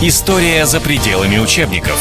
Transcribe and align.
История 0.00 0.64
за 0.64 0.80
пределами 0.80 1.38
учебников. 1.38 1.98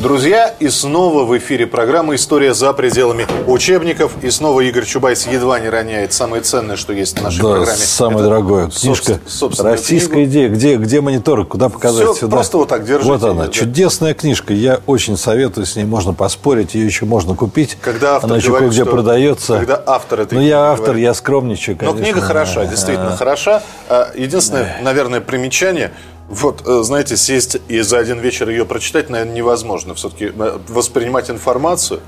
Друзья, 0.00 0.52
и 0.58 0.68
снова 0.68 1.24
в 1.24 1.38
эфире 1.38 1.68
программа 1.68 2.16
«История 2.16 2.52
за 2.54 2.72
пределами 2.72 3.24
учебников». 3.46 4.10
И 4.20 4.30
снова 4.30 4.62
Игорь 4.62 4.84
Чубайс 4.84 5.24
едва 5.28 5.60
не 5.60 5.68
роняет 5.68 6.12
самое 6.12 6.42
ценное, 6.42 6.74
что 6.74 6.92
есть 6.92 7.16
в 7.16 7.22
нашей 7.22 7.40
да, 7.40 7.50
программе. 7.50 7.78
самое 7.78 8.18
Это 8.18 8.24
дорогое. 8.24 8.68
Книжка 8.68 9.20
«Российская 9.60 10.14
книгу. 10.14 10.28
идея». 10.28 10.48
Где, 10.48 10.76
где 10.76 11.00
монитор? 11.00 11.46
Куда 11.46 11.68
показать 11.68 12.04
Все, 12.04 12.14
сюда? 12.14 12.36
просто 12.36 12.58
вот 12.58 12.68
так 12.68 12.84
держите. 12.84 13.08
Вот 13.08 13.22
она. 13.22 13.44
Да. 13.44 13.52
Чудесная 13.52 14.12
книжка. 14.14 14.52
Я 14.52 14.80
очень 14.86 15.16
советую 15.16 15.66
с 15.66 15.76
ней. 15.76 15.84
Можно 15.84 16.14
поспорить. 16.14 16.74
Ее 16.74 16.84
еще 16.84 17.04
можно 17.04 17.36
купить. 17.36 17.78
Когда 17.80 18.16
автор 18.16 18.30
она 18.30 18.38
еще 18.38 18.48
говорит, 18.48 18.70
где 18.70 18.82
что... 18.82 18.90
продается. 18.90 19.58
Когда 19.58 19.82
автор 19.86 20.20
этой 20.22 20.34
Ну, 20.34 20.40
я 20.40 20.72
автор, 20.72 20.86
говорит. 20.86 21.04
я 21.04 21.14
скромничаю, 21.14 21.76
конечно. 21.76 21.96
Но 21.96 22.04
книга 22.04 22.20
хороша, 22.20 22.66
действительно 22.66 23.16
хороша. 23.16 23.62
А, 23.88 24.10
единственное, 24.16 24.80
наверное, 24.82 25.20
примечание– 25.20 25.92
вот, 26.28 26.62
э, 26.66 26.82
знаете, 26.82 27.16
сесть 27.16 27.58
и 27.68 27.80
за 27.80 27.98
один 27.98 28.18
вечер 28.18 28.48
ее 28.48 28.64
прочитать, 28.64 29.10
наверное, 29.10 29.34
невозможно. 29.34 29.94
Все-таки 29.94 30.32
э, 30.34 30.58
воспринимать 30.68 31.30
информацию, 31.30 32.00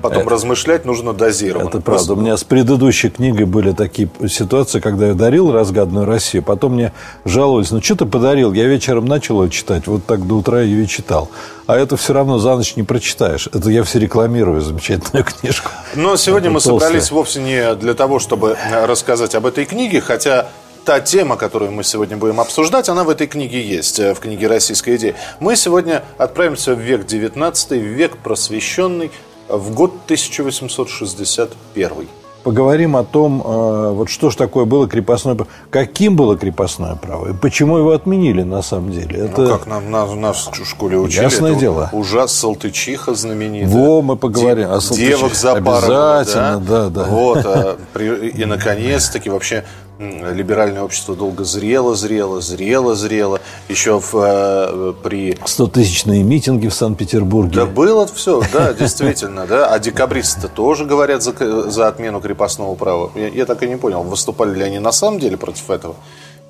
потом 0.00 0.22
это, 0.22 0.30
размышлять 0.30 0.84
нужно 0.84 1.12
дозированно. 1.12 1.68
Это 1.68 1.80
правда. 1.80 2.12
У 2.12 2.16
меня 2.16 2.36
с 2.36 2.44
предыдущей 2.44 3.10
книгой 3.10 3.46
были 3.46 3.72
такие 3.72 4.08
ситуации, 4.28 4.78
когда 4.78 5.08
я 5.08 5.14
дарил 5.14 5.50
«Разгаданную 5.50 6.06
Россию», 6.06 6.44
потом 6.44 6.74
мне 6.74 6.92
жаловались, 7.24 7.72
ну 7.72 7.82
что 7.82 7.96
ты 7.96 8.06
подарил? 8.06 8.52
Я 8.52 8.66
вечером 8.66 9.06
начал 9.06 9.42
ее 9.42 9.50
читать, 9.50 9.88
вот 9.88 10.04
так 10.06 10.24
до 10.26 10.34
утра 10.36 10.60
ее 10.62 10.84
и 10.84 10.88
читал. 10.88 11.28
А 11.66 11.76
это 11.76 11.96
все 11.96 12.12
равно 12.12 12.38
за 12.38 12.54
ночь 12.54 12.76
не 12.76 12.84
прочитаешь. 12.84 13.48
Это 13.52 13.70
я 13.70 13.82
все 13.82 13.98
рекламирую, 13.98 14.60
замечательную 14.60 15.24
книжку. 15.40 15.70
Но 15.96 16.16
сегодня 16.16 16.48
это 16.48 16.54
мы 16.54 16.60
толстая. 16.60 16.90
собрались 16.90 17.10
вовсе 17.10 17.40
не 17.40 17.74
для 17.74 17.94
того, 17.94 18.20
чтобы 18.20 18.56
рассказать 18.86 19.34
об 19.34 19.46
этой 19.46 19.64
книге, 19.64 20.00
хотя 20.00 20.48
та 20.84 21.00
тема, 21.00 21.36
которую 21.36 21.72
мы 21.72 21.82
сегодня 21.82 22.16
будем 22.16 22.40
обсуждать, 22.40 22.88
она 22.88 23.04
в 23.04 23.08
этой 23.08 23.26
книге 23.26 23.62
есть, 23.62 23.98
э, 23.98 24.14
в 24.14 24.20
книге 24.20 24.48
«Российская 24.48 24.96
идея». 24.96 25.14
Мы 25.40 25.56
сегодня 25.56 26.02
отправимся 26.18 26.74
в 26.74 26.78
век 26.78 27.06
XIX, 27.06 27.80
в 27.80 27.82
век 27.82 28.18
просвещенный, 28.18 29.10
в 29.48 29.74
год 29.74 29.92
1861. 30.04 32.08
Поговорим 32.44 32.94
о 32.94 33.04
том, 33.04 33.42
э, 33.42 33.90
вот 33.92 34.10
что 34.10 34.28
же 34.28 34.36
такое 34.36 34.66
было 34.66 34.86
крепостное 34.86 35.34
право, 35.34 35.48
каким 35.70 36.14
было 36.14 36.36
крепостное 36.36 36.94
право, 36.94 37.30
и 37.30 37.32
почему 37.32 37.78
его 37.78 37.92
отменили 37.92 38.42
на 38.42 38.60
самом 38.60 38.92
деле. 38.92 39.20
Это... 39.20 39.40
Ну 39.40 39.48
как 39.48 39.66
нам, 39.66 39.90
нас, 39.90 40.12
нас 40.12 40.50
в 40.52 40.64
школе 40.66 40.98
учили. 40.98 41.22
Ясное 41.22 41.52
это 41.52 41.60
дело. 41.60 41.88
Ужас 41.92 42.34
Салтычиха 42.34 43.14
знаменитая. 43.14 43.70
Во, 43.70 44.02
мы 44.02 44.16
поговорим 44.16 44.66
Де- 44.66 44.74
о 44.74 44.80
Салтычихе. 44.82 45.16
Девок 45.16 45.34
запарывала, 45.34 46.18
Обязательно, 46.18 46.60
да, 46.60 46.88
да. 46.90 47.04
Вот, 47.04 47.46
а, 47.46 47.76
и 47.98 48.44
наконец-таки 48.44 49.30
вообще 49.30 49.64
либеральное 49.98 50.82
общество 50.82 51.14
долго 51.14 51.44
зрело, 51.44 51.94
зрело, 51.94 52.40
зрело, 52.40 52.94
зрело. 52.94 53.40
Еще 53.68 54.00
в, 54.00 54.14
э, 54.14 54.92
при... 55.02 55.34
100-тысячные 55.44 56.22
митинги 56.22 56.68
в 56.68 56.74
Санкт-Петербурге. 56.74 57.54
Да 57.54 57.66
было 57.66 58.06
все, 58.06 58.42
да, 58.52 58.72
действительно, 58.78 59.46
да. 59.46 59.68
А 59.68 59.78
декабристы 59.78 60.48
тоже 60.48 60.84
говорят 60.84 61.22
за, 61.22 61.32
за 61.70 61.88
отмену 61.88 62.20
крепостного 62.20 62.74
права. 62.74 63.10
Я, 63.14 63.28
я 63.28 63.46
так 63.46 63.62
и 63.62 63.68
не 63.68 63.76
понял, 63.76 64.02
выступали 64.02 64.54
ли 64.58 64.62
они 64.64 64.78
на 64.78 64.92
самом 64.92 65.20
деле 65.20 65.36
против 65.36 65.70
этого. 65.70 65.94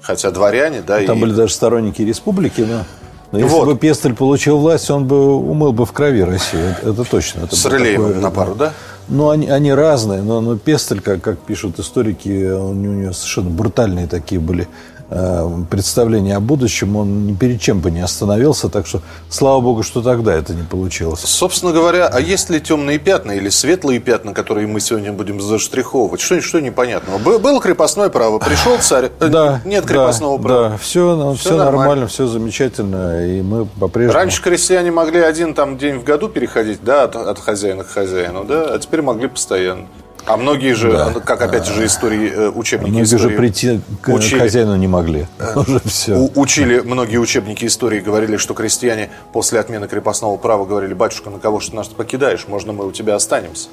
Хотя 0.01 0.31
дворяне, 0.31 0.83
да, 0.87 1.01
Там 1.03 1.19
и... 1.19 1.21
были 1.23 1.33
даже 1.33 1.53
сторонники 1.55 2.03
республики, 2.03 2.61
но, 2.63 2.85
но 3.33 3.39
если 3.39 3.55
Вот. 3.57 3.67
бы 3.67 3.77
Пестель 3.77 4.15
получил 4.15 4.59
власть, 4.59 4.91
он 4.91 5.07
бы 5.07 5.35
умыл 5.37 5.73
бы 5.73 5.87
в 5.87 5.93
крови 5.93 6.23
Россию. 6.23 6.77
Это, 6.83 7.05
точно. 7.05 7.45
Это 7.45 7.57
С 7.57 7.65
Рылеевым 7.65 8.09
такое- 8.09 8.23
на 8.23 8.31
пару, 8.31 8.55
да? 8.55 8.73
Ну, 9.09 9.29
они, 9.29 9.49
они 9.49 9.73
разные, 9.73 10.23
но, 10.23 10.41
но 10.41 10.57
Пестель, 10.57 11.01
как, 11.01 11.21
как 11.21 11.39
пишут 11.39 11.79
историки, 11.79 12.51
у 12.51 12.73
него 12.73 13.13
совершенно 13.13 13.51
брутальные 13.51 14.07
такие 14.07 14.41
были 14.41 14.67
э, 15.11 15.49
представления 15.71 16.37
о 16.37 16.41
будущем. 16.41 16.97
Он 16.97 17.27
ни 17.27 17.35
перед 17.35 17.61
чем 17.61 17.81
бы 17.81 17.91
не 17.91 18.01
остановился, 18.01 18.69
так 18.69 18.87
что, 18.87 19.01
слава 19.29 19.61
богу, 19.61 19.83
что 19.83 20.03
тогда 20.03 20.35
это 20.35 20.55
не 20.55 20.63
получилось. 20.63 21.21
Собственно 21.21 21.73
говоря, 21.73 22.07
а 22.09 22.21
есть 22.21 22.51
ли 22.51 22.61
темные 22.61 22.99
пятна 22.99 23.33
или 23.33 23.49
светлые 23.49 24.01
пятна, 24.01 24.33
которые 24.35 24.67
мы 24.67 24.81
сегодня 24.81 25.13
будем 25.13 25.41
заштриховывать? 25.41 26.21
Что, 26.21 26.41
что 26.41 26.61
непонятного? 26.61 27.19
Бы- 27.19 27.39
Было 27.39 27.61
крепостное 27.61 28.09
право, 28.09 28.39
пришел 28.39 28.79
царь, 28.79 29.11
э, 29.21 29.29
Да, 29.29 29.61
нет 29.65 29.85
да, 29.85 29.89
крепостного 29.89 30.39
права. 30.39 30.69
Да, 30.71 30.77
все, 30.79 31.35
все, 31.39 31.51
нормально. 31.51 31.79
нормально, 31.79 32.07
все 32.07 32.27
замечательно, 32.27 33.27
и 33.27 33.43
мы 33.43 33.67
по-прежнему... 33.67 34.15
Раньше 34.15 34.43
крестьяне 34.43 34.91
могли 34.91 35.21
один 35.21 35.55
там 35.55 35.79
день 35.79 35.99
в 35.99 36.05
году 36.05 36.29
переходить, 36.29 36.81
да, 36.83 37.05
от, 37.05 37.17
от 37.17 37.39
хозяина 37.39 37.85
к 37.85 37.89
хозяину, 37.89 38.45
да, 38.45 38.75
а 38.75 38.79
теперь 38.79 39.03
могли 39.03 39.29
постоянно. 39.29 39.87
А 40.27 40.37
многие 40.39 40.73
же, 40.75 40.91
Да. 40.93 41.11
как 41.21 41.43
опять 41.43 41.67
же 41.67 41.85
истории, 41.85 42.31
э, 42.35 42.49
учебники 42.49 42.91
Многие 42.91 43.05
же 43.07 43.17
истории 43.17 43.37
прийти 43.37 43.81
к 44.01 44.09
учили. 44.09 44.39
хозяину 44.39 44.75
не 44.77 44.89
могли. 44.89 45.27
Уже 45.55 45.81
все. 45.85 46.15
У- 46.17 46.31
учили 46.41 46.81
многие 46.81 47.19
учебники 47.19 47.67
истории, 47.67 48.01
говорили, 48.01 48.39
что 48.39 48.55
крестьяне 48.55 49.11
после 49.35 49.61
отмены 49.61 49.87
крепостного 49.87 50.37
права 50.39 50.65
говорили, 50.65 50.95
батюшка, 50.95 51.29
на 51.31 51.39
кого 51.39 51.61
ты 51.61 51.75
нас 51.77 51.89
покидаешь, 51.89 52.47
можно 52.49 52.73
мы 52.73 52.87
у 52.87 52.93
тебя 52.93 53.17
останемся. 53.17 53.69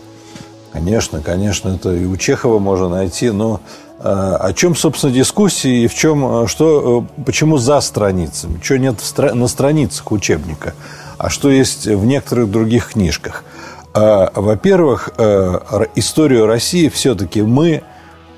Конечно, 0.73 1.21
конечно, 1.21 1.69
это 1.75 1.93
и 1.93 2.05
у 2.05 2.15
Чехова 2.17 2.59
можно 2.59 2.89
найти, 2.89 3.29
но 3.31 3.59
э, 3.99 4.03
о 4.03 4.51
чем, 4.53 4.75
собственно, 4.75 5.13
дискуссии 5.13 5.83
и 5.83 5.87
в 5.87 5.93
чем, 5.95 6.43
э, 6.43 6.47
что, 6.47 7.05
э, 7.17 7.23
почему 7.23 7.57
за 7.57 7.79
страницами, 7.81 8.59
что 8.61 8.77
нет 8.77 8.95
на 9.17 9.47
страницах 9.47 10.11
учебника, 10.11 10.73
а 11.17 11.29
что 11.29 11.49
есть 11.49 11.87
в 11.87 12.05
некоторых 12.05 12.49
других 12.51 12.89
книжках. 12.93 13.43
Э, 13.93 14.27
Во-первых, 14.33 15.09
э, 15.17 15.59
историю 15.95 16.45
России 16.45 16.87
все-таки 16.87 17.41
мы, 17.41 17.83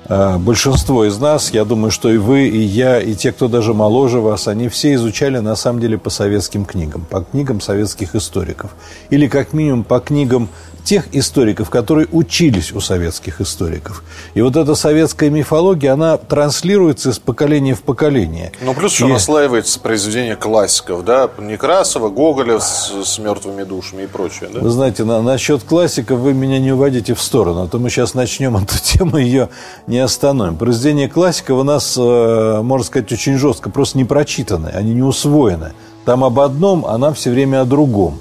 э, 0.08 0.38
большинство 0.38 1.04
из 1.04 1.18
нас, 1.18 1.52
я 1.52 1.64
думаю, 1.64 1.90
что 1.92 2.10
и 2.10 2.16
вы, 2.16 2.48
и 2.48 2.58
я, 2.58 3.00
и 3.00 3.14
те, 3.14 3.30
кто 3.30 3.46
даже 3.48 3.72
моложе 3.72 4.18
вас, 4.18 4.48
они 4.48 4.68
все 4.68 4.94
изучали 4.94 5.38
на 5.38 5.54
самом 5.54 5.80
деле 5.80 5.96
по 5.96 6.10
советским 6.10 6.64
книгам, 6.64 7.06
по 7.08 7.20
книгам 7.20 7.60
советских 7.60 8.16
историков. 8.16 8.72
Или 9.10 9.28
как 9.28 9.52
минимум 9.52 9.84
по 9.84 10.00
книгам 10.00 10.48
тех 10.84 11.06
историков, 11.12 11.70
которые 11.70 12.06
учились 12.12 12.72
у 12.72 12.80
советских 12.80 13.40
историков. 13.40 14.04
И 14.34 14.42
вот 14.42 14.54
эта 14.56 14.74
советская 14.74 15.30
мифология, 15.30 15.92
она 15.92 16.18
транслируется 16.18 17.10
из 17.10 17.18
поколения 17.18 17.74
в 17.74 17.82
поколение. 17.82 18.52
Ну, 18.60 18.74
плюс 18.74 18.92
еще 18.92 19.06
И- 19.06 19.12
наслаивается 19.12 19.80
произведение 19.80 20.36
классиков, 20.36 21.04
да, 21.04 21.30
Некрасова, 21.38 22.10
Гоголя 22.10 22.60
с, 22.60 22.92
с 23.04 23.18
мертвыми 23.18 23.64
душами 23.64 24.02
и 24.02 24.06
прочее, 24.06 24.50
да? 24.52 24.60
Вы 24.60 24.70
знаете, 24.70 25.04
на, 25.04 25.22
насчет 25.22 25.62
классиков 25.62 26.18
вы 26.20 26.34
меня 26.34 26.58
не 26.58 26.72
уводите 26.72 27.14
в 27.14 27.20
сторону, 27.22 27.62
а 27.62 27.68
то 27.68 27.78
мы 27.78 27.88
сейчас 27.88 28.14
начнем 28.14 28.56
эту 28.58 28.78
тему, 28.78 29.16
ее 29.16 29.48
не 29.86 29.98
остановим. 29.98 30.56
Произведения 30.56 31.08
классиков 31.08 31.58
у 31.58 31.62
нас, 31.62 31.94
э, 31.96 32.60
можно 32.62 32.84
сказать, 32.84 33.10
очень 33.10 33.38
жестко, 33.38 33.70
просто 33.70 33.96
не 33.96 34.04
прочитаны, 34.04 34.68
они 34.68 34.92
не 34.94 35.02
усвоены. 35.02 35.72
Там 36.04 36.22
об 36.22 36.38
одном, 36.40 36.84
а 36.86 36.98
нам 36.98 37.14
все 37.14 37.30
время 37.30 37.62
о 37.62 37.64
другом. 37.64 38.18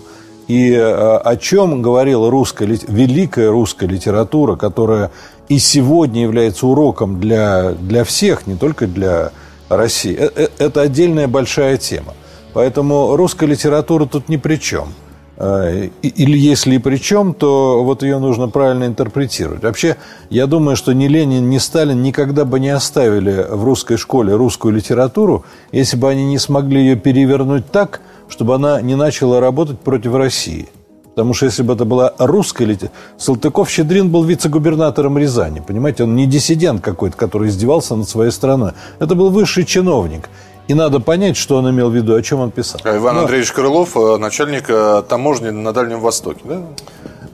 И 0.48 0.72
э, 0.74 0.82
о 0.82 1.36
чем 1.38 1.82
говорила 1.82 2.30
русская, 2.30 2.66
великая 2.88 3.50
русская 3.50 3.88
литература, 3.88 4.56
которая 4.56 5.12
и 5.50 5.60
сегодня 5.60 6.22
является 6.22 6.68
уроком 6.68 7.20
для, 7.20 7.72
для 7.72 8.04
всех, 8.04 8.48
не 8.48 8.56
только 8.56 8.88
для 8.88 9.32
России, 9.70 10.16
э- 10.18 10.32
э- 10.36 10.48
это 10.58 10.82
отдельная 10.82 11.28
большая 11.28 11.78
тема. 11.78 12.14
Поэтому 12.54 13.16
русская 13.16 13.48
литература 13.48 14.06
тут 14.06 14.30
ни 14.30 14.38
при 14.38 14.58
чем. 14.58 14.90
Или 15.40 16.38
если 16.38 16.76
и 16.76 16.78
при 16.78 16.98
чем, 16.98 17.34
то 17.34 17.84
вот 17.84 18.04
ее 18.04 18.20
нужно 18.20 18.50
правильно 18.50 18.84
интерпретировать. 18.86 19.64
Вообще, 19.64 19.98
я 20.30 20.46
думаю, 20.46 20.76
что 20.76 20.94
ни 20.94 21.08
Ленин, 21.08 21.50
ни 21.50 21.58
Сталин 21.58 22.04
никогда 22.04 22.46
бы 22.46 22.60
не 22.60 22.70
оставили 22.70 23.44
в 23.50 23.64
русской 23.64 23.98
школе 23.98 24.36
русскую 24.36 24.76
литературу, 24.76 25.44
если 25.72 25.98
бы 25.98 26.08
они 26.08 26.24
не 26.26 26.38
смогли 26.38 26.82
ее 26.82 26.96
перевернуть 26.96 27.72
так, 27.72 28.02
чтобы 28.34 28.56
она 28.56 28.82
не 28.82 28.96
начала 28.96 29.40
работать 29.40 29.80
против 29.80 30.16
России. 30.16 30.68
Потому 31.10 31.36
что 31.36 31.46
если 31.46 31.62
бы 31.62 31.76
это 31.76 31.86
была 31.86 32.14
русская 32.18 32.66
литература... 32.66 33.00
Салтыков-Щедрин 33.20 34.10
был 34.10 34.24
вице-губернатором 34.24 35.20
Рязани. 35.20 35.60
Понимаете, 35.60 36.06
он 36.06 36.16
не 36.16 36.26
диссидент 36.26 36.82
какой-то, 36.82 37.16
который 37.16 37.50
издевался 37.50 37.96
над 37.96 38.10
своей 38.10 38.32
страной. 38.32 38.72
Это 38.98 39.14
был 39.14 39.30
высший 39.30 39.66
чиновник. 39.66 40.30
И 40.68 40.74
надо 40.74 41.00
понять, 41.00 41.38
что 41.38 41.58
он 41.58 41.70
имел 41.70 41.92
в 41.92 41.96
виду, 41.96 42.16
о 42.16 42.22
чем 42.24 42.40
он 42.40 42.50
писал. 42.50 42.82
А 42.84 42.98
Иван 42.98 43.16
Но- 43.16 43.22
Андреевич 43.22 43.52
Крылов, 43.52 43.96
э, 43.96 44.18
начальник 44.18 44.66
э, 44.70 45.04
таможни 45.08 45.52
на 45.52 45.72
Дальнем 45.72 46.00
Востоке, 46.00 46.42
да? 46.44 46.62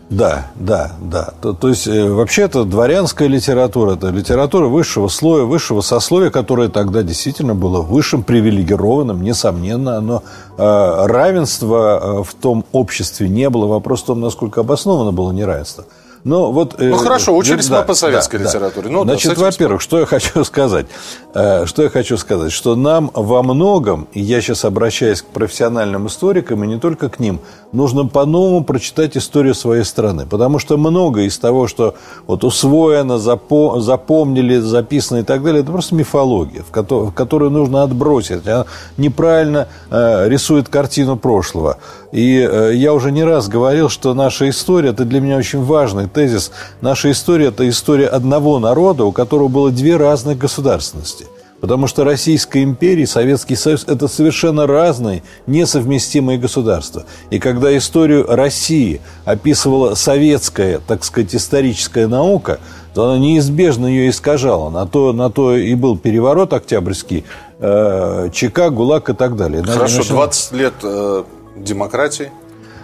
Да, 0.09 0.47
да, 0.55 0.93
да. 0.99 1.33
То, 1.39 1.53
то 1.53 1.69
есть, 1.69 1.87
э, 1.87 2.09
вообще, 2.09 2.43
это 2.43 2.65
дворянская 2.65 3.27
литература, 3.27 3.93
это 3.93 4.09
литература 4.09 4.65
высшего 4.65 5.07
слоя, 5.07 5.43
высшего 5.43 5.81
сословия, 5.81 6.31
которое 6.31 6.69
тогда 6.69 7.03
действительно 7.03 7.53
было 7.53 7.81
высшим, 7.81 8.23
привилегированным, 8.23 9.21
несомненно. 9.21 10.01
Но 10.01 10.23
э, 10.57 11.05
равенства 11.05 11.99
э, 12.01 12.23
в 12.23 12.33
том 12.33 12.65
обществе 12.71 13.29
не 13.29 13.51
было. 13.51 13.67
Вопрос 13.67 14.01
в 14.01 14.05
том, 14.05 14.19
насколько 14.19 14.61
обосновано 14.61 15.11
было 15.11 15.31
неравенство. 15.31 15.85
Ну, 16.23 16.51
вот, 16.51 16.75
ну, 16.77 16.95
хорошо, 16.97 17.35
учились 17.35 17.69
мы 17.69 17.81
по 17.83 17.93
советской 17.93 18.39
да, 18.39 18.45
литературе. 18.45 18.87
Да. 18.87 18.93
Ну, 18.93 19.03
Значит, 19.03 19.35
да, 19.35 19.41
во-первых, 19.41 19.81
что 19.81 19.99
я 19.99 20.05
хочу 20.05 20.43
сказать? 20.43 20.87
Что 21.31 21.83
я 21.83 21.89
хочу 21.89 22.17
сказать? 22.17 22.51
Что 22.51 22.75
нам 22.75 23.11
во 23.13 23.41
многом, 23.43 24.07
и 24.13 24.19
я 24.19 24.41
сейчас 24.41 24.65
обращаюсь 24.65 25.21
к 25.21 25.25
профессиональным 25.25 26.07
историкам, 26.07 26.63
и 26.63 26.67
не 26.67 26.79
только 26.79 27.09
к 27.09 27.19
ним, 27.19 27.39
нужно 27.71 28.05
по-новому 28.05 28.63
прочитать 28.63 29.15
историю 29.15 29.55
своей 29.55 29.83
страны. 29.83 30.25
Потому 30.25 30.59
что 30.59 30.77
многое 30.77 31.25
из 31.25 31.37
того, 31.37 31.67
что 31.67 31.95
вот 32.27 32.43
усвоено, 32.43 33.17
запомнили, 33.17 34.57
записано 34.57 35.19
и 35.19 35.23
так 35.23 35.43
далее, 35.43 35.61
это 35.61 35.71
просто 35.71 35.95
мифология, 35.95 36.63
в 36.63 37.11
которую 37.13 37.51
нужно 37.51 37.83
отбросить. 37.83 38.45
Она 38.47 38.65
неправильно 38.97 39.67
рисует 39.89 40.67
картину 40.67 41.15
прошлого. 41.15 41.77
И 42.11 42.71
я 42.73 42.93
уже 42.93 43.11
не 43.11 43.23
раз 43.23 43.47
говорил, 43.47 43.89
что 43.89 44.13
наша 44.13 44.49
история, 44.49 44.89
это 44.89 45.05
для 45.05 45.19
меня 45.19 45.37
очень 45.37 45.63
важный 45.63 46.07
тезис, 46.07 46.51
наша 46.81 47.11
история– 47.11 47.47
это 47.49 47.67
история 47.69 48.07
одного 48.07 48.59
народа, 48.59 49.05
у 49.05 49.11
которого 49.11 49.47
было 49.47 49.71
две 49.71 49.95
разных 49.95 50.37
государственности. 50.37 51.27
Потому 51.61 51.87
что 51.87 52.05
Российская 52.05 52.63
империя 52.63 53.03
и 53.03 53.05
Советский 53.05 53.55
Союз– 53.55 53.83
это 53.87 54.07
совершенно 54.07 54.65
разные, 54.65 55.23
несовместимые 55.45 56.37
государства. 56.37 57.03
И 57.31 57.39
когда 57.39 57.75
историю 57.77 58.25
России 58.27 59.01
описывала 59.25 59.95
советская, 59.95 60.79
так 60.79 61.03
сказать, 61.03 61.35
историческая 61.35 62.07
наука, 62.07 62.59
то 62.93 63.09
она 63.09 63.19
неизбежно 63.19 63.87
ее 63.87 64.09
искажала. 64.09 64.69
На 64.69 64.87
то, 64.87 65.11
на 65.11 65.29
то 65.29 65.55
и 65.55 65.75
был 65.75 65.97
переворот 65.97 66.53
октябрьский, 66.53 67.25
э, 67.59 68.29
ЧК, 68.33 68.69
ГУЛАГ 68.69 69.09
и 69.09 69.13
так 69.13 69.35
далее. 69.35 69.61
Хорошо, 69.63 70.03
20 70.03 70.51
лет 70.53 70.73
э, 70.83 71.23
демократии. 71.63 72.31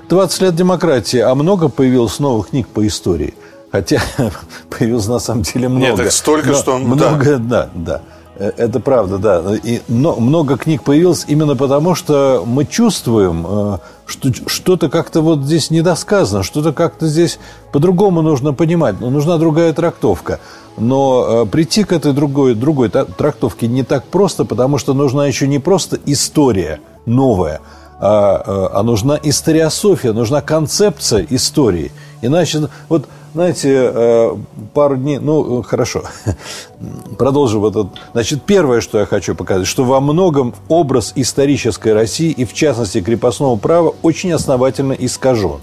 20 0.09 0.41
лет 0.41 0.55
демократии, 0.55 1.19
а 1.19 1.33
много 1.35 1.69
появилось 1.69 2.19
новых 2.19 2.49
книг 2.49 2.67
по 2.67 2.85
истории. 2.85 3.33
Хотя 3.71 4.01
появилось 4.69 5.07
на 5.07 5.19
самом 5.19 5.43
деле 5.43 5.67
много. 5.67 5.85
Нет, 5.85 5.97
так 5.97 6.11
столько, 6.11 6.49
Но, 6.49 6.55
что... 6.55 6.77
Много, 6.77 7.37
да, 7.37 7.39
да. 7.39 7.69
да. 7.73 8.01
Э, 8.37 8.51
это 8.57 8.79
правда, 8.79 9.17
да. 9.17 9.55
И 9.63 9.81
но, 9.87 10.15
много 10.15 10.57
книг 10.57 10.83
появилось 10.83 11.25
именно 11.27 11.55
потому, 11.55 11.95
что 11.95 12.43
мы 12.45 12.65
чувствуем, 12.65 13.45
э, 13.47 13.77
что 14.05 14.29
что-то 14.47 14.89
как-то 14.89 15.21
вот 15.21 15.41
здесь 15.41 15.71
недосказано, 15.71 16.43
что-то 16.43 16.73
как-то 16.73 17.07
здесь 17.07 17.39
по-другому 17.71 18.21
нужно 18.21 18.53
понимать, 18.53 18.99
но 18.99 19.09
нужна 19.09 19.37
другая 19.37 19.73
трактовка. 19.73 20.39
Но 20.77 21.43
э, 21.43 21.45
прийти 21.45 21.83
к 21.83 21.93
этой 21.93 22.13
другой, 22.13 22.53
другой 22.55 22.89
трактовке 22.89 23.67
не 23.67 23.83
так 23.83 24.05
просто, 24.05 24.45
потому 24.45 24.77
что 24.77 24.93
нужна 24.93 25.25
еще 25.27 25.47
не 25.47 25.59
просто 25.59 25.97
история 26.05 26.81
новая, 27.05 27.61
а, 27.99 28.71
а 28.73 28.83
нужна 28.83 29.19
историософия, 29.21 30.13
нужна 30.13 30.41
концепция 30.41 31.25
истории. 31.29 31.91
Иначе, 32.21 32.69
вот, 32.89 33.07
знаете, 33.33 34.37
пару 34.73 34.95
дней, 34.97 35.19
ну, 35.19 35.61
хорошо, 35.61 36.03
продолжим 37.17 37.61
вот 37.61 37.75
это. 37.75 37.89
Значит, 38.13 38.43
первое, 38.43 38.81
что 38.81 38.99
я 38.99 39.05
хочу 39.05 39.35
показать, 39.35 39.67
что 39.67 39.83
во 39.83 39.99
многом 39.99 40.55
образ 40.67 41.13
исторической 41.15 41.93
России 41.93 42.31
и, 42.31 42.45
в 42.45 42.53
частности, 42.53 43.01
крепостного 43.01 43.57
права 43.57 43.93
очень 44.01 44.31
основательно 44.31 44.93
искажен. 44.93 45.59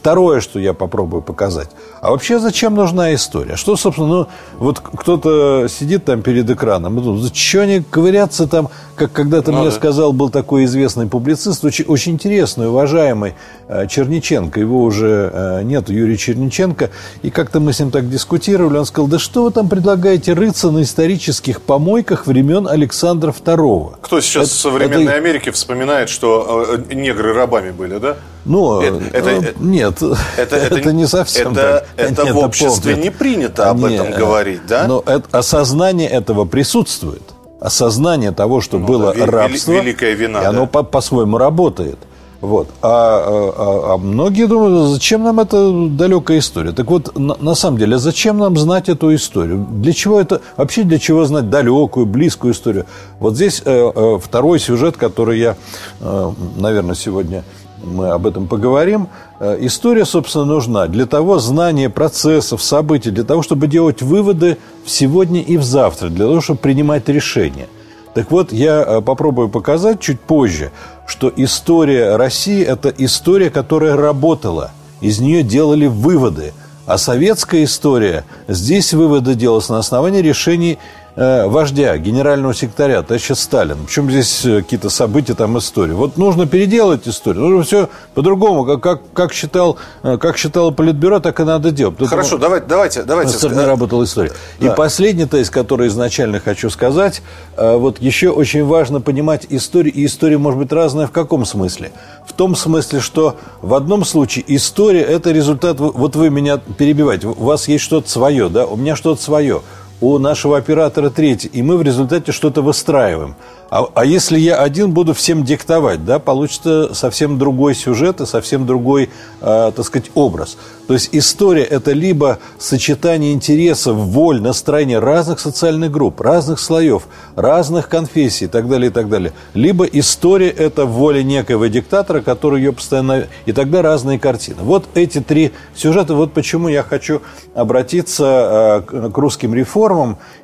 Второе, 0.00 0.40
что 0.40 0.58
я 0.58 0.72
попробую 0.72 1.20
показать. 1.20 1.68
А 2.00 2.10
вообще 2.10 2.38
зачем 2.38 2.74
нужна 2.74 3.12
история? 3.12 3.56
Что, 3.56 3.76
собственно, 3.76 4.08
ну, 4.08 4.26
вот 4.58 4.80
кто-то 4.80 5.66
сидит 5.68 6.06
там 6.06 6.22
перед 6.22 6.48
экраном 6.48 6.98
и 6.98 7.02
думает, 7.02 7.22
зачем 7.22 7.64
они 7.64 7.82
ковыряться 7.82 8.46
там, 8.46 8.70
как 8.96 9.12
когда-то 9.12 9.52
ну, 9.52 9.58
мне 9.58 9.68
да. 9.68 9.76
сказал, 9.76 10.14
был 10.14 10.30
такой 10.30 10.64
известный 10.64 11.06
публицист, 11.06 11.62
очень, 11.66 11.84
очень 11.84 12.12
интересный, 12.12 12.68
уважаемый 12.68 13.34
э, 13.68 13.86
Черниченко. 13.88 14.58
Его 14.58 14.84
уже 14.84 15.30
э, 15.34 15.62
нет, 15.64 15.90
Юрий 15.90 16.16
Черниченко. 16.16 16.88
И 17.20 17.28
как-то 17.28 17.60
мы 17.60 17.74
с 17.74 17.80
ним 17.80 17.90
так 17.90 18.08
дискутировали. 18.08 18.78
Он 18.78 18.86
сказал, 18.86 19.06
да 19.06 19.18
что 19.18 19.44
вы 19.44 19.50
там 19.50 19.68
предлагаете 19.68 20.32
рыться 20.32 20.70
на 20.70 20.80
исторических 20.80 21.60
помойках 21.60 22.26
времен 22.26 22.66
Александра 22.66 23.32
II? 23.32 23.96
Кто 24.00 24.22
сейчас 24.22 24.46
это, 24.46 24.54
в 24.54 24.58
современной 24.58 25.04
это... 25.04 25.16
Америке 25.16 25.50
вспоминает, 25.50 26.08
что 26.08 26.78
э, 26.88 26.94
негры 26.94 27.34
рабами 27.34 27.70
были, 27.70 27.98
да? 27.98 28.16
Ну, 28.50 28.80
это, 28.80 29.00
это, 29.12 29.54
нет, 29.60 30.02
это, 30.02 30.56
это, 30.56 30.56
это 30.76 30.92
не 30.92 31.06
совсем 31.06 31.52
это, 31.52 31.84
так. 31.96 32.08
Это 32.08 32.22
Они 32.22 32.32
в 32.32 32.38
обществе 32.38 32.94
помнят. 32.94 33.04
не 33.04 33.10
принято 33.10 33.70
об 33.70 33.84
Они, 33.84 33.94
этом 33.94 34.10
говорить, 34.10 34.62
да? 34.66 34.88
Но 34.88 35.04
это, 35.06 35.22
осознание 35.30 36.08
этого 36.08 36.46
присутствует. 36.46 37.22
Осознание 37.60 38.32
того, 38.32 38.60
что 38.60 38.78
ну, 38.78 38.86
было 38.86 39.14
да, 39.14 39.26
рабство, 39.26 39.72
великая 39.72 40.14
вина, 40.14 40.42
и 40.42 40.44
оно 40.46 40.68
да. 40.72 40.82
по- 40.82 41.00
своему 41.00 41.38
работает. 41.38 41.98
Вот. 42.40 42.68
А, 42.82 42.88
а, 42.88 43.94
а 43.94 43.98
многие 43.98 44.46
думают, 44.46 44.94
зачем 44.94 45.22
нам 45.22 45.38
эта 45.38 45.70
далекая 45.90 46.38
история? 46.38 46.72
Так 46.72 46.90
вот, 46.90 47.16
на, 47.16 47.36
на 47.38 47.54
самом 47.54 47.78
деле, 47.78 47.98
зачем 47.98 48.38
нам 48.38 48.56
знать 48.56 48.88
эту 48.88 49.14
историю? 49.14 49.64
Для 49.70 49.92
чего 49.92 50.20
это? 50.20 50.40
Вообще 50.56 50.82
для 50.82 50.98
чего 50.98 51.24
знать 51.26 51.50
далекую, 51.50 52.06
близкую 52.06 52.54
историю? 52.54 52.86
Вот 53.20 53.34
здесь 53.34 53.62
э, 53.64 53.92
э, 53.94 54.18
второй 54.20 54.58
сюжет, 54.58 54.96
который 54.96 55.38
я, 55.38 55.56
э, 56.00 56.32
наверное, 56.56 56.94
сегодня 56.94 57.44
мы 57.82 58.10
об 58.10 58.26
этом 58.26 58.46
поговорим. 58.46 59.08
Э, 59.38 59.56
история, 59.60 60.04
собственно, 60.04 60.44
нужна 60.44 60.86
для 60.86 61.06
того 61.06 61.38
знания 61.38 61.90
процессов, 61.90 62.62
событий, 62.62 63.10
для 63.10 63.24
того, 63.24 63.42
чтобы 63.42 63.66
делать 63.66 64.02
выводы 64.02 64.58
в 64.84 64.90
сегодня 64.90 65.40
и 65.40 65.56
в 65.56 65.64
завтра, 65.64 66.08
для 66.08 66.26
того, 66.26 66.40
чтобы 66.40 66.60
принимать 66.60 67.08
решения. 67.08 67.68
Так 68.14 68.30
вот, 68.30 68.52
я 68.52 68.82
э, 68.82 69.00
попробую 69.00 69.48
показать 69.48 70.00
чуть 70.00 70.20
позже, 70.20 70.72
что 71.06 71.32
история 71.36 72.16
России– 72.16 72.62
это 72.66 72.92
история, 72.98 73.50
которая 73.50 73.96
работала. 73.96 74.72
Из 75.00 75.20
нее 75.20 75.42
делали 75.42 75.86
выводы. 75.86 76.52
А 76.86 76.98
советская 76.98 77.64
история, 77.64 78.24
здесь 78.48 78.92
выводы 78.92 79.34
делались 79.34 79.68
на 79.68 79.78
основании 79.78 80.22
решений 80.22 80.78
вождя, 81.16 81.96
генерального 81.98 82.54
секретаря, 82.54 83.02
товарища 83.02 83.34
Сталина. 83.34 83.78
Причем 83.86 84.10
здесь 84.10 84.44
э, 84.44 84.62
какие-то 84.62 84.90
события, 84.90 85.34
там 85.34 85.58
истории. 85.58 85.92
Вот 85.92 86.16
нужно 86.16 86.46
переделать 86.46 87.06
историю. 87.08 87.42
Нужно 87.42 87.62
все 87.64 87.88
по-другому. 88.14 88.64
Как, 88.64 88.80
как, 88.80 89.00
как, 89.12 89.32
считал, 89.32 89.76
э, 90.02 90.18
как 90.18 90.38
считало 90.38 90.70
Политбюро, 90.70 91.20
так 91.20 91.40
и 91.40 91.44
надо 91.44 91.70
делать. 91.70 91.96
Хорошо, 91.98 92.36
Потому, 92.36 92.40
давайте, 92.40 92.66
давайте. 92.68 93.02
давайте. 93.02 93.32
Стороны 93.32 93.66
работала 93.66 94.04
история. 94.04 94.32
Да. 94.60 94.66
И 94.66 94.76
последний 94.76 95.26
тезис, 95.26 95.50
который 95.50 95.88
изначально 95.88 96.40
хочу 96.40 96.70
сказать. 96.70 97.22
Вот 97.56 98.00
еще 98.00 98.30
очень 98.30 98.64
важно 98.64 99.00
понимать 99.00 99.46
историю. 99.50 99.92
И 99.92 100.06
история 100.06 100.38
может 100.38 100.58
быть 100.58 100.72
разная 100.72 101.06
в 101.06 101.12
каком 101.12 101.44
смысле? 101.44 101.92
В 102.26 102.32
том 102.32 102.54
смысле, 102.54 103.00
что 103.00 103.36
в 103.60 103.74
одном 103.74 104.04
случае 104.04 104.44
история– 104.46 105.02
это 105.02 105.32
результат... 105.32 105.78
Вот 105.80 106.16
вы 106.16 106.30
меня 106.30 106.58
перебиваете. 106.58 107.26
У 107.26 107.44
вас 107.44 107.68
есть 107.68 107.84
что-то 107.84 108.08
свое, 108.08 108.48
да? 108.48 108.66
У 108.66 108.76
меня 108.76 108.96
что-то 108.96 109.20
свое 109.22 109.62
у 110.00 110.18
нашего 110.18 110.56
оператора 110.56 111.10
третий, 111.10 111.48
и 111.48 111.62
мы 111.62 111.76
в 111.76 111.82
результате 111.82 112.32
что-то 112.32 112.62
выстраиваем. 112.62 113.36
А, 113.70 113.86
а 113.94 114.04
если 114.04 114.38
я 114.38 114.56
один 114.56 114.90
буду 114.90 115.14
всем 115.14 115.44
диктовать, 115.44 116.04
да, 116.04 116.18
получится 116.18 116.92
совсем 116.92 117.38
другой 117.38 117.76
сюжет 117.76 118.20
и 118.20 118.26
совсем 118.26 118.66
другой, 118.66 119.10
э, 119.40 119.72
так 119.74 119.84
сказать, 119.84 120.10
образ. 120.14 120.56
То 120.88 120.94
есть 120.94 121.10
история– 121.12 121.62
это 121.70 121.92
либо 121.92 122.40
сочетание 122.58 123.32
интересов, 123.32 123.94
воль, 123.94 124.40
настроения 124.40 124.98
разных 124.98 125.38
социальных 125.38 125.92
групп, 125.92 126.20
разных 126.20 126.58
слоев, 126.58 127.04
разных 127.36 127.88
конфессий 127.88 128.46
и 128.46 128.48
так 128.48 128.68
далее, 128.68 128.90
и 128.90 128.92
так 128.92 129.08
далее. 129.08 129.32
Либо 129.54 129.84
история– 129.84 130.50
это 130.58 130.86
воля 130.86 131.22
некоего 131.22 131.66
диктатора, 131.66 132.22
который 132.22 132.60
ее 132.60 132.72
постоянно… 132.72 133.28
И 133.46 133.52
тогда 133.52 133.82
разные 133.82 134.18
картины. 134.18 134.58
Вот 134.62 134.86
эти 134.94 135.20
три 135.20 135.52
сюжета. 135.76 136.14
Вот 136.14 136.32
почему 136.32 136.66
я 136.66 136.82
хочу 136.82 137.22
обратиться 137.54 138.82
э, 138.90 139.10
к 139.10 139.16
русским 139.16 139.54
реформам 139.54 139.89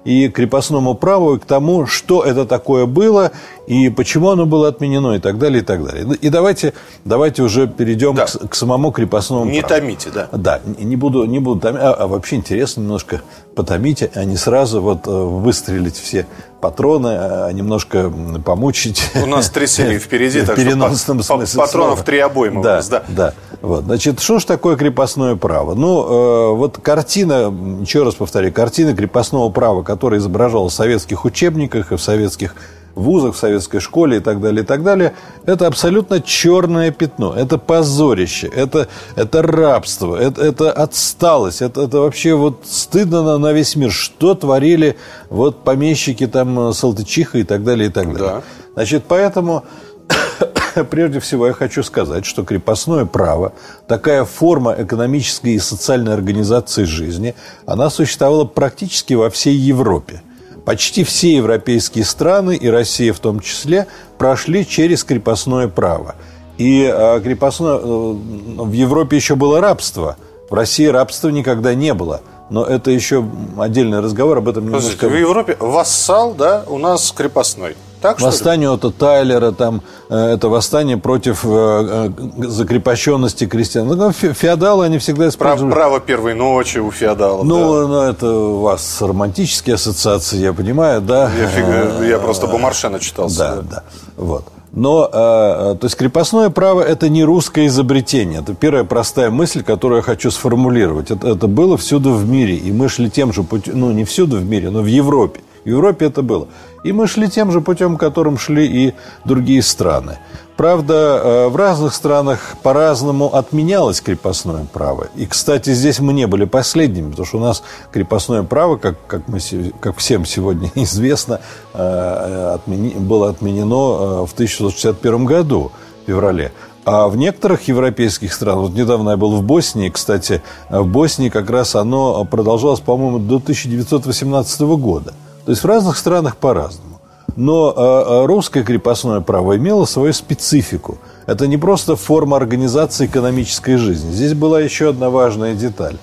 и 0.05 0.29
крепостному 0.29 0.95
праву, 0.95 1.35
и 1.35 1.39
к 1.39 1.45
тому, 1.45 1.87
что 1.87 2.23
это 2.23 2.47
такое 2.47 2.87
было, 2.87 3.33
и 3.67 3.91
почему 3.91 4.31
оно 4.31 4.47
было 4.47 4.69
отменено, 4.69 5.13
и 5.13 5.19
так 5.19 5.39
далее, 5.39 5.63
и 5.63 5.65
так 5.65 5.85
далее. 5.85 6.17
И 6.21 6.29
давайте, 6.29 6.73
давайте 7.05 7.43
уже 7.43 7.67
перейдем 7.67 8.15
да. 8.15 8.27
к, 8.27 8.51
к 8.51 8.55
самому 8.55 8.93
крепостному 8.93 9.51
Не 9.51 9.61
праву. 9.61 9.75
томите, 9.75 10.11
да. 10.11 10.29
Да, 10.33 10.61
не 10.79 10.97
буду, 10.97 11.25
не 11.25 11.41
буду 11.41 11.61
томить, 11.61 11.81
а, 11.83 11.93
а 11.93 12.07
вообще 12.07 12.37
интересно 12.37 12.83
немножко 12.83 13.23
потомить, 13.57 14.09
а 14.15 14.25
не 14.25 14.37
сразу 14.37 14.81
вот 14.81 15.07
э, 15.07 15.11
выстрелить 15.11 15.97
все 15.97 16.27
патроны, 16.61 17.09
а 17.19 17.51
немножко 17.51 18.13
помучить. 18.45 19.11
У 19.23 19.27
нас 19.27 19.51
три 19.51 19.67
серии 19.67 19.99
впереди, 20.01 20.43
так 20.43 20.59
что 20.59 21.23
смысле 21.23 21.61
патронов 21.61 22.03
три 22.03 22.19
обоймы 22.19 22.63
да, 22.63 22.83
да. 22.89 23.03
Да, 23.09 23.35
вот. 23.63 23.85
Значит, 23.85 24.21
что 24.21 24.39
ж 24.39 24.45
такое 24.45 24.77
крепостное 24.77 25.37
право? 25.37 25.75
Ну, 25.75 26.03
э, 26.03 26.55
вот 26.55 26.79
картина, 26.79 27.53
еще 27.81 28.05
раз 28.05 28.15
повторю, 28.15 28.53
картина 28.53 28.95
крепостного 28.95 29.51
права, 29.51 29.83
которая 29.83 30.21
изображалась 30.21 30.73
в 30.73 30.77
советских 30.77 31.25
учебниках 31.25 31.93
и 31.93 31.97
в 31.97 32.01
советских 32.01 32.55
вузах, 32.97 33.35
в 33.35 33.39
советской 33.39 33.79
школе 33.79 34.17
и 34.17 34.21
так 34.21 34.41
далее, 34.41 34.65
и 34.65 34.67
так 34.67 34.83
далее, 34.83 35.15
это 35.45 35.67
абсолютно 35.67 36.21
черное 36.21 36.91
пятно, 36.91 37.35
это 37.35 37.59
позорище, 37.59 38.49
это, 38.49 38.89
это 39.15 39.43
рабство, 39.43 40.17
это, 40.17 40.43
это 40.43 40.73
отсталость, 40.73 41.63
это, 41.63 41.83
это 41.83 41.99
вообще 41.99 42.35
вот 42.35 42.63
стыдно 42.65 43.23
на, 43.23 43.39
на 43.39 43.53
весь 43.53 43.77
мир, 43.77 43.93
что 43.93 44.35
творили 44.35 44.97
вот 45.29 45.63
помещики 45.63 46.27
там 46.27 46.73
Салтычиха 46.73 47.39
и 47.39 47.45
так 47.45 47.63
далее, 47.63 47.91
и 47.91 47.93
так 47.93 48.13
далее. 48.13 48.29
Да. 48.29 48.43
Значит, 48.75 49.05
поэтому 49.07 49.65
прежде 50.91 51.21
всего 51.21 51.47
я 51.47 51.53
хочу 51.53 51.83
сказать, 51.83 52.25
что 52.25 52.45
крепостное 52.45 53.05
право, 53.05 53.53
такая 53.87 54.25
форма 54.25 54.75
экономической 54.79 55.55
и 55.55 55.59
социальной 55.59 56.15
организации 56.15 56.85
жизни, 56.85 57.35
она 57.67 57.91
существовала 57.91 58.45
практически 58.45 59.13
во 59.15 59.29
всей 59.29 59.55
Европе. 59.55 60.23
Почти 60.67 61.05
все 61.05 61.37
европейские 61.37 62.05
страны, 62.05 62.57
и 62.57 62.69
Россия 62.69 63.13
в 63.13 63.21
том 63.21 63.39
числе, 63.39 63.87
прошли 64.19 64.67
через 64.67 65.05
крепостное 65.05 65.69
право. 65.69 66.17
И 66.59 66.85
а, 66.93 67.21
крепостное... 67.21 67.79
Э, 67.79 67.83
в 67.83 68.73
Европе 68.73 69.15
еще 69.15 69.37
было 69.37 69.61
рабство. 69.61 70.17
В 70.51 70.55
России 70.55 70.87
рабства 70.87 71.29
никогда 71.29 71.73
не 71.75 71.95
было. 71.95 72.21
Но 72.51 72.65
это 72.65 72.91
еще 72.91 73.25
отдельный 73.57 74.01
разговор, 74.01 74.39
об 74.39 74.49
этом 74.49 74.65
немножко... 74.65 75.09
В 75.09 75.17
Европе 75.17 75.57
вассал, 75.61 76.35
да, 76.35 76.65
у 76.67 76.79
нас 76.79 77.13
крепостной. 77.13 77.77
Так, 78.01 78.21
восстание 78.21 78.71
от 78.71 78.97
Тайлера, 78.97 79.53
там, 79.53 79.83
э, 80.09 80.17
это 80.35 80.49
восстание 80.49 80.97
против 80.97 81.45
э, 81.45 81.49
э, 81.49 82.11
закрепощенности 82.49 83.47
крестьян. 83.47 83.87
Ну, 83.87 84.13
феодалы, 84.13 84.85
они 84.85 84.99
всегда 84.99 85.29
используют... 85.29 85.73
Право 85.73 86.01
первой 86.01 86.35
ночи 86.35 86.79
у 86.79 86.91
феодалов. 86.91 87.45
Ну, 87.45 87.81
да. 87.81 87.89
ну, 87.89 88.01
это 88.03 88.31
у 88.31 88.61
вас 88.61 89.01
романтические 89.01 89.75
ассоциации, 89.75 90.37
я 90.39 90.53
понимаю, 90.53 91.01
да? 91.01 91.31
Я, 91.39 91.47
фига, 91.49 92.05
я 92.05 92.19
просто 92.19 92.47
Бомаршена 92.57 92.99
читал. 93.01 93.29
Да, 93.31 93.63
да, 93.63 93.83
вот. 94.17 94.45
Но, 94.77 95.09
то 95.09 95.79
есть, 95.83 95.97
крепостное 95.97 96.51
право– 96.51 96.81
это 96.83 97.09
не 97.09 97.25
русское 97.25 97.67
изобретение. 97.67 98.41
Это 98.41 98.55
первая 98.55 98.85
простая 98.85 99.31
мысль, 99.31 99.63
которую 99.63 99.97
я 99.97 100.03
хочу 100.03 100.31
сформулировать. 100.31 101.11
Это, 101.11 101.29
это 101.29 101.49
было 101.49 101.77
всюду 101.79 102.13
в 102.13 102.29
мире, 102.29 102.57
и 102.57 102.71
мы 102.73 102.89
шли 102.91 103.11
тем 103.11 103.33
же 103.33 103.43
путем, 103.43 103.81
ну, 103.81 103.91
не 103.93 104.05
всюду 104.05 104.37
в 104.37 104.45
мире, 104.45 104.71
но 104.71 104.83
в 104.83 104.87
Европе. 104.87 105.41
В 105.65 105.69
Европе 105.69 106.07
это 106.07 106.23
было. 106.23 106.47
И 106.85 106.93
мы 106.93 107.09
шли 107.09 107.29
тем 107.29 107.51
же 107.51 107.61
путем, 107.61 107.97
которым 107.97 108.39
шли 108.39 108.67
и 108.67 108.95
другие 109.25 109.63
страны. 109.63 110.19
Правда, 110.57 111.21
э, 111.23 111.49
в 111.49 111.57
разных 111.57 111.95
странах 111.95 112.57
по-разному 112.63 113.35
отменялось 113.35 114.01
крепостное 114.01 114.67
право. 114.73 115.09
И, 115.15 115.27
кстати, 115.27 115.75
здесь 115.75 116.01
мы 116.01 116.13
не 116.13 116.27
были 116.27 116.45
последними, 116.45 117.11
потому 117.11 117.27
что 117.27 117.39
у 117.39 117.41
нас 117.41 117.63
крепостное 117.93 118.43
право, 118.43 118.77
как, 118.77 118.97
как, 119.07 119.29
мы, 119.29 119.39
как 119.81 119.99
всем 119.99 120.25
сегодня 120.25 120.71
известно, 120.75 121.41
э, 121.75 122.53
отмени, 122.55 122.95
было 122.95 123.31
отменено 123.31 124.23
э, 124.23 124.27
в 124.27 124.33
1661 124.33 125.25
году, 125.27 125.73
в 126.05 126.07
феврале. 126.07 126.53
А 126.85 127.09
в 127.09 127.17
некоторых 127.17 127.69
европейских 127.69 128.33
странах, 128.33 128.69
вот 128.69 128.73
недавно 128.73 129.11
я 129.11 129.17
был 129.17 129.37
в 129.37 129.43
Боснии, 129.43 129.89
кстати, 129.91 130.41
в 130.71 130.87
Боснии 130.87 131.29
как 131.29 131.51
раз 131.51 131.75
оно 131.75 132.25
продолжалось, 132.25 132.81
по-моему, 132.81 133.19
до 133.19 133.37
1918 133.37 134.61
года– 134.61 135.13
то 135.47 135.53
есть 135.53 135.63
в 135.63 135.67
разных 135.67 135.97
странах 135.97 136.37
по-разному. 136.37 136.96
Но 137.37 137.73
э, 137.77 138.27
русское 138.27 138.65
крепостное 138.65 139.21
право 139.21 139.57
имело 139.57 139.85
свою 139.85 140.13
специфику. 140.13 140.99
Это 141.27 141.47
не 141.47 141.59
просто 141.59 141.95
форма 141.95 142.37
организации 142.37 143.07
экономической 143.07 143.77
жизни. 143.77 144.11
Здесь 144.11 144.35
была 144.35 144.61
еще 144.61 144.91
одна 144.91 145.11
важная 145.11 145.55
деталь. 145.55 145.97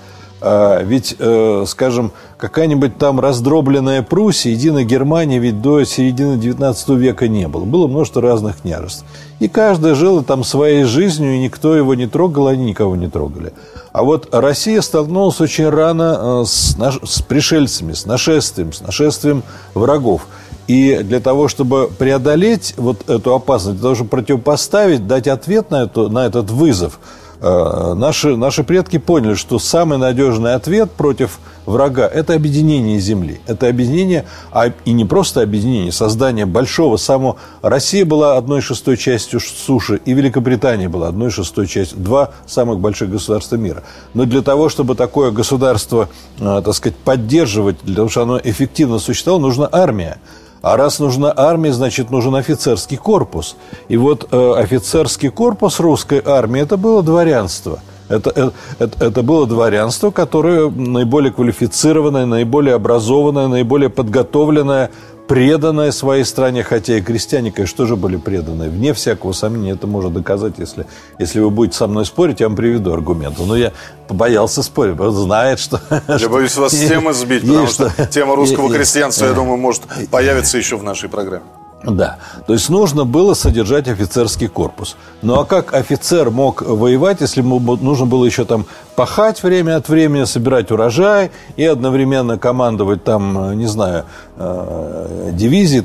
А, 0.46 0.84
ведь, 0.84 1.16
э, 1.20 1.64
скажем, 1.66 2.12
какая-нибудь 2.38 2.98
там 2.98 3.22
раздробленная 3.22 4.04
Пруссия, 4.04 4.52
единой 4.52 4.84
Германии 4.84 5.40
ведь 5.40 5.62
до 5.62 5.86
середины 5.86 6.38
XIX 6.38 6.98
века 6.98 7.30
не 7.30 7.48
было. 7.48 7.64
Было 7.64 7.88
множество 7.88 8.22
разных 8.22 8.60
княжеств. 8.62 9.06
И 9.40 9.48
каждая 9.48 9.96
жила 9.96 10.22
там 10.22 10.44
своей 10.44 10.84
жизнью, 10.84 11.36
и 11.36 11.40
никто 11.40 11.74
его 11.78 11.96
не 11.96 12.08
трогал, 12.08 12.48
они 12.48 12.66
никого 12.66 12.98
не 12.98 13.10
трогали. 13.10 13.54
А 13.94 14.04
вот 14.04 14.28
Россия 14.34 14.82
столкнулась 14.82 15.40
очень 15.40 15.70
рано 15.70 16.42
э, 16.42 16.44
с, 16.46 16.78
наш... 16.78 17.00
с 17.06 17.22
пришельцами, 17.22 17.94
с 17.94 18.06
нашествием, 18.06 18.74
с 18.74 18.82
нашествием 18.82 19.44
врагов. 19.74 20.28
И 20.68 21.00
для 21.04 21.20
того, 21.20 21.48
чтобы 21.48 21.90
преодолеть 21.98 22.74
вот 22.78 23.10
эту 23.10 23.34
опасность, 23.34 23.78
для 23.78 23.84
того, 23.84 23.96
чтобы 23.96 24.10
противопоставить, 24.10 25.08
дать 25.08 25.28
ответ 25.28 25.72
на, 25.72 25.84
эту, 25.84 26.10
на 26.10 26.26
этот 26.26 26.50
вызов– 26.52 27.00
Э, 27.46 27.94
наши, 27.94 28.38
наши 28.38 28.64
предки 28.64 28.98
поняли, 28.98 29.34
что 29.34 29.60
самый 29.60 29.98
надежный 29.98 30.54
ответ 30.54 30.92
против 30.92 31.40
врага– 31.66 32.08
это 32.14 32.36
объединение 32.36 33.02
земли. 33.02 33.42
Это 33.48 33.68
объединение, 33.68 34.24
а, 34.54 34.72
и 34.86 34.94
не 34.94 35.04
просто 35.04 35.42
объединение, 35.42 35.92
создание 35.92 36.46
большого, 36.46 36.96
самого... 36.96 37.36
Россия 37.62 38.06
была 38.06 38.38
одной 38.38 38.62
шестой 38.62 38.96
частью 38.96 39.42
суши, 39.42 40.00
и 40.06 40.14
Великобритания 40.14 40.88
была 40.88 41.10
одной 41.10 41.32
шестой 41.32 41.68
частью. 41.68 41.98
Два 41.98 42.32
самых 42.48 42.80
больших 42.80 43.10
государства 43.10 43.58
мира. 43.58 43.84
Но 44.14 44.24
для 44.24 44.42
того, 44.42 44.70
чтобы 44.70 44.96
такое 44.96 45.32
государство, 45.32 46.08
э, 46.40 46.62
так 46.64 46.74
сказать, 46.74 46.96
поддерживать, 46.96 47.76
для 47.84 47.96
того, 47.98 48.08
чтобы 48.08 48.36
оно 48.36 48.42
эффективно 48.42 49.00
существовало, 49.00 49.42
нужна 49.42 49.68
армия. 49.70 50.18
А 50.64 50.78
раз 50.78 51.00
нужна 51.00 51.34
армия, 51.36 51.74
значит, 51.74 52.10
нужен 52.10 52.36
офицерский 52.36 52.96
корпус. 52.96 53.58
И 53.90 53.98
вот 53.98 54.30
э, 54.32 54.54
офицерский 54.56 55.28
корпус 55.28 55.82
русской 55.82 56.22
армии– 56.26 56.62
это 56.64 56.78
было 56.78 57.04
дворянство. 57.04 57.82
Это, 58.08 58.32
э, 58.34 58.52
это, 58.80 59.06
это 59.08 59.24
было 59.24 59.46
дворянство, 59.46 60.10
которое 60.10 60.70
наиболее 60.70 61.34
квалифицированное, 61.34 62.26
наиболее 62.26 62.76
образованное, 62.76 63.50
наиболее 63.50 63.90
подготовленное 63.90 64.90
преданная 65.34 65.92
своей 65.92 66.26
стране, 66.26 66.62
хотя 66.62 66.96
и 66.96 67.02
крестьяне, 67.02 67.52
конечно, 67.52 67.78
тоже 67.78 67.96
были 67.96 68.18
преданы. 68.18 68.70
Вне 68.70 68.94
всякого 68.94 69.32
сомнения 69.32 69.72
это 69.72 69.88
можно 69.88 70.12
доказать, 70.12 70.60
если, 70.60 70.86
если 71.18 71.40
вы 71.40 71.50
будете 71.50 71.76
со 71.76 71.88
мной 71.88 72.06
спорить, 72.06 72.40
я 72.40 72.48
вам 72.48 72.56
приведу 72.56 72.94
аргументы. 72.94 73.42
Но 73.42 73.56
я 73.56 73.72
побоялся 74.08 74.62
спорить, 74.62 75.00
он 75.00 75.12
знает, 75.12 75.58
что... 75.58 75.82
Я 76.20 76.30
боюсь 76.30 76.56
вас 76.56 76.74
с 76.74 76.88
темы 76.88 77.14
сбить, 77.14 77.42
потому 77.42 77.66
что 77.66 77.92
тема 78.12 78.36
русского 78.36 78.72
крестьянства, 78.72 79.26
я 79.26 79.34
думаю, 79.34 79.58
может 79.58 79.82
появиться 80.12 80.60
еще 80.60 80.78
в 80.78 80.84
нашей 80.84 81.10
программе. 81.10 81.46
Да, 81.86 82.18
то 82.48 82.54
есть 82.54 82.70
нужно 82.70 83.04
было 83.04 83.34
содержать 83.34 83.90
офицерский 83.90 84.48
корпус. 84.48 84.96
Ну 85.22 85.40
а 85.40 85.46
как 85.46 85.74
офицер 85.74 86.30
мог 86.30 86.62
воевать, 86.62 87.20
если 87.20 87.42
ему 87.42 87.60
нужно 87.60 88.06
было 88.06 88.24
еще 88.24 88.46
там 88.46 88.66
пахать 88.96 89.44
время 89.44 89.76
от 89.76 89.90
времени, 89.90 90.24
собирать 90.24 90.72
урожай 90.72 91.32
и 91.58 91.66
одновременно 91.66 92.38
командовать 92.38 93.04
там, 93.04 93.58
не 93.58 93.66
знаю, 93.66 94.06
э, 94.38 95.32
дивизией? 95.34 95.84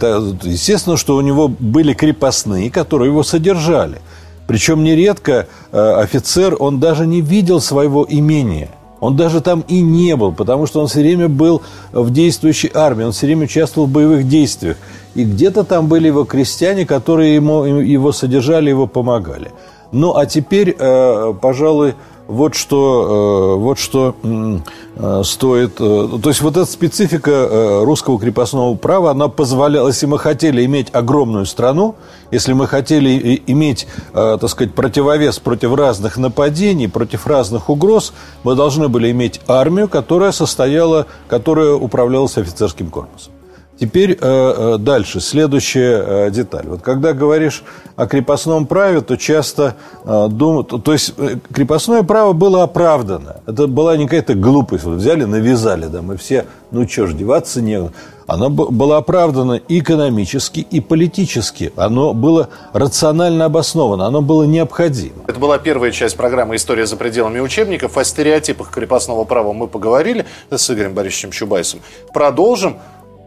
Естественно, 0.48 0.96
что 0.96 1.16
у 1.16 1.20
него 1.20 1.48
были 1.48 1.94
крепостные, 1.94 2.70
которые 2.70 3.08
его 3.08 3.24
содержали. 3.24 4.00
Причем 4.46 4.84
нередко 4.84 5.48
э, 5.72 5.78
офицер, 5.78 6.56
он 6.58 6.78
даже 6.78 7.06
не 7.06 7.20
видел 7.20 7.60
своего 7.60 8.06
имения. 8.08 8.70
Он 9.00 9.16
даже 9.16 9.40
там 9.40 9.64
и 9.68 9.80
не 9.80 10.16
был, 10.16 10.32
потому 10.32 10.66
что 10.66 10.80
он 10.80 10.88
все 10.88 11.00
время 11.00 11.28
был 11.28 11.62
в 11.92 12.10
действующей 12.10 12.70
армии, 12.74 13.04
он 13.04 13.12
все 13.12 13.26
время 13.26 13.44
участвовал 13.44 13.86
в 13.86 13.92
боевых 13.92 14.28
действиях. 14.28 14.76
И 15.14 15.24
где-то 15.24 15.64
там 15.64 15.86
были 15.86 16.08
его 16.08 16.24
крестьяне, 16.24 16.84
которые 16.84 17.34
ему, 17.34 17.64
его 17.64 18.12
содержали, 18.12 18.70
его 18.70 18.86
помогали. 18.86 19.52
Ну, 19.92 20.14
а 20.14 20.26
теперь, 20.26 20.76
э, 20.78 21.34
пожалуй, 21.40 21.94
вот 22.28 22.54
что, 22.54 23.56
э, 23.56 23.60
вот 23.60 23.78
что 23.78 24.14
э, 24.22 25.22
стоит... 25.24 25.74
То 25.76 26.20
есть 26.26 26.40
вот 26.40 26.56
эта 26.56 26.70
специфика 26.70 27.80
русского 27.82 28.20
крепостного 28.20 28.74
права, 28.76 29.10
она 29.10 29.28
позволяла, 29.28 29.88
если 29.88 30.06
мы 30.06 30.18
хотели 30.18 30.64
иметь 30.64 30.88
огромную 30.92 31.46
страну, 31.46 31.96
если 32.30 32.52
мы 32.52 32.66
хотели 32.66 33.42
иметь, 33.46 33.86
так 34.12 34.48
сказать, 34.48 34.74
противовес 34.74 35.38
против 35.38 35.74
разных 35.74 36.16
нападений, 36.18 36.88
против 36.88 37.26
разных 37.26 37.70
угроз, 37.70 38.12
мы 38.42 38.54
должны 38.54 38.88
были 38.88 39.10
иметь 39.10 39.40
армию, 39.46 39.88
которая 39.88 40.32
состояла, 40.32 41.06
которая 41.28 41.74
управлялась 41.74 42.36
офицерским 42.36 42.90
корпусом. 42.90 43.32
Теперь 43.80 44.12
э, 44.12 44.16
э, 44.20 44.76
дальше, 44.78 45.20
следующая 45.20 46.26
э, 46.26 46.30
деталь. 46.30 46.66
Вот 46.66 46.82
когда 46.82 47.12
говоришь 47.12 47.62
о 47.94 48.06
крепостном 48.06 48.66
праве, 48.66 49.00
то 49.02 49.16
часто 49.16 49.76
думают... 50.04 50.68
То 50.84 50.92
есть 50.92 51.14
крепостное 51.52 52.02
право 52.02 52.32
было 52.32 52.62
оправдано. 52.64 53.36
Это 53.46 53.66
была 53.66 53.96
не 53.96 54.04
какая-то 54.04 54.34
глупость. 54.34 54.84
Вот 54.84 54.96
взяли, 54.96 55.24
навязали, 55.24 55.86
да, 55.86 56.02
мы 56.02 56.16
все, 56.16 56.46
ну 56.70 56.88
что 56.88 57.06
ж, 57.06 57.14
деваться 57.14 57.60
не... 57.60 57.90
Оно 58.26 58.50
было 58.50 58.98
оправдано 58.98 59.58
экономически, 59.68 60.60
и 60.60 60.80
политически. 60.80 61.72
Оно 61.76 62.12
было 62.12 62.50
рационально 62.74 63.46
обосновано, 63.46 64.06
оно 64.06 64.20
было 64.20 64.42
необходимо. 64.42 65.24
Это 65.26 65.40
была 65.40 65.58
первая 65.58 65.92
часть 65.92 66.16
программы 66.16 66.56
«История 66.56 66.84
за 66.84 66.96
пределами 66.96 67.40
учебников». 67.40 67.96
О 67.96 68.04
стереотипах 68.04 68.70
крепостного 68.70 69.24
права 69.24 69.54
мы 69.54 69.66
поговорили 69.66 70.26
с 70.50 70.70
Игорем 70.70 70.92
Борисовичем 70.92 71.30
Чубайсом. 71.30 71.80
Продолжим. 72.12 72.76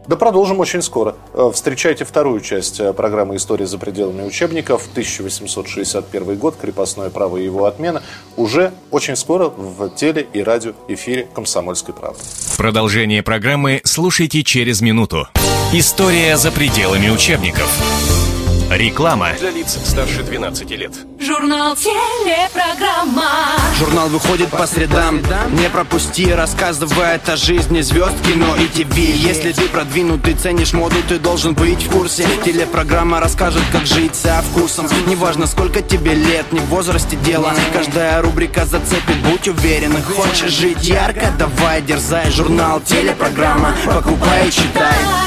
Да 0.06 0.16
продолжим 0.16 0.58
очень 0.60 0.82
скоро. 0.82 1.14
Э, 1.32 1.50
встречайте 1.52 2.04
вторую 2.04 2.40
часть 2.40 2.80
э, 2.80 2.92
программы 2.92 3.36
«История 3.36 3.66
за 3.66 3.78
пределами 3.78 4.22
учебников». 4.22 4.88
1861 4.90 6.36
год, 6.36 6.56
крепостное 6.60 7.10
право 7.10 7.36
и 7.36 7.44
его 7.44 7.66
отмена. 7.66 8.02
Уже 8.36 8.72
очень 8.90 9.16
скоро 9.16 9.48
в 9.48 9.88
теле- 9.90 10.26
и 10.32 10.42
радиоэфире 10.42 11.28
«Комсомольской 11.32 11.94
правды». 11.94 12.20
Продолжение 12.56 13.22
программы 13.22 13.80
слушайте 13.84 14.42
через 14.42 14.80
минуту. 14.80 15.28
«История 15.72 16.36
за 16.36 16.50
пределами 16.50 17.08
учебников». 17.08 18.41
Реклама. 18.76 19.32
Для 19.38 19.50
лиц 19.50 19.78
старше 19.84 20.22
12 20.22 20.70
лет. 20.70 20.92
Журнал 21.20 21.76
телепрограмма. 21.76 23.30
Журнал 23.78 24.08
выходит 24.08 24.48
по 24.48 24.66
средам. 24.66 25.20
Не 25.50 25.68
пропусти, 25.68 26.32
рассказывает 26.32 27.28
о 27.28 27.36
жизни 27.36 27.82
звезд 27.82 28.14
кино 28.26 28.56
и 28.56 28.66
ТВ 28.66 28.96
Если 28.96 29.52
ты 29.52 29.68
продвинутый, 29.68 30.34
ценишь 30.34 30.72
моду, 30.72 30.96
ты 31.06 31.18
должен 31.18 31.54
быть 31.54 31.82
в 31.82 31.90
курсе. 31.90 32.26
Телепрограмма 32.44 33.20
расскажет, 33.20 33.62
как 33.72 33.84
жить 33.86 34.14
со 34.14 34.40
вкусом. 34.42 34.86
Неважно, 35.06 35.46
сколько 35.46 35.82
тебе 35.82 36.14
лет, 36.14 36.50
не 36.50 36.60
в 36.60 36.66
возрасте 36.66 37.16
дело. 37.16 37.52
Каждая 37.74 38.22
рубрика 38.22 38.64
зацепит, 38.64 39.18
будь 39.22 39.48
уверен. 39.48 39.94
Хочешь 40.02 40.52
жить 40.52 40.82
ярко, 40.82 41.30
давай, 41.38 41.82
дерзай. 41.82 42.30
Журнал 42.30 42.80
телепрограмма, 42.80 43.74
покупай 43.84 44.48
и 44.48 44.50
читай 44.50 45.21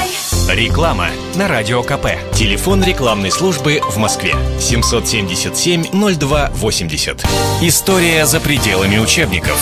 Реклама 0.56 1.08
на 1.34 1.48
Радио 1.48 1.82
КП. 1.82 2.06
Телефон 2.32 2.82
рекламной 2.82 3.30
службы 3.30 3.82
в 3.90 3.98
Москве. 3.98 4.32
777-0280. 4.58 7.26
История 7.60 8.24
за 8.24 8.40
пределами 8.40 8.96
учебников. 8.96 9.60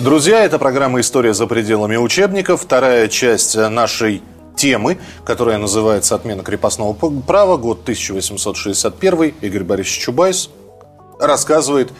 Друзья, 0.00 0.46
это 0.46 0.58
программа 0.58 1.00
«История 1.00 1.34
за 1.34 1.46
пределами 1.46 1.96
учебников». 1.96 2.62
Вторая 2.62 3.08
часть 3.08 3.54
нашей 3.54 4.22
темы, 4.56 4.96
которая 5.26 5.58
называется 5.58 6.14
«Отмена 6.14 6.42
крепостного 6.42 6.94
права», 6.94 7.58
год 7.58 7.82
1861. 7.82 9.34
Игорь 9.42 9.64
Борисович 9.64 10.04
Чубайс 10.04 10.48
рассказывает, 11.20 11.92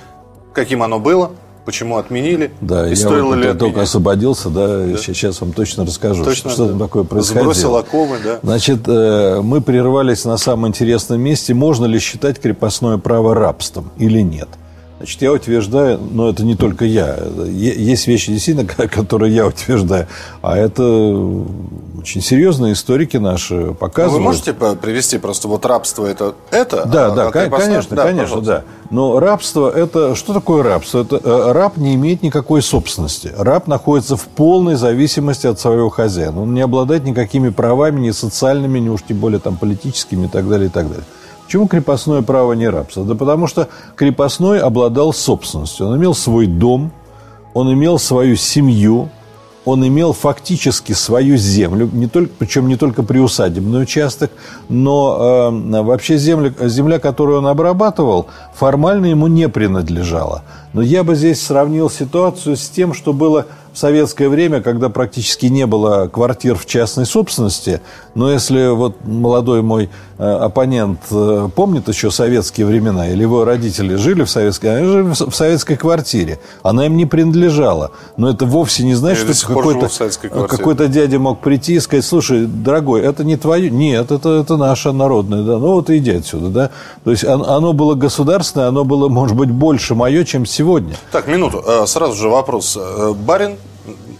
каким 0.54 0.82
оно 0.82 0.98
было, 0.98 1.32
почему 1.68 1.98
отменили, 1.98 2.50
Да, 2.62 2.86
и 2.86 2.90
я 2.90 2.96
стоило 2.96 3.26
вот 3.26 3.34
ли 3.36 3.42
только 3.48 3.64
отменять. 3.66 3.88
освободился, 3.88 4.48
да, 4.48 4.96
сейчас 4.96 5.38
вам 5.42 5.52
точно 5.52 5.84
расскажу, 5.84 6.24
Точно, 6.24 6.50
что 6.50 6.64
да. 6.64 6.70
там 6.70 6.78
такое 6.78 7.04
происходило. 7.04 7.42
Сбросил 7.52 7.76
оковы, 7.76 8.16
да. 8.24 8.38
Значит, 8.42 8.88
э, 8.88 9.40
мы 9.42 9.60
прервались 9.60 10.24
на 10.24 10.38
самом 10.38 10.68
интересном 10.68 11.20
месте. 11.20 11.52
Можно 11.52 11.84
ли 11.84 11.98
считать 11.98 12.40
крепостное 12.40 12.96
право 12.96 13.34
рабством 13.34 13.90
или 13.98 14.20
нет? 14.22 14.48
Значит, 14.98 15.22
я 15.22 15.32
утверждаю, 15.32 16.00
но 16.10 16.28
это 16.28 16.44
не 16.44 16.56
только 16.56 16.84
я. 16.84 17.16
Есть 17.46 18.08
вещи, 18.08 18.32
действительно, 18.32 18.66
которые 18.88 19.32
я 19.34 19.46
утверждаю, 19.46 20.08
а 20.42 20.56
это 20.56 20.82
очень 21.98 22.20
серьезные 22.20 22.72
историки 22.72 23.16
наши 23.16 23.54
Ну, 23.54 23.74
показывают. 23.74 24.18
Вы 24.18 24.24
можете 24.24 24.52
привести 24.52 25.18
просто 25.18 25.46
вот 25.46 25.64
рабство 25.66 26.04
это 26.04 26.34
это? 26.50 26.84
Да, 26.84 27.06
а- 27.06 27.10
да, 27.14 27.28
а 27.28 27.30
конечно, 27.30 27.96
конечно, 27.96 28.22
пожалуйста. 28.22 28.40
да. 28.40 28.64
Но 28.90 29.20
рабство 29.20 29.70
это 29.70 30.16
что 30.16 30.32
такое 30.32 30.62
рабство? 30.64 31.02
Это 31.02 31.20
э, 31.22 31.52
раб 31.52 31.76
не 31.76 31.94
имеет 31.94 32.22
никакой 32.22 32.62
собственности. 32.62 33.32
Раб 33.36 33.68
находится 33.68 34.16
в 34.16 34.24
полной 34.24 34.74
зависимости 34.74 35.46
от 35.46 35.60
своего 35.60 35.90
хозяина. 35.90 36.42
Он 36.42 36.54
не 36.54 36.60
обладает 36.62 37.04
никакими 37.04 37.50
правами, 37.50 38.00
ни 38.00 38.10
социальными, 38.10 38.78
ни 38.80 38.88
уж 38.88 39.02
тем 39.06 39.18
более 39.18 39.38
там 39.38 39.56
политическими 39.56 40.26
и 40.26 40.28
так 40.28 40.48
далее, 40.48 40.68
и 40.68 40.70
так 40.70 40.88
далее. 40.88 41.04
Почему 41.48 41.66
крепостное 41.66 42.20
право 42.20 42.52
не 42.52 42.68
рабство? 42.68 43.06
Да 43.06 43.14
потому 43.14 43.46
что 43.46 43.68
крепостной 43.96 44.60
обладал 44.60 45.14
собственностью. 45.14 45.86
Он 45.86 45.96
имел 45.96 46.14
свой 46.14 46.46
дом, 46.46 46.92
он 47.54 47.72
имел 47.72 47.98
свою 47.98 48.36
семью, 48.36 49.08
он 49.64 49.86
имел 49.88 50.12
фактически 50.12 50.92
свою 50.92 51.38
землю, 51.38 51.88
не 51.90 52.06
только, 52.06 52.30
причем 52.38 52.68
не 52.68 52.76
только 52.76 53.02
приусадебный 53.02 53.80
участок, 53.80 54.30
но 54.68 55.50
э, 55.50 55.80
вообще 55.80 56.18
земля, 56.18 56.52
земля, 56.60 56.98
которую 56.98 57.38
он 57.38 57.46
обрабатывал, 57.46 58.26
формально 58.54 59.06
ему 59.06 59.26
не 59.26 59.48
принадлежала. 59.48 60.42
Но 60.74 60.82
я 60.82 61.02
бы 61.02 61.14
здесь 61.14 61.40
сравнил 61.40 61.88
ситуацию 61.88 62.58
с 62.58 62.68
тем, 62.68 62.92
что 62.92 63.14
было 63.14 63.46
в 63.72 63.78
советское 63.78 64.28
время, 64.28 64.60
когда 64.60 64.88
практически 64.88 65.46
не 65.46 65.66
было 65.66 66.08
квартир 66.08 66.56
в 66.56 66.66
частной 66.66 67.06
собственности, 67.06 67.80
но 68.14 68.30
если 68.30 68.68
вот 68.74 68.96
молодой 69.04 69.62
мой 69.62 69.88
э, 70.18 70.24
оппонент 70.24 70.98
э, 71.10 71.48
помнит 71.54 71.86
еще 71.88 72.10
советские 72.10 72.66
времена, 72.66 73.08
или 73.08 73.22
его 73.22 73.44
родители 73.44 73.94
жили 73.94 74.24
в 74.24 74.30
советской, 74.30 74.78
они 74.78 74.86
жили 74.86 75.02
в 75.30 75.34
советской 75.34 75.76
квартире, 75.76 76.40
она 76.62 76.86
им 76.86 76.96
не 76.96 77.06
принадлежала, 77.06 77.92
но 78.16 78.28
это 78.30 78.46
вовсе 78.46 78.84
не 78.84 78.94
значит, 78.94 79.28
Я 79.28 79.34
что 79.34 79.46
какой-то, 79.48 79.88
какой-то 80.48 80.88
дядя 80.88 81.18
мог 81.18 81.40
прийти 81.40 81.74
и 81.74 81.80
сказать, 81.80 82.04
слушай, 82.04 82.46
дорогой, 82.46 83.02
это 83.02 83.22
не 83.22 83.36
твое, 83.36 83.70
нет, 83.70 84.10
это, 84.10 84.30
это 84.40 84.56
наше 84.56 84.92
народное, 84.92 85.42
да, 85.42 85.58
ну 85.58 85.74
вот 85.74 85.90
иди 85.90 86.12
отсюда, 86.12 86.48
да, 86.48 86.70
то 87.04 87.10
есть 87.12 87.24
он- 87.24 87.44
оно 87.44 87.72
было 87.72 87.94
государственное, 87.94 88.68
оно 88.68 88.84
было, 88.84 89.08
может 89.08 89.36
быть, 89.36 89.50
больше 89.50 89.94
мое, 89.94 90.24
чем 90.24 90.46
сегодня. 90.46 90.94
Так, 91.12 91.28
минуту. 91.28 91.62
Э, 91.66 91.86
Сразу 91.86 92.14
же 92.14 92.28
вопрос. 92.28 92.76
Барин 93.26 93.56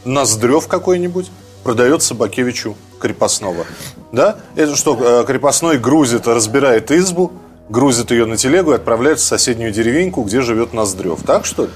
Ноздрев 0.05 0.69
какой-нибудь 0.69 1.31
продает 1.65 2.03
Собакевичу 2.03 2.77
крепостного. 2.99 3.65
Да? 4.13 4.37
Это 4.57 4.77
что, 4.77 4.99
э, 5.01 5.25
крепостной 5.27 5.79
грузит, 5.79 6.27
разбирает 6.27 6.91
избу, 6.91 7.33
грузит 7.69 8.11
ее 8.11 8.27
на 8.27 8.37
телегу 8.37 8.73
и 8.73 8.77
отправляет 8.77 9.19
в 9.19 9.25
соседнюю 9.25 9.73
деревеньку, 9.73 10.23
где 10.23 10.41
живет 10.41 10.73
Ноздрев. 10.73 11.21
Так 11.27 11.45
что 11.45 11.65
ли? 11.65 11.71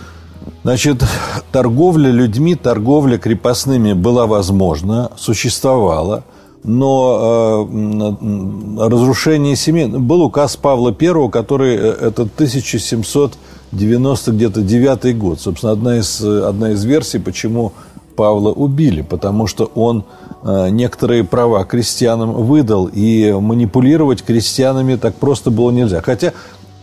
Значит, 0.63 1.03
торговля 1.51 2.11
людьми, 2.11 2.55
торговля 2.55 3.19
крепостными 3.19 3.93
была 3.93 4.27
возможна, 4.27 5.11
существовала, 5.17 6.25
но 6.65 7.69
э, 7.69 8.87
разрушение 8.89 9.57
семей... 9.57 9.89
Был 9.89 10.23
указ 10.23 10.57
Павла 10.57 10.97
I, 10.99 11.31
который... 11.31 11.77
э, 11.77 11.97
Это 12.01 12.23
1790 12.23 14.33
где-то 14.33 14.63
девятый 14.63 15.15
год. 15.15 15.41
Собственно, 15.41 15.73
одна 15.73 15.99
из, 15.99 16.25
одна 16.25 16.71
из 16.71 16.85
версий, 16.85 17.19
почему 17.19 17.73
Павла 18.15 18.51
убили, 18.51 19.03
потому 19.03 19.47
что 19.47 19.71
он 19.75 20.05
э, 20.43 20.69
некоторые 20.71 21.25
права 21.25 21.65
крестьянам 21.65 22.33
выдал, 22.33 22.89
и 22.93 23.33
манипулировать 23.33 24.23
крестьянами 24.23 24.97
так 24.97 25.15
просто 25.15 25.51
было 25.51 25.71
нельзя. 25.71 26.01
Хотя 26.03 26.33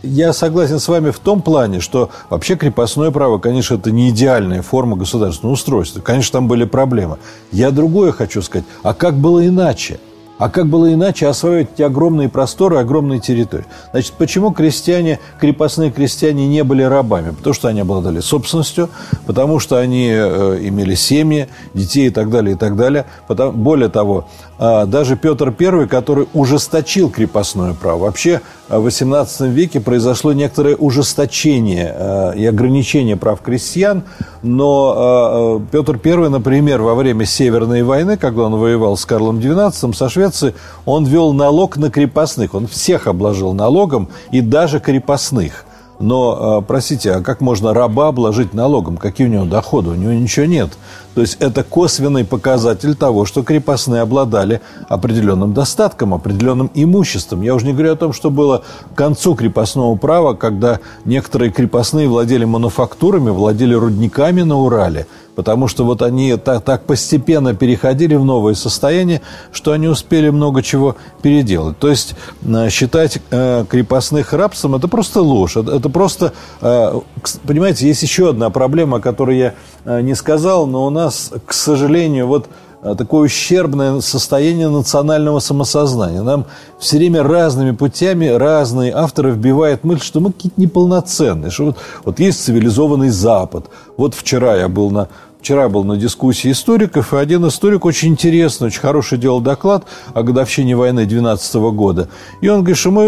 я 0.02 0.32
согласен 0.32 0.78
с 0.78 0.88
вами 0.88 1.10
в 1.10 1.18
том 1.18 1.42
плане, 1.42 1.80
что 1.80 2.10
вообще 2.30 2.56
крепостное 2.56 3.10
право, 3.10 3.38
конечно, 3.38 3.74
это 3.74 3.90
не 3.90 4.10
идеальная 4.10 4.62
форма 4.62 4.96
государственного 4.96 5.54
устройства. 5.54 6.00
Конечно, 6.00 6.38
там 6.38 6.48
были 6.48 6.64
проблемы. 6.64 7.18
Я 7.52 7.70
другое 7.70 8.12
хочу 8.12 8.42
сказать. 8.42 8.66
А 8.82 8.94
как 8.94 9.16
было 9.16 9.46
иначе? 9.46 10.00
А 10.40 10.48
как 10.48 10.68
было 10.68 10.90
иначе 10.90 11.26
осваивать 11.26 11.68
эти 11.74 11.82
огромные 11.82 12.30
просторы, 12.30 12.78
огромные 12.78 13.20
территории? 13.20 13.66
Значит, 13.90 14.14
почему 14.14 14.52
крестьяне, 14.52 15.20
крепостные 15.38 15.90
крестьяне 15.90 16.48
не 16.48 16.64
были 16.64 16.82
рабами? 16.82 17.32
Потому 17.32 17.52
что 17.52 17.68
они 17.68 17.80
обладали 17.80 18.20
собственностью, 18.20 18.88
потому 19.26 19.58
что 19.58 19.76
они 19.76 20.08
э, 20.10 20.58
имели 20.62 20.94
семьи, 20.94 21.48
детей 21.74 22.06
и 22.06 22.10
так 22.10 22.30
далее, 22.30 22.54
и 22.54 22.58
так 22.58 22.74
далее. 22.74 23.04
Потом- 23.28 23.54
более 23.54 23.90
того, 23.90 24.28
а, 24.58 24.86
даже 24.86 25.16
Петр 25.16 25.54
I, 25.58 25.86
который 25.86 26.26
ужесточил 26.32 27.10
крепостное 27.10 27.74
право, 27.74 28.04
вообще 28.04 28.30
э, 28.30 28.40
XVIII 28.78 29.48
веке 29.48 29.80
произошло 29.80 30.32
некоторое 30.32 30.76
ужесточение 30.76 31.94
э, 31.96 32.32
и 32.36 32.46
ограничение 32.46 33.16
прав 33.16 33.40
крестьян, 33.40 34.04
но 34.42 35.58
э, 35.60 35.62
э, 35.62 35.66
Петр 35.72 35.98
I, 36.02 36.28
например, 36.28 36.80
во 36.82 36.94
время 36.94 37.26
Северной 37.26 37.82
войны, 37.82 38.16
когда 38.16 38.42
он 38.42 38.56
воевал 38.56 38.96
с 38.96 39.04
Карлом 39.04 39.38
XII, 39.38 39.94
со 39.94 40.08
Швецией, 40.08 40.54
он 40.84 41.04
ввел 41.04 41.32
налог 41.32 41.76
на 41.76 41.90
крепостных. 41.90 42.54
Он 42.54 42.66
всех 42.66 43.06
обложил 43.06 43.52
налогом, 43.52 44.08
и 44.30 44.40
даже 44.40 44.80
крепостных. 44.80 45.64
Но, 46.00 46.60
э, 46.60 46.66
простите, 46.66 47.12
а 47.12 47.20
как 47.20 47.42
можно 47.42 47.74
раба 47.74 48.08
обложить 48.08 48.54
налогом? 48.54 48.96
Какие 48.96 49.26
у 49.26 49.30
него 49.30 49.44
доходы? 49.44 49.90
У 49.90 49.94
него 49.94 50.12
ничего 50.12 50.46
нет. 50.46 50.70
То 51.14 51.20
есть 51.20 51.36
это 51.40 51.62
косвенный 51.62 52.24
показатель 52.24 52.94
того, 52.94 53.26
что 53.26 53.42
крепостные 53.42 54.00
обладали 54.00 54.62
определенным 54.88 55.52
достатком, 55.52 56.14
определенным 56.14 56.70
имуществом. 56.72 57.42
Я 57.42 57.54
уже 57.54 57.66
не 57.66 57.74
говорю 57.74 57.92
о 57.92 57.96
том, 57.96 58.14
что 58.14 58.30
было 58.30 58.62
к 58.94 58.96
концу 58.96 59.34
крепостного 59.34 59.94
права, 59.96 60.32
когда 60.32 60.80
некоторые 61.04 61.50
крепостные 61.50 62.08
владели 62.08 62.46
мануфактурами, 62.46 63.28
владели 63.28 63.74
рудниками 63.74 64.40
на 64.40 64.56
Урале, 64.56 65.06
потому 65.40 65.68
что 65.68 65.86
вот 65.86 66.02
они 66.02 66.36
так, 66.36 66.62
так 66.62 66.84
постепенно 66.84 67.54
переходили 67.54 68.14
в 68.14 68.26
новое 68.26 68.52
состояние, 68.52 69.22
что 69.52 69.72
они 69.72 69.88
успели 69.88 70.28
много 70.28 70.62
чего 70.62 70.96
переделать. 71.22 71.78
То 71.78 71.88
есть 71.88 72.14
э, 72.42 72.68
считать 72.68 73.22
э, 73.30 73.64
крепостных 73.66 74.34
рабством– 74.34 74.74
это 74.76 74.86
просто 74.86 75.22
ложь. 75.22 75.56
Это, 75.56 75.88
просто, 75.88 76.34
э, 76.60 77.00
понимаете, 77.46 77.86
есть 77.86 78.02
еще 78.02 78.28
одна 78.28 78.50
проблема, 78.50 78.98
о 78.98 79.00
которой 79.00 79.38
я 79.38 79.54
не 80.02 80.14
сказал, 80.14 80.66
но 80.66 80.84
у 80.84 80.90
нас, 80.90 81.32
к 81.46 81.54
сожалению, 81.54 82.26
вот 82.26 82.46
такое 82.82 83.26
ущербное 83.26 84.00
состояние 84.00 84.68
национального 84.68 85.38
самосознания. 85.40 86.22
Нам 86.22 86.46
все 86.78 86.96
время 86.96 87.22
разными 87.22 87.72
путями 87.72 88.26
разные 88.26 88.92
авторы 88.92 89.32
вбивают 89.32 89.84
мысль, 89.84 90.02
что 90.02 90.20
мы 90.20 90.32
какие-то 90.32 90.60
неполноценные, 90.60 91.50
что 91.50 91.64
вот, 91.66 91.76
вот 92.04 92.20
есть 92.20 92.42
цивилизованный 92.44 93.10
Запад. 93.10 93.66
Вот 93.96 94.14
вчера 94.14 94.56
я 94.56 94.68
был 94.68 94.90
на 94.90 95.08
Вчера 95.40 95.70
был 95.70 95.84
на 95.84 95.96
дискуссии 95.96 96.52
историков, 96.52 97.14
и 97.14 97.16
один 97.16 97.48
историк 97.48 97.86
очень 97.86 98.10
интересный, 98.10 98.66
очень 98.66 98.80
хороший 98.80 99.16
делал 99.16 99.40
доклад 99.40 99.84
о 100.12 100.22
годовщине 100.22 100.76
войны 100.76 101.06
12 101.06 101.54
года. 101.72 102.10
И 102.42 102.48
он 102.48 102.58
говорит, 102.58 102.76
что 102.76 102.90
мы 102.90 103.04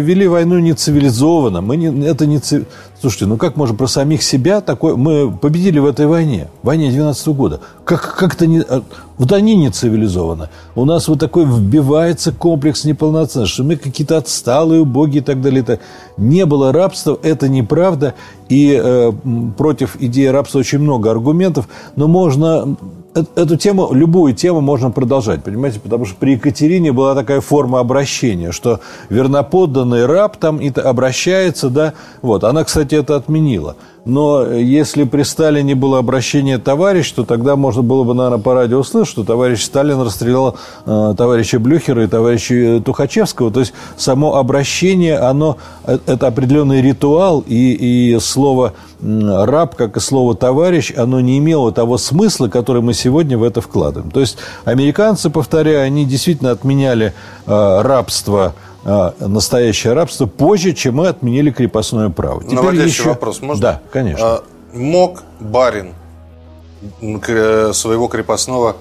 вели 0.00 0.26
войну 0.26 0.58
не 0.58 0.72
цивилизованно. 0.74 1.60
Мы 1.60 1.76
не, 1.76 2.04
это 2.04 2.26
не 2.26 2.40
Слушайте, 3.00 3.26
ну 3.26 3.36
как 3.36 3.56
можно 3.56 3.76
про 3.76 3.86
самих 3.86 4.22
себя 4.22 4.60
такое... 4.60 4.96
Мы 4.96 5.30
победили 5.30 5.78
в 5.78 5.86
этой 5.86 6.06
войне, 6.06 6.48
в 6.62 6.66
войне 6.66 6.90
12 6.90 7.28
года. 7.28 7.60
Как, 7.84 8.16
как 8.16 8.34
это 8.34 8.46
не... 8.46 8.60
а, 8.60 8.82
Вот 9.18 9.32
они 9.32 9.54
не 9.54 9.70
цивилизованы. 9.70 10.48
У 10.74 10.84
нас 10.86 11.06
вот 11.06 11.20
такой 11.20 11.44
вбивается 11.44 12.32
комплекс 12.32 12.84
неполноценности, 12.84 13.52
что 13.52 13.64
мы 13.64 13.76
какие-то 13.76 14.16
отсталые, 14.16 14.80
убогие 14.80 15.20
и 15.20 15.24
так 15.24 15.42
далее. 15.42 15.60
Это 15.60 15.80
не 16.16 16.46
было 16.46 16.72
рабства, 16.72 17.18
это 17.22 17.48
неправда. 17.48 18.14
И 18.48 18.80
э, 18.82 19.12
против 19.58 19.96
идеи 20.00 20.26
рабства 20.26 20.60
очень 20.60 20.78
много 20.78 21.10
аргументов, 21.10 21.68
но 21.96 22.08
можно 22.08 22.76
эту 23.34 23.56
тему, 23.56 23.92
любую 23.92 24.34
тему 24.34 24.60
можно 24.60 24.90
продолжать, 24.90 25.42
понимаете, 25.42 25.80
потому 25.80 26.04
что 26.04 26.16
при 26.16 26.32
Екатерине 26.32 26.92
была 26.92 27.14
такая 27.14 27.40
форма 27.40 27.80
обращения, 27.80 28.52
что 28.52 28.80
верноподданный 29.08 30.06
раб 30.06 30.36
там 30.36 30.58
и 30.58 30.70
обращается, 30.78 31.70
да, 31.70 31.94
вот, 32.22 32.44
она, 32.44 32.64
кстати, 32.64 32.94
это 32.94 33.16
отменила. 33.16 33.76
Но 34.06 34.46
если 34.46 35.02
при 35.02 35.24
Сталине 35.24 35.74
было 35.74 35.98
обращение 35.98 36.58
товарищ, 36.58 37.10
то 37.10 37.24
тогда 37.24 37.56
можно 37.56 37.82
было 37.82 38.04
бы, 38.04 38.14
наверное, 38.14 38.38
по 38.38 38.54
радио 38.54 38.78
услышать, 38.78 39.10
что 39.10 39.24
товарищ 39.24 39.64
Сталин 39.64 40.00
расстрелял 40.00 40.56
э, 40.86 41.14
товарища 41.18 41.58
Блюхера 41.58 42.04
и 42.04 42.06
товарища 42.06 42.80
Тухачевского. 42.84 43.50
То 43.50 43.60
есть 43.60 43.74
само 43.96 44.36
обращение, 44.36 45.18
оно, 45.18 45.58
э, 45.84 45.98
это 46.06 46.28
определенный 46.28 46.80
ритуал, 46.80 47.42
и, 47.44 47.72
и 48.14 48.18
слово 48.20 48.74
раб, 49.02 49.74
как 49.74 49.96
и 49.96 50.00
слово 50.00 50.34
товарищ, 50.34 50.92
оно 50.96 51.20
не 51.20 51.38
имело 51.38 51.72
того 51.72 51.98
смысла, 51.98 52.48
который 52.48 52.82
мы 52.82 52.94
сегодня 52.94 53.36
в 53.36 53.42
это 53.42 53.60
вкладываем. 53.60 54.10
То 54.10 54.20
есть 54.20 54.38
американцы, 54.64 55.30
повторяю, 55.30 55.84
они 55.84 56.04
действительно 56.04 56.52
отменяли 56.52 57.12
э, 57.46 57.80
рабство 57.82 58.54
настоящее 59.18 59.94
рабство 59.94 60.26
позже, 60.26 60.72
чем 60.72 60.96
мы 60.96 61.08
отменили 61.08 61.50
крепостное 61.50 62.08
право. 62.08 62.42
Теперь 62.42 62.56
Наводящий 62.56 62.88
еще... 62.88 63.08
вопрос, 63.10 63.40
можно? 63.40 63.62
Да, 63.62 63.82
конечно. 63.90 64.26
А, 64.26 64.42
мог 64.72 65.22
барин 65.40 65.94
своего 67.00 68.08
крепостного 68.08 68.76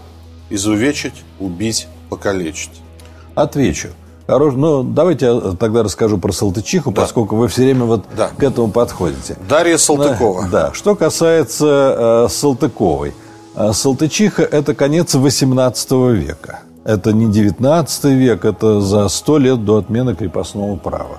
изувечить, 0.50 1.24
убить, 1.39 1.88
покалечить? 2.10 2.82
Отвечу. 3.34 3.89
Хорош, 4.28 4.56
ну, 4.56 4.84
давайте 4.84 5.28
я 5.28 5.39
тогда 5.60 5.84
расскажу 5.84 6.18
про 6.18 6.32
Салтычиху, 6.32 6.91
да. 6.91 7.02
поскольку 7.02 7.36
вы 7.36 7.48
все 7.48 7.62
время 7.62 7.86
вот 7.86 8.06
да. 8.18 8.30
к 8.30 8.41
этому 8.41 8.72
подходите. 8.72 9.38
Дарья 9.48 9.78
Салтыкова. 9.78 10.44
Да. 10.44 10.50
да. 10.50 10.74
Что 10.74 10.96
касается 10.96 12.26
э, 12.26 12.28
Салтыковой. 12.32 13.13
Э, 13.56 13.72
Салтычиха– 13.72 14.41
это 14.52 14.74
конец 14.74 15.13
XVIII 15.13 16.13
века. 16.13 16.62
Это 16.86 17.13
не 17.13 17.26
19 17.26 18.04
век, 18.06 18.45
это 18.45 18.80
за 18.80 19.10
100 19.10 19.38
лет 19.39 19.65
до 19.65 19.78
отмены 19.78 20.13
крепостного 20.15 20.76
права. 20.76 21.17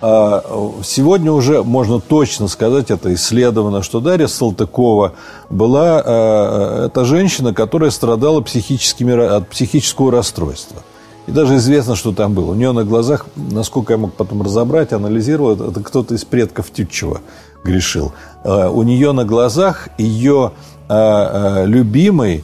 А 0.00 0.42
сегодня 0.84 1.32
уже 1.32 1.64
можно 1.64 2.00
точно 2.00 2.46
сказать, 2.46 2.92
это 2.92 3.12
исследовано, 3.12 3.82
что 3.82 3.98
Дарья 4.00 4.28
Салтыкова 4.28 5.14
была 5.50 6.02
а, 6.02 6.86
эта 6.86 7.04
женщина, 7.04 7.52
которая 7.52 7.90
страдала 7.90 8.40
психическими, 8.40 9.36
от 9.36 9.48
психического 9.48 10.12
расстройства. 10.12 10.82
И 11.26 11.32
даже 11.32 11.56
известно, 11.56 11.96
что 11.96 12.12
там 12.12 12.32
было. 12.32 12.52
У 12.52 12.54
нее 12.54 12.70
на 12.70 12.84
глазах, 12.84 13.26
насколько 13.34 13.92
я 13.92 13.98
мог 13.98 14.14
потом 14.14 14.42
разобрать, 14.42 14.92
анализировал, 14.92 15.52
это 15.54 15.82
кто-то 15.82 16.14
из 16.14 16.24
предков 16.24 16.70
Тютчева 16.70 17.20
грешил. 17.64 18.12
А, 18.44 18.70
у 18.70 18.84
нее 18.84 19.10
на 19.10 19.24
глазах 19.24 19.88
ее 19.98 20.52
любимый 20.88 22.38
Э, 22.38 22.42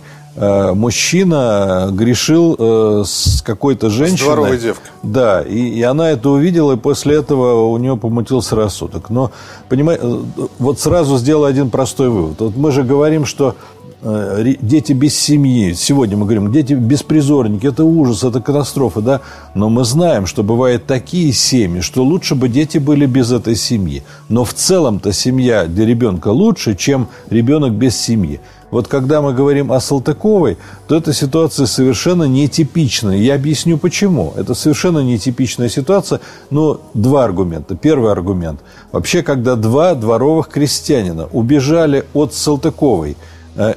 мужчина 0.74 1.88
грешил 1.92 2.56
э, 2.58 3.02
с 3.06 3.42
какой-то 3.42 3.88
женщиной. 3.88 4.18
С 4.18 4.22
дворовой 4.22 4.58
девкой. 4.58 4.90
Да, 5.02 5.42
и, 5.42 5.68
и 5.68 5.82
она 5.82 6.10
это 6.10 6.28
увидела, 6.28 6.72
и 6.72 6.76
после 6.76 7.16
этого 7.16 7.68
у 7.68 7.76
нее 7.78 7.96
помутился 7.96 8.54
рассудок. 8.54 9.08
Но, 9.08 9.30
понимаете, 9.68 10.02
э, 10.04 10.46
вот 10.58 10.78
сразу 10.78 11.16
сделал 11.16 11.44
один 11.44 11.70
простой 11.70 12.10
вывод. 12.10 12.40
Вот 12.40 12.56
мы 12.56 12.70
же 12.70 12.82
говорим, 12.82 13.24
что 13.24 13.56
дети 14.02 14.92
без 14.92 15.18
семьи, 15.18 15.72
сегодня 15.72 16.16
мы 16.16 16.24
говорим, 16.24 16.52
дети 16.52 16.74
беспризорники, 16.74 17.66
это 17.66 17.84
ужас, 17.84 18.24
это 18.24 18.40
катастрофа, 18.40 19.00
да, 19.00 19.20
но 19.54 19.68
мы 19.68 19.84
знаем, 19.84 20.26
что 20.26 20.42
бывают 20.42 20.86
такие 20.86 21.32
семьи, 21.32 21.80
что 21.80 22.04
лучше 22.04 22.34
бы 22.34 22.48
дети 22.48 22.78
были 22.78 23.06
без 23.06 23.32
этой 23.32 23.56
семьи, 23.56 24.02
но 24.28 24.44
в 24.44 24.52
целом-то 24.52 25.12
семья 25.12 25.66
для 25.66 25.86
ребенка 25.86 26.28
лучше, 26.28 26.76
чем 26.76 27.08
ребенок 27.30 27.72
без 27.72 27.96
семьи. 27.96 28.40
Вот 28.70 28.88
когда 28.88 29.22
мы 29.22 29.32
говорим 29.32 29.70
о 29.70 29.80
Салтыковой, 29.80 30.58
то 30.88 30.96
эта 30.96 31.12
ситуация 31.12 31.66
совершенно 31.66 32.24
нетипичная. 32.24 33.16
Я 33.16 33.36
объясню 33.36 33.78
почему. 33.78 34.34
Это 34.36 34.54
совершенно 34.54 34.98
нетипичная 34.98 35.68
ситуация. 35.68 36.20
Но 36.50 36.80
два 36.92 37.24
аргумента. 37.24 37.76
Первый 37.76 38.10
аргумент. 38.10 38.60
Вообще, 38.90 39.22
когда 39.22 39.54
два 39.54 39.94
дворовых 39.94 40.48
крестьянина 40.48 41.26
убежали 41.26 42.06
от 42.12 42.34
Салтыковой– 42.34 43.16
Э, 43.26 43.34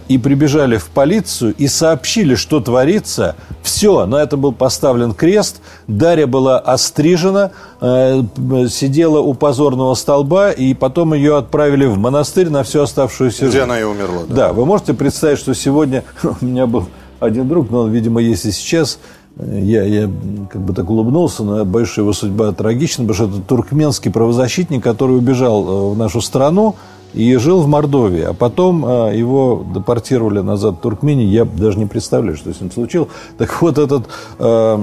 и 0.08 0.18
прибежали 0.18 0.78
в 0.78 0.90
полицию 0.90 1.56
и 1.58 1.68
сообщили, 1.68 2.36
что 2.36 2.60
творится. 2.60 3.36
Все, 3.64 4.06
на 4.06 4.18
это 4.18 4.36
был 4.36 4.52
поставлен 4.52 5.14
крест. 5.14 5.62
Дарья 5.88 6.28
была 6.28 6.60
острижена, 6.60 7.52
э, 7.80 8.22
сидела 8.70 9.20
у 9.20 9.34
позорного 9.34 9.94
столба, 9.96 10.52
и 10.52 10.74
потом 10.74 11.14
ее 11.14 11.38
отправили 11.38 11.86
в 11.86 11.98
монастырь 11.98 12.50
на 12.50 12.64
всю 12.64 12.82
оставшуюся 12.82 13.46
жизнь. 13.46 13.52
Где 13.52 13.62
она 13.62 13.80
и 13.80 13.84
умерла. 13.84 14.24
Да. 14.28 14.36
да, 14.36 14.54
вы 14.54 14.66
можете 14.66 14.94
представить, 14.94 15.40
что 15.40 15.54
сегодня 15.54 16.04
у 16.24 16.46
меня 16.46 16.68
был 16.68 16.88
один 17.20 17.48
друг, 17.48 17.70
но 17.70 17.82
он, 17.82 17.92
видимо, 17.92 18.22
есть 18.22 18.46
и 18.46 18.52
сейчас. 18.52 19.00
Я, 19.38 19.84
я 19.84 20.10
как 20.52 20.62
бы 20.62 20.74
так 20.74 20.90
улыбнулся, 20.90 21.44
но 21.44 21.60
я 21.60 21.64
боюсь, 21.64 21.88
что 21.88 22.02
его 22.02 22.12
судьба 22.12 22.52
трагична, 22.52 23.06
потому 23.06 23.30
что 23.30 23.38
это 23.38 23.48
туркменский 23.48 24.12
правозащитник, 24.12 24.84
который 24.84 25.16
убежал 25.16 25.64
э, 25.64 25.94
в 25.94 25.98
нашу 25.98 26.20
страну, 26.20 26.76
и 27.14 27.36
жил 27.36 27.62
в 27.62 27.68
Мордовии. 27.68 28.22
А 28.22 28.34
потом 28.34 28.84
а, 28.86 29.12
его 29.12 29.66
депортировали 29.74 30.40
назад 30.40 30.76
в 30.76 30.78
Туркмению. 30.80 31.30
Я 31.30 31.46
даже 31.46 31.80
не 31.80 31.86
представляю, 31.86 32.38
что 32.38 32.54
с 32.54 32.62
ним 32.62 32.72
случилось. 32.72 33.10
Так 33.38 33.62
вот 33.62 33.78
этот, 33.78 34.08
а, 34.38 34.80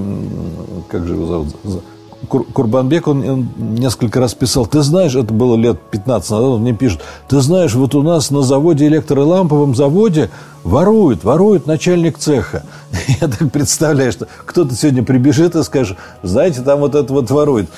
как 0.88 1.06
же 1.06 1.14
его 1.14 1.26
зовут, 1.26 1.82
Курбанбек, 2.26 3.08
он 3.08 3.48
несколько 3.56 4.20
раз 4.20 4.34
писал, 4.34 4.66
ты 4.66 4.82
знаешь, 4.82 5.14
это 5.14 5.32
было 5.32 5.56
лет 5.56 5.80
15 5.90 6.30
назад, 6.30 6.46
он 6.46 6.62
мне 6.62 6.74
пишет, 6.74 7.00
ты 7.28 7.40
знаешь, 7.40 7.74
вот 7.74 7.94
у 7.94 8.02
нас 8.02 8.30
на 8.30 8.42
заводе, 8.42 8.86
электроламповом 8.86 9.74
заводе 9.74 10.30
воруют, 10.66 11.22
воруют 11.24 11.66
начальник 11.66 12.18
цеха. 12.18 12.64
Я 13.20 13.28
так 13.28 13.50
представляю, 13.52 14.12
что 14.12 14.26
кто-то 14.44 14.74
сегодня 14.74 15.02
прибежит 15.02 15.54
и 15.54 15.62
скажет, 15.62 15.96
знаете, 16.22 16.62
там 16.62 16.80
вот 16.80 16.94
это 16.94 17.12
вот 17.12 17.30
ворует. 17.30 17.68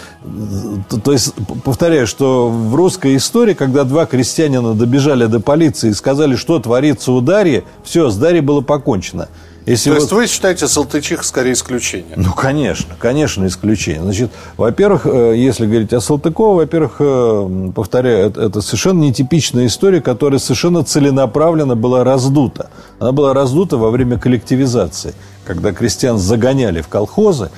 То 1.04 1.12
есть, 1.12 1.34
повторяю, 1.64 2.06
что 2.06 2.48
в 2.48 2.74
русской 2.74 3.16
истории, 3.16 3.54
когда 3.54 3.84
два 3.84 4.06
крестьянина 4.06 4.74
добежали 4.74 5.26
до 5.26 5.40
полиции 5.40 5.90
и 5.90 5.94
сказали, 5.94 6.36
что 6.36 6.58
творится 6.58 7.12
у 7.12 7.20
Дарьи, 7.20 7.64
все, 7.84 8.08
с 8.08 8.16
Дарьей 8.16 8.40
было 8.40 8.62
покончено. 8.62 9.28
Если 9.68 9.90
То 9.90 9.96
вот... 9.96 10.00
есть 10.00 10.12
вы 10.12 10.26
считаете 10.26 10.66
Салтычих 10.66 11.22
скорее 11.24 11.52
исключение? 11.52 12.14
Ну, 12.16 12.32
конечно, 12.32 12.94
конечно, 12.98 13.46
исключение. 13.46 14.02
Значит, 14.02 14.30
во-первых, 14.56 15.04
э, 15.04 15.34
если 15.36 15.66
говорить 15.66 15.92
о 15.92 16.00
Салтыкове, 16.00 16.56
во-первых, 16.60 16.96
э, 17.00 17.70
повторяю, 17.74 18.30
это 18.30 18.62
совершенно 18.62 19.02
нетипичная 19.02 19.66
история, 19.66 20.00
которая 20.00 20.38
совершенно 20.38 20.84
целенаправленно 20.84 21.76
была 21.76 22.02
раздута. 22.02 22.70
Она 22.98 23.12
была 23.12 23.34
раздута 23.34 23.76
во 23.76 23.90
время 23.90 24.18
коллективизации, 24.18 25.14
когда 25.44 25.72
крестьян 25.72 26.16
загоняли 26.16 26.80
в 26.80 26.88
колхозы. 26.88 27.50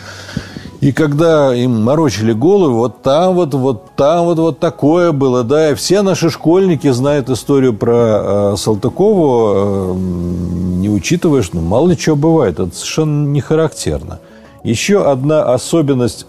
И 0.81 0.93
когда 0.93 1.55
им 1.55 1.83
морочили 1.83 2.33
голову, 2.33 2.79
вот 2.79 3.03
там 3.03 3.35
вот, 3.35 3.53
вот 3.53 3.95
там 3.97 4.25
вот, 4.25 4.38
вот 4.38 4.61
такое 4.61 5.12
было, 5.12 5.45
да, 5.45 5.73
и 5.73 5.75
все 5.75 6.01
наши 6.01 6.31
школьники 6.31 6.90
знают 6.90 7.29
историю 7.29 7.75
про 7.75 8.53
э, 8.53 8.57
Салтыкову, 8.57 9.53
э, 9.55 9.95
не 10.79 10.88
учитывая, 10.88 11.43
что 11.43 11.57
ну, 11.57 11.62
мало 11.62 11.88
ли 11.88 11.99
чего 11.99 12.16
бывает, 12.16 12.59
это 12.61 12.75
совершенно 12.75 13.27
не 13.29 13.43
характерно. 13.43 14.21
Еще 14.64 15.05
одна 15.05 15.43
особенность 15.53 16.27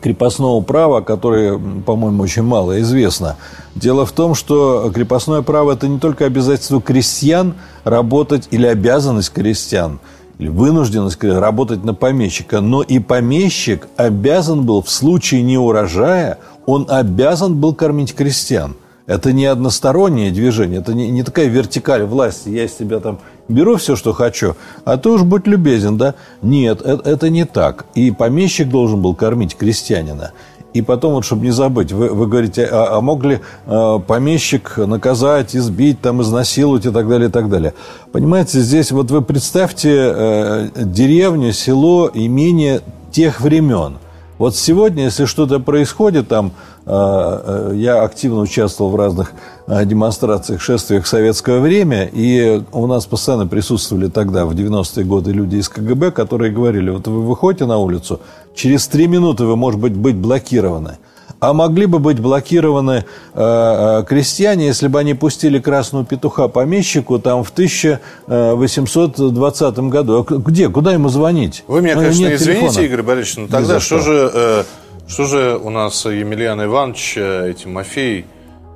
крепостного 0.00 0.60
права, 0.60 1.00
которая, 1.00 1.60
по-моему, 1.86 2.24
очень 2.24 2.42
мало 2.42 2.80
известна. 2.80 3.36
Дело 3.76 4.04
в 4.04 4.10
том, 4.10 4.34
что 4.34 4.90
крепостное 4.92 5.42
право– 5.42 5.72
это 5.74 5.86
не 5.86 6.00
только 6.00 6.24
обязательство 6.24 6.80
крестьян 6.80 7.54
работать 7.84 8.48
или 8.50 8.66
обязанность 8.66 9.32
крестьян– 9.32 10.00
или 10.38 10.48
вынужденность 10.48 11.22
работать 11.22 11.84
на 11.84 11.94
помещика, 11.94 12.60
но 12.60 12.82
и 12.82 12.98
помещик 12.98 13.88
обязан 13.96 14.64
был 14.64 14.82
в 14.82 14.90
случае 14.90 15.42
неурожая, 15.42 16.38
он 16.66 16.86
обязан 16.88 17.56
был 17.56 17.74
кормить 17.74 18.14
крестьян. 18.14 18.76
Это 19.06 19.32
не 19.32 19.46
одностороннее 19.46 20.30
движение, 20.30 20.80
это 20.80 20.92
не, 20.92 21.10
не 21.10 21.22
такая 21.22 21.46
вертикаль 21.46 22.04
власти. 22.04 22.50
Я 22.50 22.66
из 22.66 22.72
тебя 22.74 23.00
там 23.00 23.20
беру 23.48 23.76
все, 23.76 23.96
что 23.96 24.12
хочу, 24.12 24.54
а 24.84 24.98
ты 24.98 25.08
уж 25.08 25.22
будь 25.22 25.46
любезен, 25.46 25.96
да? 25.96 26.14
Нет, 26.42 26.82
это, 26.82 27.08
это 27.08 27.30
не 27.30 27.46
так. 27.46 27.86
И 27.94 28.10
помещик 28.10 28.68
должен 28.68 29.00
был 29.00 29.14
кормить 29.14 29.56
крестьянина. 29.56 30.32
И 30.74 30.82
потом, 30.82 31.14
вот, 31.14 31.24
чтобы 31.24 31.46
не 31.46 31.50
забыть, 31.50 31.92
вы, 31.92 32.10
вы 32.10 32.26
говорите, 32.26 32.64
а, 32.70 32.98
а 32.98 33.00
мог 33.00 33.24
ли 33.24 33.40
а, 33.66 33.98
помещик 33.98 34.76
наказать, 34.76 35.56
избить, 35.56 36.00
там, 36.00 36.20
изнасиловать 36.22 36.86
и 36.86 36.90
так 36.90 37.08
далее, 37.08 37.28
и 37.28 37.32
так 37.32 37.48
далее. 37.48 37.74
Понимаете, 38.12 38.60
здесь 38.60 38.92
вот 38.92 39.10
вы 39.10 39.22
представьте 39.22 39.90
э, 39.94 40.68
деревню, 40.76 41.52
село, 41.52 42.10
имение 42.12 42.82
тех 43.10 43.40
времен. 43.40 43.98
Вот 44.38 44.54
сегодня, 44.54 45.04
если 45.04 45.24
что-то 45.24 45.58
происходит 45.58 46.28
там, 46.28 46.52
э, 46.86 47.72
я 47.74 48.02
активно 48.04 48.38
участвовал 48.40 48.92
в 48.92 48.96
разных 48.96 49.32
э, 49.66 49.84
демонстрациях, 49.84 50.62
шествиях 50.62 51.04
в 51.04 51.08
советское 51.08 51.58
время, 51.58 52.04
и 52.04 52.62
у 52.72 52.86
нас 52.86 53.04
постоянно 53.06 53.48
присутствовали 53.48 54.08
тогда, 54.08 54.46
в 54.46 54.52
90-е 54.52 55.04
годы, 55.04 55.32
люди 55.32 55.56
из 55.56 55.68
КГБ, 55.68 56.12
которые 56.12 56.52
говорили, 56.52 56.90
вот 56.90 57.08
вы 57.08 57.22
выходите 57.22 57.66
на 57.66 57.78
улицу, 57.78 58.20
через 58.54 58.86
три 58.86 59.08
минуты 59.08 59.44
вы, 59.44 59.56
может 59.56 59.80
быть, 59.80 59.96
быть 59.96 60.14
блокированы. 60.14 60.98
А 61.40 61.52
могли 61.52 61.86
бы 61.86 62.00
быть 62.00 62.18
блокированы 62.18 63.04
э, 63.34 63.34
э, 63.34 64.02
крестьяне, 64.08 64.66
если 64.66 64.88
бы 64.88 64.98
они 64.98 65.14
пустили 65.14 65.60
красного 65.60 66.04
петуха 66.04 66.48
помещику 66.48 67.20
там 67.20 67.44
в 67.44 67.50
1820 67.50 69.78
году. 69.78 70.26
А 70.28 70.34
где? 70.34 70.68
Куда 70.68 70.92
ему 70.92 71.08
звонить? 71.08 71.62
Вы 71.68 71.80
меня, 71.82 71.94
Ну, 71.94 72.00
конечно, 72.00 72.34
извините, 72.34 72.44
телефона. 72.44 72.80
Игорь 72.84 73.02
Борисович, 73.02 73.36
но 73.36 73.46
тогда 73.46 73.78
что 73.78 74.00
что. 74.00 74.04
же, 74.04 74.30
э, 74.34 74.64
что 75.06 75.24
же 75.26 75.56
у 75.62 75.70
нас 75.70 76.04
Емельян 76.04 76.60
Иванович, 76.64 77.14
э, 77.16 77.54
Тимофей 77.56 78.26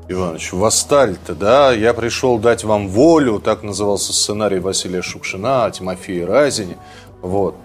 Иванович, 0.09 0.53
восстали-то, 0.53 1.35
да? 1.35 1.73
Я 1.73 1.93
пришел 1.95 2.39
дать 2.39 2.63
вам 2.63 2.87
волю, 2.89 3.41
так 3.41 3.65
назывался 3.65 4.13
сценарий 4.13 4.61
Василия 4.61 5.03
Шукшина 5.03 5.65
о 5.65 5.71
Тимофее 5.73 6.27
Разине, 6.27 6.77
вот, 7.23 7.57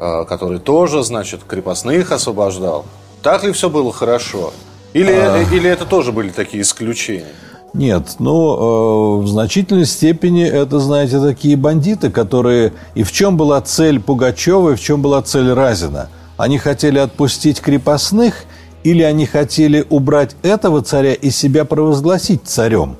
э, 0.00 0.24
который 0.28 0.58
тоже, 0.58 1.04
значит, 1.04 1.42
крепостных 1.46 2.10
освобождал. 2.10 2.84
Так 3.22 3.44
ли 3.44 3.52
все 3.52 3.68
было 3.68 3.92
хорошо? 3.92 4.52
Или, 4.92 5.12
А. 5.12 5.38
э, 5.38 5.54
или 5.54 5.68
это 5.68 5.84
тоже 5.84 6.12
были 6.12 6.30
такие 6.30 6.62
исключения? 6.62 7.26
Нет, 7.72 8.16
ну, 8.18 9.20
э, 9.20 9.22
в 9.22 9.28
значительной 9.28 9.86
степени 9.86 10.44
это, 10.44 10.80
знаете, 10.80 11.20
такие 11.20 11.56
бандиты, 11.56 12.10
которые... 12.10 12.72
И 12.94 13.04
в 13.04 13.12
чем 13.12 13.36
была 13.36 13.60
цель 13.60 14.00
Пугачева, 14.00 14.70
и 14.70 14.74
в 14.74 14.80
чем 14.80 15.02
была 15.02 15.22
цель 15.22 15.52
Разина? 15.52 16.08
Они 16.36 16.58
хотели 16.58 16.98
отпустить 16.98 17.60
крепостных, 17.60 18.44
или 18.82 19.02
они 19.02 19.26
хотели 19.26 19.86
убрать 19.90 20.34
этого 20.42 20.82
царя 20.82 21.12
и 21.12 21.30
себя 21.30 21.64
провозгласить 21.64 22.40
царем? 22.44 22.96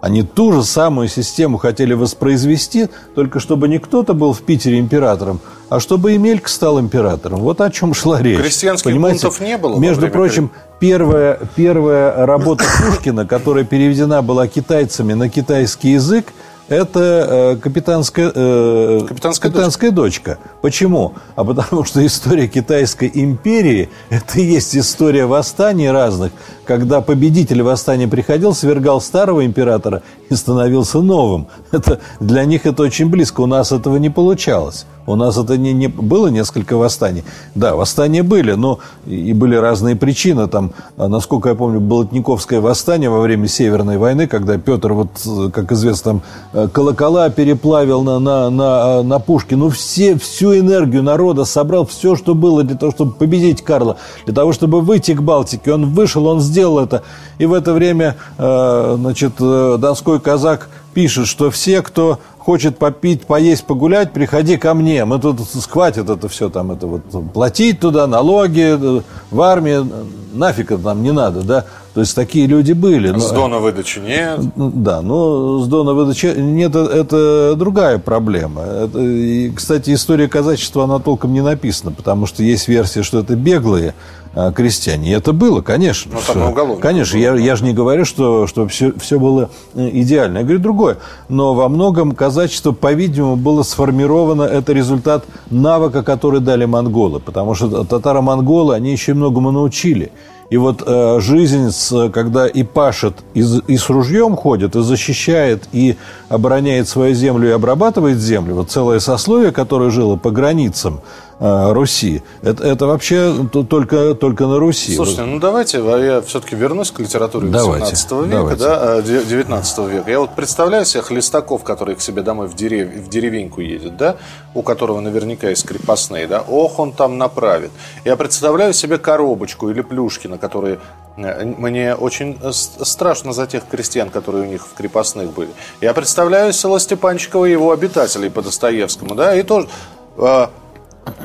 Они 0.00 0.22
ту 0.22 0.52
же 0.52 0.62
самую 0.62 1.08
систему 1.08 1.58
хотели 1.58 1.92
воспроизвести, 1.94 2.88
только 3.14 3.40
чтобы 3.40 3.68
не 3.68 3.78
кто-то 3.78 4.14
был 4.14 4.32
в 4.32 4.42
Питере 4.42 4.78
императором, 4.78 5.40
а 5.74 5.80
чтобы 5.80 6.12
Емелька 6.12 6.48
стал 6.48 6.78
императором. 6.78 7.40
Вот 7.40 7.60
о 7.60 7.68
чем 7.68 7.94
шла 7.94 8.22
речь. 8.22 8.38
Крестьянских 8.38 8.92
Понимаете? 8.92 9.22
бунтов 9.22 9.40
не 9.40 9.58
было 9.58 9.76
Между 9.76 10.08
прочим, 10.08 10.52
первая, 10.78 11.40
первая 11.56 12.26
работа 12.26 12.64
Пушкина, 12.86 13.26
которая 13.26 13.64
переведена 13.64 14.22
была 14.22 14.46
китайцами 14.46 15.14
на 15.14 15.28
китайский 15.28 15.90
язык, 15.90 16.26
это 16.68 17.00
э, 17.00 17.56
капитанская, 17.56 18.30
э, 18.32 19.00
Капитанская 19.08 19.90
дочка. 19.90 20.38
Почему? 20.62 21.14
А 21.34 21.44
потому 21.44 21.84
что 21.84 22.06
история 22.06 22.46
Китайской 22.46 23.10
империи– 23.12 23.90
это 24.10 24.38
и 24.38 24.44
есть 24.44 24.76
история 24.76 25.26
восстаний 25.26 25.90
разных, 25.90 26.32
когда 26.64 27.00
победитель 27.00 27.62
восстания 27.62 28.08
приходил, 28.08 28.54
свергал 28.54 29.00
старого 29.00 29.44
императора 29.44 30.02
и 30.30 30.34
становился 30.36 31.00
новым. 31.00 31.48
Это, 31.72 32.00
для 32.20 32.44
них 32.44 32.64
это 32.64 32.82
очень 32.84 33.10
близко. 33.10 33.40
У 33.40 33.46
нас 33.46 33.72
этого 33.72 33.96
не 33.96 34.08
получалось. 34.08 34.86
У 35.06 35.16
нас 35.16 35.36
это 35.36 35.58
не, 35.58 35.72
не 35.72 35.88
было 35.88 36.28
несколько 36.28 36.76
восстаний. 36.76 37.24
Да, 37.54 37.76
восстания 37.76 38.22
были, 38.22 38.52
но 38.52 38.78
и 39.06 39.32
были 39.32 39.54
разные 39.56 39.96
причины. 39.96 40.46
Там, 40.48 40.72
а, 40.96 41.08
насколько 41.08 41.50
я 41.50 41.54
помню, 41.54 41.80
Болотниковское 41.80 42.60
восстание 42.60 43.10
во 43.10 43.20
время 43.20 43.46
Северной 43.46 43.98
войны, 43.98 44.26
когда 44.26 44.56
Петр, 44.56 44.92
вот, 44.92 45.08
как 45.52 45.72
известно, 45.72 46.04
там, 46.04 46.22
э, 46.52 46.68
колокола 46.68 47.28
переплавил 47.28 48.02
на, 48.02 48.18
на, 48.18 48.50
на, 48.50 49.00
э, 49.00 49.02
на 49.02 49.18
пушке. 49.18 49.56
Ну, 49.56 49.68
все, 49.68 50.18
всю 50.18 50.56
энергию 50.58 51.02
народа 51.02 51.44
собрал, 51.44 51.86
все, 51.86 52.16
что 52.16 52.34
было 52.34 52.62
для 52.62 52.76
того, 52.76 52.92
чтобы 52.92 53.12
победить 53.12 53.62
Карла, 53.62 53.96
для 54.24 54.34
того, 54.34 54.52
чтобы 54.52 54.80
выйти 54.80 55.12
к 55.12 55.22
Балтике. 55.22 55.72
Он 55.72 55.90
вышел, 55.90 56.26
он 56.26 56.40
сделал 56.40 56.78
это. 56.78 57.02
И 57.38 57.46
в 57.46 57.52
это 57.52 57.74
время, 57.74 58.16
э, 58.38 58.94
значит, 58.98 59.34
Донской 59.38 60.18
казак 60.20 60.68
пишет, 60.94 61.26
что 61.26 61.50
все, 61.50 61.82
кто 61.82 62.20
хочет 62.44 62.78
попить, 62.78 63.22
поесть, 63.22 63.64
погулять, 63.64 64.12
приходи 64.12 64.58
ко 64.58 64.74
мне. 64.74 65.04
Мы 65.04 65.18
тут 65.18 65.40
схватит 65.40 66.10
это 66.10 66.28
все 66.28 66.50
там, 66.50 66.72
это 66.72 66.86
вот 66.86 67.02
платить 67.32 67.80
туда, 67.80 68.06
налоги, 68.06 68.76
э, 68.78 69.00
в 69.30 69.40
армии, 69.40 69.80
э, 69.80 70.04
нафиг 70.34 70.70
это 70.70 70.82
нам 70.82 71.02
не 71.02 71.12
надо, 71.12 71.42
да. 71.42 71.64
То 71.94 72.00
есть 72.00 72.16
такие 72.16 72.46
люди 72.48 72.72
были. 72.72 73.10
Но- 73.10 73.20
С 73.20 73.30
Дона 73.30 73.60
выдачи 73.60 74.00
нет. 74.00 74.40
ну, 74.56 74.72
Да, 74.74 75.00
но 75.00 75.60
с 75.60 75.68
Дона 75.68 75.94
выдачи 75.94 76.26
нет, 76.36 76.74
это 76.74 77.54
другая 77.56 77.98
проблема. 77.98 78.62
Это, 78.62 78.98
и, 78.98 79.50
кстати, 79.50 79.94
история 79.94 80.26
казачества, 80.26 80.84
она 80.84 80.98
толком 80.98 81.32
не 81.32 81.40
написана, 81.40 81.92
потому 81.92 82.26
что 82.26 82.42
есть 82.42 82.66
версия, 82.66 83.04
что 83.04 83.20
это 83.20 83.36
беглые 83.36 83.94
а, 84.34 84.50
крестьяне. 84.50 85.10
И 85.10 85.12
это 85.12 85.32
было, 85.32 85.60
конечно. 85.60 86.10
Ну, 86.14 86.20
там 86.26 86.50
уголовник 86.50 86.82
Конечно, 86.82 87.16
я, 87.16 87.36
я 87.36 87.54
же 87.54 87.62
не 87.64 87.72
говорю, 87.72 88.04
что, 88.04 88.48
что 88.48 88.66
все, 88.66 88.92
все 88.98 89.20
было 89.20 89.50
э, 89.74 89.88
идеально. 89.92 90.38
Я 90.38 90.42
говорю 90.42 90.58
другое. 90.58 90.96
Но 91.28 91.54
во 91.54 91.68
многом 91.68 92.10
казачество, 92.10 92.72
по-видимому, 92.72 93.36
было 93.36 93.62
сформировано, 93.62 94.42
это 94.42 94.72
результат 94.72 95.24
навыка, 95.50 96.02
который 96.02 96.40
дали 96.40 96.64
монголы. 96.64 97.20
Потому 97.20 97.54
что 97.54 97.84
татаро-монголы, 97.84 98.74
они 98.74 98.90
еще 98.90 99.14
многому 99.14 99.52
научили. 99.52 100.10
И 100.50 100.56
вот 100.56 100.82
э, 100.86 101.20
жизнь, 101.20 101.70
когда 102.12 102.46
и 102.46 102.62
пашет, 102.62 103.14
и, 103.34 103.40
и 103.66 103.76
с 103.76 103.88
ружьем 103.88 104.36
ходит, 104.36 104.76
и 104.76 104.82
защищает, 104.82 105.68
и 105.72 105.96
обороняет 106.28 106.88
свою 106.88 107.14
землю, 107.14 107.48
и 107.48 107.52
обрабатывает 107.52 108.18
землю, 108.18 108.54
вот 108.54 108.70
целое 108.70 109.00
сословие, 109.00 109.52
которое 109.52 109.90
жило 109.90 110.16
по 110.16 110.30
границам 110.30 111.00
Руси, 111.40 112.22
это, 112.42 112.64
это 112.64 112.86
вообще 112.86 113.34
только, 113.50 114.14
только 114.14 114.46
на 114.46 114.58
Руси. 114.58 114.94
Слушайте, 114.94 115.22
ну 115.22 115.38
давайте, 115.40 115.78
а 115.78 115.98
я 115.98 116.20
все-таки 116.22 116.54
вернусь 116.54 116.90
к 116.90 117.00
литературе 117.00 117.48
Давайте, 117.48 117.86
18 117.90 118.12
века, 118.12 118.26
давайте. 118.26 118.62
да, 118.62 118.98
э, 118.98 119.02
де- 119.02 119.24
19 119.24 119.78
века. 119.88 120.10
Я 120.10 120.20
вот 120.20 120.34
представляю 120.34 120.84
себе 120.84 121.02
Хлестаков, 121.02 121.64
который 121.64 121.96
к 121.96 122.00
себе 122.00 122.22
домой 122.22 122.46
в, 122.46 122.54
дерев... 122.54 122.88
в 122.88 123.08
деревеньку 123.08 123.60
едет, 123.60 123.96
да, 123.96 124.16
у 124.54 124.62
которого 124.62 125.00
наверняка 125.00 125.48
есть 125.48 125.66
крепостные, 125.66 126.26
да, 126.26 126.44
ох, 126.48 126.78
он 126.78 126.92
там 126.92 127.18
направит. 127.18 127.70
Я 128.04 128.16
представляю 128.16 128.72
себе 128.72 128.98
коробочку 128.98 129.70
или 129.70 129.80
Плюшкина, 129.80 130.38
которые 130.38 130.78
э, 131.16 131.44
мне 131.44 131.94
очень 131.94 132.38
э, 132.42 132.52
страшно 132.52 133.32
за 133.32 133.46
тех 133.46 133.64
крестьян, 133.68 134.10
которые 134.10 134.44
у 134.44 134.46
них 134.46 134.66
в 134.66 134.74
крепостных 134.74 135.32
были. 135.32 135.50
Я 135.80 135.94
представляю 135.94 136.52
село 136.52 136.78
Степанчикова 136.78 137.46
и 137.46 137.50
его 137.50 137.72
обитателей 137.72 138.30
по 138.30 138.42
Достоевскому, 138.42 139.14
да, 139.14 139.34
и 139.34 139.42
тоже... 139.42 139.68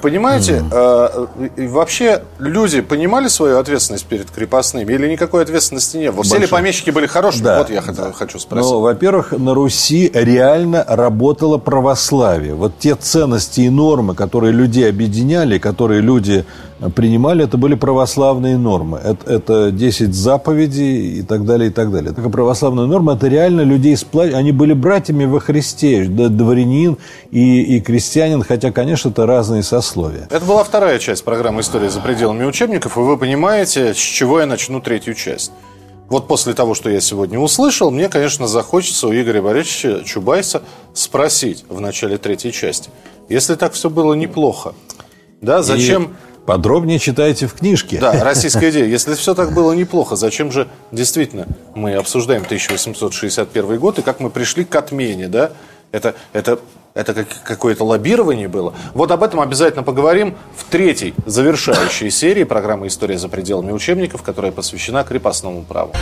Понимаете, 0.02 0.64
э, 0.72 1.28
вообще 1.68 2.24
люди 2.38 2.82
понимали 2.82 3.28
свою 3.28 3.58
ответственность 3.60 4.06
перед 4.06 4.30
крепостными 4.32 4.94
или 4.94 5.08
никакой 5.12 5.44
ответственности 5.44 5.98
не 5.98 6.12
было? 6.12 6.24
Все 6.24 6.36
ли 6.36 6.42
Большой. 6.42 6.58
помещики 6.60 6.90
были 6.90 7.06
хорошими? 7.08 7.44
Да, 7.44 7.58
вот 7.60 7.70
я 7.70 7.82
хотел- 7.82 8.12
хочу 8.14 8.40
спросить. 8.40 8.72
Ну, 8.72 8.80
во-первых, 8.80 9.32
на 9.34 9.54
Руси 9.54 10.10
реально 10.14 10.86
работало 10.88 11.58
православие. 11.58 12.56
Вот 12.56 12.74
те 12.80 12.96
ценности 12.96 13.62
и 13.62 13.70
нормы, 13.70 14.16
которые 14.16 14.54
людей 14.54 14.90
объединяли, 14.90 15.58
которые 15.58 16.02
люди 16.02 16.46
принимали, 16.96 17.44
это 17.44 17.58
были 17.58 17.76
православные 17.76 18.58
нормы. 18.58 19.00
Это, 19.04 19.34
это 19.34 19.72
10 19.72 20.14
заповедей 20.16 21.20
и 21.20 21.22
так 21.24 21.46
далее, 21.46 21.70
и 21.70 21.74
так 21.74 21.92
далее. 21.92 22.14
Такая 22.14 22.32
православная 22.32 22.86
норма, 22.86 23.16
это 23.16 23.28
реально 23.28 23.62
людей 23.62 23.98
сплачивали. 23.98 24.40
Они 24.40 24.52
были 24.54 24.72
братьями 24.72 25.26
во 25.26 25.42
Христе, 25.42 26.06
дворянин 26.06 26.98
и, 27.32 27.76
и 27.76 27.82
крестьянин, 27.82 28.44
хотя, 28.44 28.72
конечно, 28.72 29.10
это 29.10 29.26
разные 29.26 29.62
сословия. 29.70 30.28
Это 30.30 30.46
была 30.46 30.64
вторая 30.64 31.00
часть 31.00 31.24
программы 31.24 31.62
«История 31.62 31.90
за 31.90 32.02
пределами 32.02 32.44
учебников», 32.44 32.98
и 32.98 33.00
вы 33.00 33.18
понимаете, 33.18 33.94
с 33.94 33.98
чего 33.98 34.40
я 34.40 34.46
начну 34.46 34.82
третью 34.82 35.14
часть. 35.14 35.52
Вот 36.10 36.28
после 36.28 36.56
того, 36.56 36.74
что 36.74 36.90
я 36.90 37.00
сегодня 37.02 37.40
услышал, 37.40 37.92
мне, 37.92 38.10
конечно, 38.10 38.48
захочется 38.48 39.08
у 39.08 39.14
Игоря 39.14 39.44
Борисовича 39.44 40.04
Чубайса 40.04 40.64
спросить 40.94 41.66
в 41.70 41.80
начале 41.80 42.18
третьей 42.18 42.52
части. 42.52 42.90
Если 43.30 43.54
так 43.54 43.74
все 43.74 43.90
было 43.90 44.16
неплохо, 44.16 44.74
да, 45.40 45.62
зачем... 45.62 46.04
И 46.04 46.10
подробнее 46.48 46.98
читайте 46.98 47.46
в 47.46 47.54
книжке. 47.54 48.00
Да, 48.00 48.24
российская 48.24 48.72
идея. 48.72 48.86
Если 48.86 49.14
все 49.14 49.36
так 49.36 49.54
было 49.54 49.74
неплохо, 49.74 50.16
зачем 50.16 50.52
же 50.52 50.68
действительно 50.92 51.46
мы 51.76 51.94
обсуждаем 51.94 52.42
1861 52.42 53.78
год 53.78 54.00
и 54.00 54.02
как 54.02 54.20
мы 54.20 54.32
пришли 54.32 54.66
к 54.66 54.76
отмене, 54.76 55.28
да? 55.28 55.52
Это, 55.92 56.16
это, 56.34 56.60
это 56.94 57.14
как, 57.14 57.28
какое-то 57.44 57.84
лоббирование 57.84 58.48
было. 58.48 58.74
Вот 58.94 59.12
об 59.12 59.24
этом 59.24 59.40
обязательно 59.42 59.84
поговорим 59.84 60.36
в 60.56 60.64
третьей 60.66 61.14
завершающей 61.26 62.10
серии 62.10 62.44
программы 62.44 62.88
«История 62.88 63.18
за 63.18 63.30
пределами 63.30 63.72
учебников», 63.72 64.24
которая 64.24 64.52
посвящена 64.52 65.04
крепостному 65.04 65.64
праву. 65.64 65.94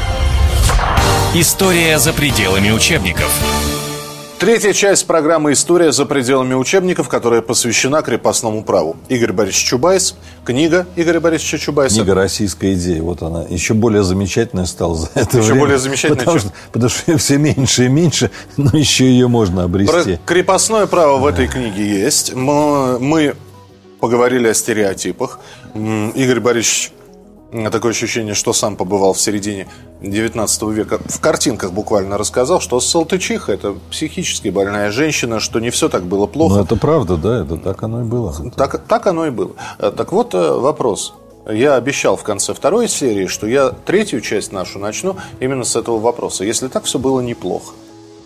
История 1.33 1.99
за 1.99 2.13
пределами 2.13 2.71
учебников. 2.71 3.76
Третья 4.39 4.71
часть 4.71 5.07
программы 5.07 5.53
«История 5.53 5.91
за 5.91 6.05
пределами 6.05 6.53
учебников», 6.53 7.09
которая 7.09 7.41
посвящена 7.41 8.03
крепостному 8.03 8.63
праву. 8.63 8.95
Игорь 9.09 9.31
Борисович 9.31 9.65
Чубайс, 9.65 10.15
книга 10.45 10.85
Игоря 10.95 11.19
Борисовича 11.19 11.57
Чубайса. 11.57 11.95
Книга 11.95 12.13
«Российская 12.13 12.73
идея». 12.75 13.01
Вот 13.01 13.23
она. 13.23 13.45
Еще 13.49 13.73
более 13.73 14.03
замечательная 14.03 14.65
стала 14.67 14.95
за 14.95 15.09
это 15.15 15.37
Еще 15.39 15.47
время. 15.47 15.59
более 15.61 15.79
замечательная, 15.79 16.19
Потому, 16.19 16.39
чем- 16.39 16.49
что, 16.49 16.57
потому 16.71 16.89
что 16.91 17.17
все 17.17 17.37
меньше 17.39 17.85
и 17.85 17.87
меньше, 17.89 18.29
но 18.57 18.69
еще 18.77 19.05
ее 19.05 19.27
можно 19.27 19.61
Про 19.61 19.65
обрести. 19.65 20.19
крепостное 20.23 20.85
право 20.85 21.17
в 21.17 21.25
этой 21.25 21.47
книге 21.47 21.87
есть. 21.99 22.35
Мы, 22.35 22.99
мы 22.99 23.35
поговорили 23.99 24.47
о 24.49 24.53
стереотипах. 24.53 25.39
Игорь 25.73 26.41
Борисович 26.41 26.91
такое 27.71 27.91
ощущение, 27.91 28.33
что 28.33 28.53
сам 28.53 28.75
побывал 28.75 29.13
в 29.13 29.21
середине 29.21 29.67
19 30.01 30.61
века. 30.63 30.99
В 31.05 31.19
картинках 31.19 31.71
буквально 31.71 32.17
рассказал, 32.17 32.59
что 32.59 32.79
Салтычиха– 32.79 33.51
это 33.53 33.75
психически 33.89 34.49
больная 34.49 34.91
женщина, 34.91 35.39
что 35.39 35.59
не 35.59 35.69
все 35.69 35.89
так 35.89 36.03
было 36.03 36.27
плохо. 36.27 36.55
Ну, 36.55 36.63
это 36.63 36.75
правда, 36.75 37.17
да, 37.17 37.41
это 37.43 37.57
так 37.57 37.81
оно 37.83 38.01
и 38.01 38.03
было. 38.03 38.35
Так, 38.55 38.85
так 38.87 39.07
оно 39.07 39.27
и 39.27 39.29
было. 39.29 39.51
Э, 39.79 39.91
так 39.95 40.11
вот 40.11 40.33
э, 40.33 40.51
вопрос. 40.51 41.13
Я 41.49 41.75
обещал 41.75 42.17
в 42.17 42.23
конце 42.23 42.53
второй 42.53 42.89
серии, 42.89 43.27
что 43.27 43.47
я 43.47 43.69
третью 43.69 44.19
часть 44.19 44.51
нашу 44.51 44.79
начну 44.79 45.15
именно 45.39 45.63
с 45.63 45.77
этого 45.77 45.99
вопроса. 45.99 46.43
Если 46.43 46.67
так 46.67 46.83
все 46.83 46.99
было 46.99 47.21
неплохо, 47.21 47.73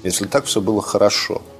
если 0.03 0.25
так 0.25 0.45
все 0.45 0.62
было 0.62 0.81
хорошо– 0.81 1.41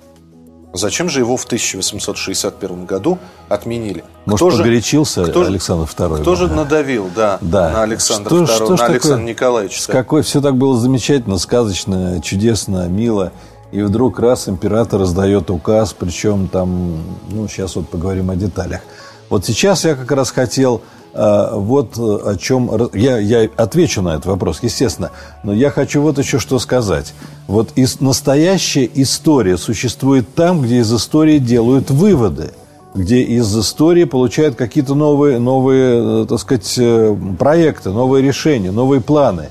Зачем 0.74 1.10
же 1.10 1.20
его 1.20 1.36
в 1.36 1.44
1861 1.44 2.86
году 2.86 3.20
отменили? 3.50 4.06
Может, 4.26 4.48
кто 4.48 4.58
погорячился 4.58 5.26
же, 5.26 5.32
кто, 5.32 5.42
Александр 5.42 5.86
II? 5.86 6.22
Кто 6.22 6.36
же 6.36 6.48
надавил, 6.48 7.10
да, 7.14 7.40
да. 7.42 7.72
на 7.72 7.84
Александра 7.84 8.30
что, 8.30 8.44
II, 8.44 8.46
что 8.46 8.76
на 8.76 8.86
Александра 8.86 9.00
такое, 9.00 9.24
Николаевича? 9.24 9.82
С 9.82 9.88
какой 9.88 10.22
все 10.22 10.40
так 10.40 10.56
было 10.56 10.78
замечательно, 10.78 11.38
сказочно, 11.38 12.22
чудесно, 12.22 12.88
мило. 12.88 13.34
И 13.74 13.82
вдруг 13.82 14.20
раз 14.20 14.48
император 14.48 15.02
раздает 15.02 15.50
указ, 15.50 15.94
причем 15.94 16.48
там, 16.48 17.02
ну, 17.30 17.48
сейчас 17.48 17.76
вот 17.76 17.90
поговорим 17.90 18.30
о 18.30 18.36
деталях. 18.36 18.82
Вот 19.30 19.46
сейчас 19.46 19.86
я 19.86 19.96
как 19.96 20.12
раз 20.12 20.32
хотел 20.32 20.82
вот 21.14 21.98
э, 21.98 22.02
о 22.02 22.36
чем... 22.38 22.72
Я, 22.94 23.18
я 23.18 23.50
отвечу 23.58 24.02
на 24.02 24.16
этот 24.16 24.28
вопрос, 24.28 24.60
естественно. 24.62 25.12
Но 25.44 25.54
я 25.54 25.70
хочу 25.70 26.02
вот 26.02 26.18
еще 26.18 26.40
что 26.40 26.58
сказать. 26.60 27.14
Вот 27.48 27.70
из, 27.76 28.00
настоящая 28.00 28.90
история 28.94 29.58
существует 29.58 30.34
там, 30.36 30.62
где 30.62 30.78
из 30.78 30.94
истории 30.94 31.38
делают 31.38 31.92
выводы. 31.92 32.52
Где 32.94 33.22
из 33.22 33.58
истории 33.58 34.04
получают 34.06 34.56
какие-то 34.56 34.96
новые, 34.96 35.40
новые, 35.40 36.24
э, 36.24 36.26
так 36.28 36.40
сказать, 36.40 36.74
э, 36.78 37.16
проекты, 37.38 37.90
новые 37.90 38.24
решения, 38.24 38.72
новые 38.72 39.02
планы. 39.02 39.50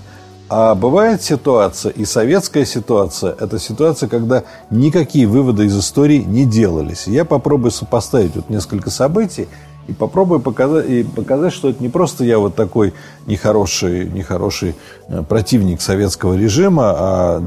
А 0.52 0.74
бывает 0.74 1.22
ситуация, 1.22 1.92
и 1.92 2.04
советская 2.04 2.64
ситуация, 2.64 3.36
это 3.38 3.60
ситуация, 3.60 4.08
когда 4.08 4.42
никакие 4.68 5.28
выводы 5.28 5.66
из 5.66 5.78
истории 5.78 6.18
не 6.18 6.44
делались. 6.44 7.06
Я 7.06 7.24
попробую 7.24 7.70
сопоставить 7.70 8.34
вот 8.34 8.50
несколько 8.50 8.90
событий, 8.90 9.46
и 9.90 9.92
попробую 9.92 10.40
показать, 10.40 10.88
и 10.88 11.02
показать, 11.02 11.52
что 11.52 11.68
это 11.68 11.82
не 11.82 11.88
просто 11.88 12.24
я 12.24 12.38
вот 12.38 12.54
такой 12.54 12.94
нехороший, 13.26 14.08
нехороший 14.08 14.76
э, 15.08 15.22
противник 15.28 15.80
советского 15.80 16.34
режима, 16.36 16.94
а 16.96 17.42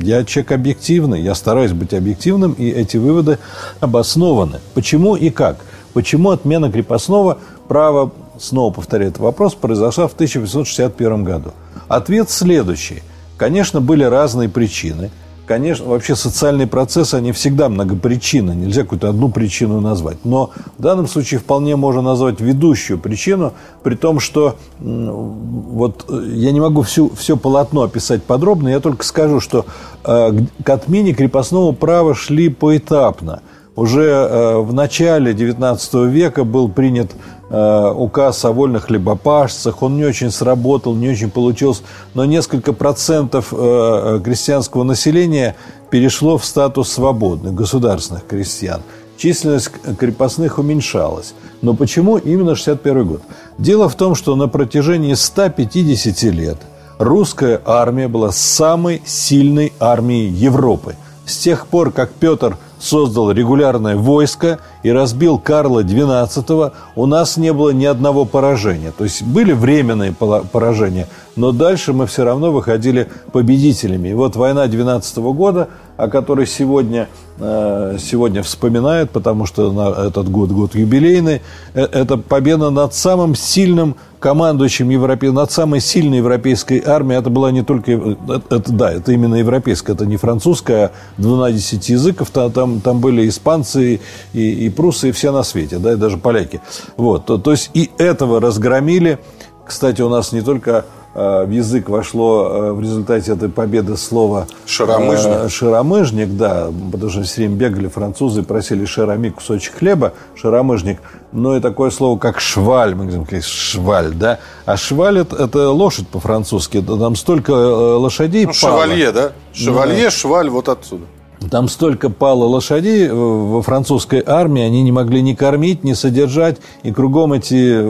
я 0.00 0.24
человек 0.24 0.52
объективный, 0.52 1.20
я 1.20 1.34
стараюсь 1.34 1.72
быть 1.72 1.92
объективным, 1.92 2.52
и 2.52 2.68
эти 2.68 2.96
выводы 2.96 3.38
обоснованы. 3.80 4.60
Почему 4.74 5.16
и 5.16 5.30
как? 5.30 5.64
Почему 5.92 6.30
отмена 6.30 6.70
крепостного 6.70 7.38
права, 7.66 8.12
снова 8.38 8.72
повторяю 8.72 9.10
этот 9.10 9.20
вопрос, 9.20 9.54
произошла 9.54 10.06
в 10.06 10.14
1861 10.14 11.24
году? 11.24 11.50
Ответ 11.88 12.30
следующий. 12.30 13.02
Конечно, 13.36 13.80
были 13.80 14.04
разные 14.04 14.48
причины– 14.48 15.10
конечно, 15.50 15.86
вообще 15.86 16.14
социальные 16.14 16.68
процессы, 16.68 17.16
они 17.16 17.32
всегда 17.32 17.68
многопричинны. 17.68 18.52
Нельзя 18.52 18.82
какую-то 18.82 19.08
одну 19.08 19.30
причину 19.30 19.80
назвать. 19.80 20.18
Но 20.22 20.50
в 20.78 20.82
данном 20.82 21.08
случае 21.08 21.40
вполне 21.40 21.74
можно 21.74 22.02
назвать 22.02 22.40
ведущую 22.40 23.00
причину, 23.00 23.52
при 23.82 23.96
том, 23.96 24.20
что 24.20 24.54
вот 24.78 26.04
э, 26.08 26.22
я 26.34 26.52
не 26.52 26.60
могу 26.60 26.82
всю, 26.82 27.10
все 27.16 27.36
полотно 27.36 27.82
описать 27.82 28.22
подробно, 28.22 28.68
я 28.68 28.78
только 28.78 29.04
скажу, 29.04 29.40
что 29.40 29.66
э, 30.04 30.30
к 30.64 30.70
отмене 30.70 31.14
крепостного 31.14 31.72
права 31.72 32.14
шли 32.14 32.48
поэтапно. 32.48 33.42
Уже 33.74 34.04
э, 34.04 34.58
в 34.58 34.72
начале 34.72 35.32
XIX 35.32 36.08
века 36.08 36.44
был 36.44 36.68
принят 36.68 37.10
указ 37.50 38.44
о 38.44 38.52
вольных 38.52 38.84
хлебопашцах, 38.84 39.82
он 39.82 39.96
не 39.96 40.04
очень 40.04 40.30
сработал, 40.30 40.94
не 40.94 41.10
очень 41.10 41.30
получился, 41.30 41.82
но 42.14 42.24
несколько 42.24 42.72
процентов 42.72 43.52
э, 43.52 43.56
э, 43.56 44.20
крестьянского 44.22 44.84
населения 44.84 45.56
перешло 45.90 46.38
в 46.38 46.44
статус 46.44 46.92
свободных 46.92 47.54
государственных 47.54 48.26
крестьян. 48.26 48.82
Численность 49.16 49.70
крепостных 49.98 50.58
уменьшалась. 50.58 51.34
Но 51.60 51.74
почему 51.74 52.16
именно 52.16 52.54
61 52.54 53.06
год? 53.06 53.22
Дело 53.58 53.88
в 53.88 53.96
том, 53.96 54.14
что 54.14 54.36
на 54.36 54.48
протяжении 54.48 55.14
150 55.14 56.22
лет 56.32 56.58
русская 56.98 57.60
армия 57.64 58.08
была 58.08 58.30
самой 58.30 59.02
сильной 59.04 59.72
армией 59.80 60.28
Европы. 60.28 60.94
С 61.26 61.36
тех 61.36 61.66
пор, 61.66 61.90
как 61.90 62.12
Петр 62.12 62.56
создал 62.78 63.30
регулярное 63.30 63.96
войско 63.96 64.58
и 64.82 64.90
разбил 64.90 65.38
Карла 65.38 65.82
XII, 65.82 66.72
у 66.96 67.06
нас 67.06 67.36
не 67.36 67.52
было 67.52 67.70
ни 67.70 67.84
одного 67.84 68.24
поражения. 68.24 68.92
То 68.96 69.04
есть 69.04 69.22
были 69.22 69.52
временные 69.52 70.12
поражения, 70.12 71.06
но 71.36 71.52
дальше 71.52 71.92
мы 71.92 72.06
все 72.06 72.24
равно 72.24 72.52
выходили 72.52 73.08
победителями. 73.32 74.08
И 74.08 74.14
вот 74.14 74.36
война 74.36 74.66
12 74.66 75.16
года, 75.18 75.68
о 75.96 76.08
которой 76.08 76.46
сегодня, 76.46 77.08
э, 77.38 77.98
сегодня 78.00 78.42
вспоминают, 78.42 79.10
потому 79.10 79.46
что 79.46 80.06
этот 80.06 80.30
год 80.30 80.50
год 80.50 80.74
юбилейный, 80.74 81.42
э, 81.74 81.82
это 81.82 82.16
победа 82.16 82.70
над 82.70 82.94
самым 82.94 83.34
сильным 83.34 83.96
командующим 84.18 84.90
европе... 84.90 85.30
над 85.32 85.50
самой 85.50 85.80
сильной 85.80 86.18
европейской 86.18 86.82
армией. 86.84 87.18
Это 87.18 87.30
была 87.30 87.50
не 87.50 87.62
только... 87.62 87.92
Э, 87.92 88.16
это, 88.50 88.72
да, 88.72 88.92
это 88.92 89.12
именно 89.12 89.34
европейская, 89.36 89.94
это 89.94 90.06
не 90.06 90.16
французская, 90.16 90.86
а 90.86 90.92
12 91.18 91.88
языков. 91.88 92.30
Там, 92.30 92.80
там 92.80 93.00
были 93.00 93.28
испанцы 93.28 94.00
и, 94.32 94.66
и 94.66 94.69
прусы, 94.70 95.10
и 95.10 95.12
все 95.12 95.32
на 95.32 95.42
свете, 95.42 95.78
да, 95.78 95.92
и 95.92 95.96
даже 95.96 96.16
поляки. 96.16 96.60
Вот, 96.96 97.26
то, 97.26 97.38
то 97.38 97.50
есть 97.50 97.70
и 97.74 97.90
этого 97.98 98.40
разгромили. 98.40 99.18
Кстати, 99.66 100.02
у 100.02 100.08
нас 100.08 100.32
не 100.32 100.42
только 100.42 100.84
Э, 101.12 101.44
в 101.44 101.50
язык 101.50 101.88
вошло 101.88 102.48
э, 102.50 102.72
в 102.72 102.80
результате 102.80 103.32
этой 103.32 103.48
победы 103.48 103.96
слово 103.96 104.46
«шаромыжник». 104.64 105.26
Э, 105.26 105.48
«Шаромыжник», 105.48 106.36
да, 106.36 106.70
потому 106.92 107.10
что 107.10 107.22
все 107.24 107.42
время 107.42 107.56
бегали 107.56 107.88
французы, 107.88 108.44
просили 108.44 108.84
«шарами» 108.84 109.30
кусочек 109.30 109.78
хлеба, 109.78 110.12
«шаромыжник». 110.36 111.00
Но 111.32 111.56
и 111.56 111.60
такое 111.60 111.90
слово, 111.90 112.16
как 112.16 112.38
«шваль», 112.38 112.94
мы 112.94 113.06
говорим, 113.06 113.26
«шваль», 113.42 114.12
да. 114.14 114.38
А 114.66 114.76
«шваль» 114.76 115.18
это, 115.18 115.34
это 115.34 115.70
лошадь 115.70 116.06
по-французски, 116.06 116.80
там 116.80 117.16
столько 117.16 117.50
лошадей 117.50 118.46
ну, 118.46 118.52
пало. 118.52 118.82
«Шевалье», 118.84 119.10
да? 119.10 119.32
«Шевалье», 119.52 120.04
да. 120.04 120.10
«шваль» 120.12 120.48
вот 120.48 120.68
отсюда. 120.68 121.06
Там 121.48 121.68
столько 121.68 122.10
пало 122.10 122.44
лошадей 122.44 123.08
во 123.08 123.62
французской 123.62 124.22
армии, 124.26 124.62
они 124.62 124.82
не 124.82 124.92
могли 124.92 125.22
ни 125.22 125.34
кормить, 125.34 125.84
ни 125.84 125.94
содержать, 125.94 126.58
и 126.82 126.92
кругом 126.92 127.32
эти 127.32 127.82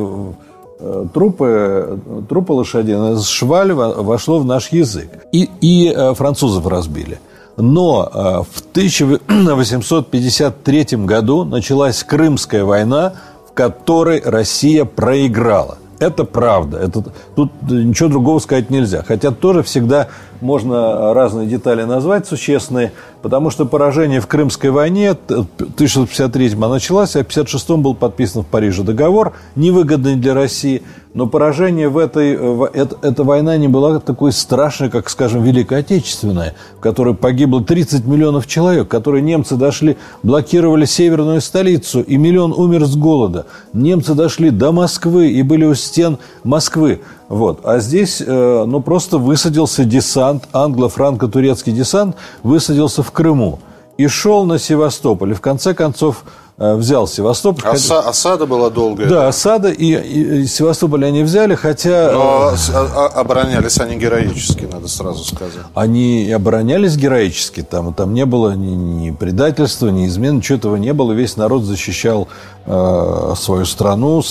Э, 0.82 1.04
трупы, 1.12 2.00
трупы 2.28 2.52
лошадей, 2.52 2.96
шваль 3.22 3.72
вошло 3.72 4.38
в 4.38 4.46
наш 4.46 4.72
язык. 4.72 5.10
И, 5.30 5.50
и 5.60 5.92
э, 5.94 6.14
французов 6.14 6.66
разбили. 6.66 7.20
Но 7.58 8.10
э, 8.12 8.42
в 8.50 8.62
1853 8.72 10.86
году 11.04 11.44
началась 11.44 12.02
Крымская 12.02 12.64
война, 12.64 13.12
в 13.46 13.52
которой 13.52 14.22
Россия 14.24 14.86
проиграла. 14.86 15.76
Это 16.00 16.24
правда. 16.24 16.78
Это, 16.78 17.04
тут 17.36 17.52
ничего 17.68 18.08
другого 18.08 18.38
сказать 18.38 18.70
нельзя. 18.70 19.04
Хотя 19.06 19.32
тоже 19.32 19.62
всегда 19.62 20.08
можно 20.40 21.12
разные 21.12 21.46
детали 21.46 21.82
назвать 21.82 22.26
существенные, 22.26 22.92
потому 23.20 23.50
что 23.50 23.66
поражение 23.66 24.22
в 24.22 24.26
Крымской 24.26 24.70
войне 24.70 25.12
в 25.12 25.42
1653 25.58 26.54
началось, 26.54 27.16
а 27.16 27.20
в 27.22 27.28
1956 27.28 27.70
был 27.82 27.94
подписан 27.94 28.42
в 28.42 28.46
Париже 28.46 28.82
договор, 28.82 29.34
невыгодный 29.54 30.16
для 30.16 30.32
России– 30.34 30.82
но 31.12 31.26
поражение 31.26 31.88
в 31.88 31.98
этой... 31.98 32.36
В, 32.36 32.70
это, 32.72 32.96
эта 33.02 33.24
война 33.24 33.56
не 33.56 33.66
была 33.66 33.98
такой 33.98 34.32
страшной, 34.32 34.90
как, 34.90 35.10
скажем, 35.10 35.42
Великая 35.42 35.80
Отечественная, 35.80 36.54
в 36.76 36.80
которой 36.80 37.14
погибло 37.14 37.62
30 37.62 38.06
миллионов 38.06 38.46
человек, 38.46 38.86
в 38.86 38.88
которой 38.88 39.20
немцы 39.20 39.56
дошли, 39.56 39.96
блокировали 40.22 40.84
северную 40.84 41.40
столицу, 41.40 42.00
и 42.00 42.16
миллион 42.16 42.52
умер 42.52 42.86
с 42.86 42.94
голода. 42.96 43.46
Немцы 43.72 44.14
дошли 44.14 44.50
до 44.50 44.70
Москвы 44.70 45.30
и 45.30 45.42
были 45.42 45.64
у 45.64 45.74
стен 45.74 46.18
Москвы. 46.44 47.00
Вот. 47.28 47.60
А 47.64 47.80
здесь, 47.80 48.22
э, 48.24 48.64
ну, 48.66 48.80
просто 48.80 49.18
высадился 49.18 49.84
десант, 49.84 50.44
англо-франко-турецкий 50.52 51.72
десант, 51.72 52.16
высадился 52.42 53.02
в 53.02 53.10
Крыму 53.10 53.58
и 53.96 54.06
шел 54.06 54.44
на 54.44 54.58
Севастополь. 54.58 55.32
И 55.32 55.34
в 55.34 55.40
конце 55.40 55.74
концов 55.74 56.24
Э, 56.24 56.49
взял 56.60 57.08
Севастополь. 57.08 57.64
Оса, 57.70 58.00
осада 58.00 58.46
была 58.46 58.68
долгая. 58.68 59.08
Да, 59.08 59.28
осада, 59.28 59.70
и, 59.70 59.94
и, 59.94 60.42
и 60.42 60.46
Севастополь 60.46 61.06
они 61.06 61.22
взяли, 61.22 61.54
хотя... 61.54 62.12
Но 62.12 62.52
э, 62.52 63.06
оборонялись 63.14 63.78
они 63.80 63.96
героически, 63.96 64.68
надо 64.70 64.86
сразу 64.88 65.24
сказать. 65.24 65.64
Они 65.74 66.30
оборонялись 66.30 66.96
героически, 66.96 67.62
там, 67.62 67.94
там 67.94 68.12
не 68.12 68.26
было 68.26 68.54
ни, 68.54 68.74
ни 68.74 69.10
предательства, 69.10 69.88
ни 69.88 70.06
измен, 70.06 70.36
ничего 70.36 70.58
этого 70.58 70.76
не 70.76 70.92
было. 70.92 71.12
Весь 71.12 71.36
народ 71.36 71.62
защищал 71.64 72.28
э, 72.66 73.34
свою 73.36 73.64
страну, 73.64 74.20
с, 74.22 74.28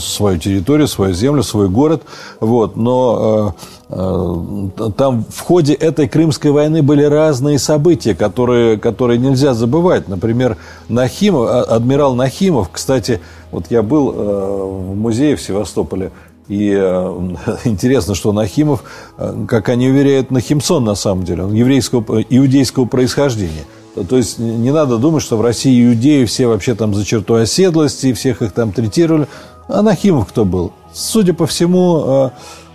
свою 0.00 0.38
территорию, 0.38 0.88
свою 0.88 1.12
землю, 1.12 1.42
свой 1.42 1.68
город. 1.68 2.02
Вот, 2.40 2.76
но... 2.76 3.54
Э, 3.58 3.79
Э, 3.79 3.79
там 3.90 5.24
в 5.28 5.40
ходе 5.40 5.74
этой 5.74 6.08
Крымской 6.08 6.52
войны 6.52 6.80
были 6.82 7.02
разные 7.02 7.58
события, 7.58 8.14
которые, 8.14 8.78
которые 8.78 9.18
нельзя 9.18 9.52
забывать. 9.52 10.06
Например, 10.06 10.56
Нахимов, 10.88 11.48
а, 11.50 11.62
адмирал 11.62 12.14
Нахимов, 12.14 12.70
кстати, 12.70 13.20
вот 13.50 13.66
я 13.70 13.82
был 13.82 14.12
э, 14.12 14.62
в 14.64 14.96
музее 14.96 15.34
в 15.34 15.42
Севастополе, 15.42 16.12
И 16.46 16.70
э, 16.72 17.34
интересно, 17.64 18.14
что 18.14 18.32
Нахимов, 18.32 18.84
э, 19.18 19.44
как 19.48 19.68
они 19.68 19.88
уверяют, 19.88 20.30
Нахимсон 20.30 20.84
на 20.84 20.94
самом 20.94 21.24
деле, 21.24 21.44
он 21.44 21.52
еврейского, 21.52 22.22
иудейского 22.22 22.84
происхождения. 22.84 23.64
То 24.08 24.16
есть 24.16 24.38
не 24.38 24.70
надо 24.70 24.98
думать, 24.98 25.22
что 25.22 25.36
в 25.36 25.42
России 25.42 25.84
иудеи 25.84 26.24
все 26.24 26.46
вообще 26.46 26.76
там 26.76 26.94
за 26.94 27.04
чертой 27.04 27.42
оседлости, 27.42 28.12
всех 28.12 28.40
их 28.40 28.52
там 28.52 28.70
третировали. 28.70 29.26
А 29.66 29.82
Нахимов 29.82 30.28
кто 30.28 30.44
был? 30.44 30.72
Судя 30.92 31.34
по 31.34 31.46
всему, 31.46 32.02
э, 32.04 32.26
э, 32.26 32.30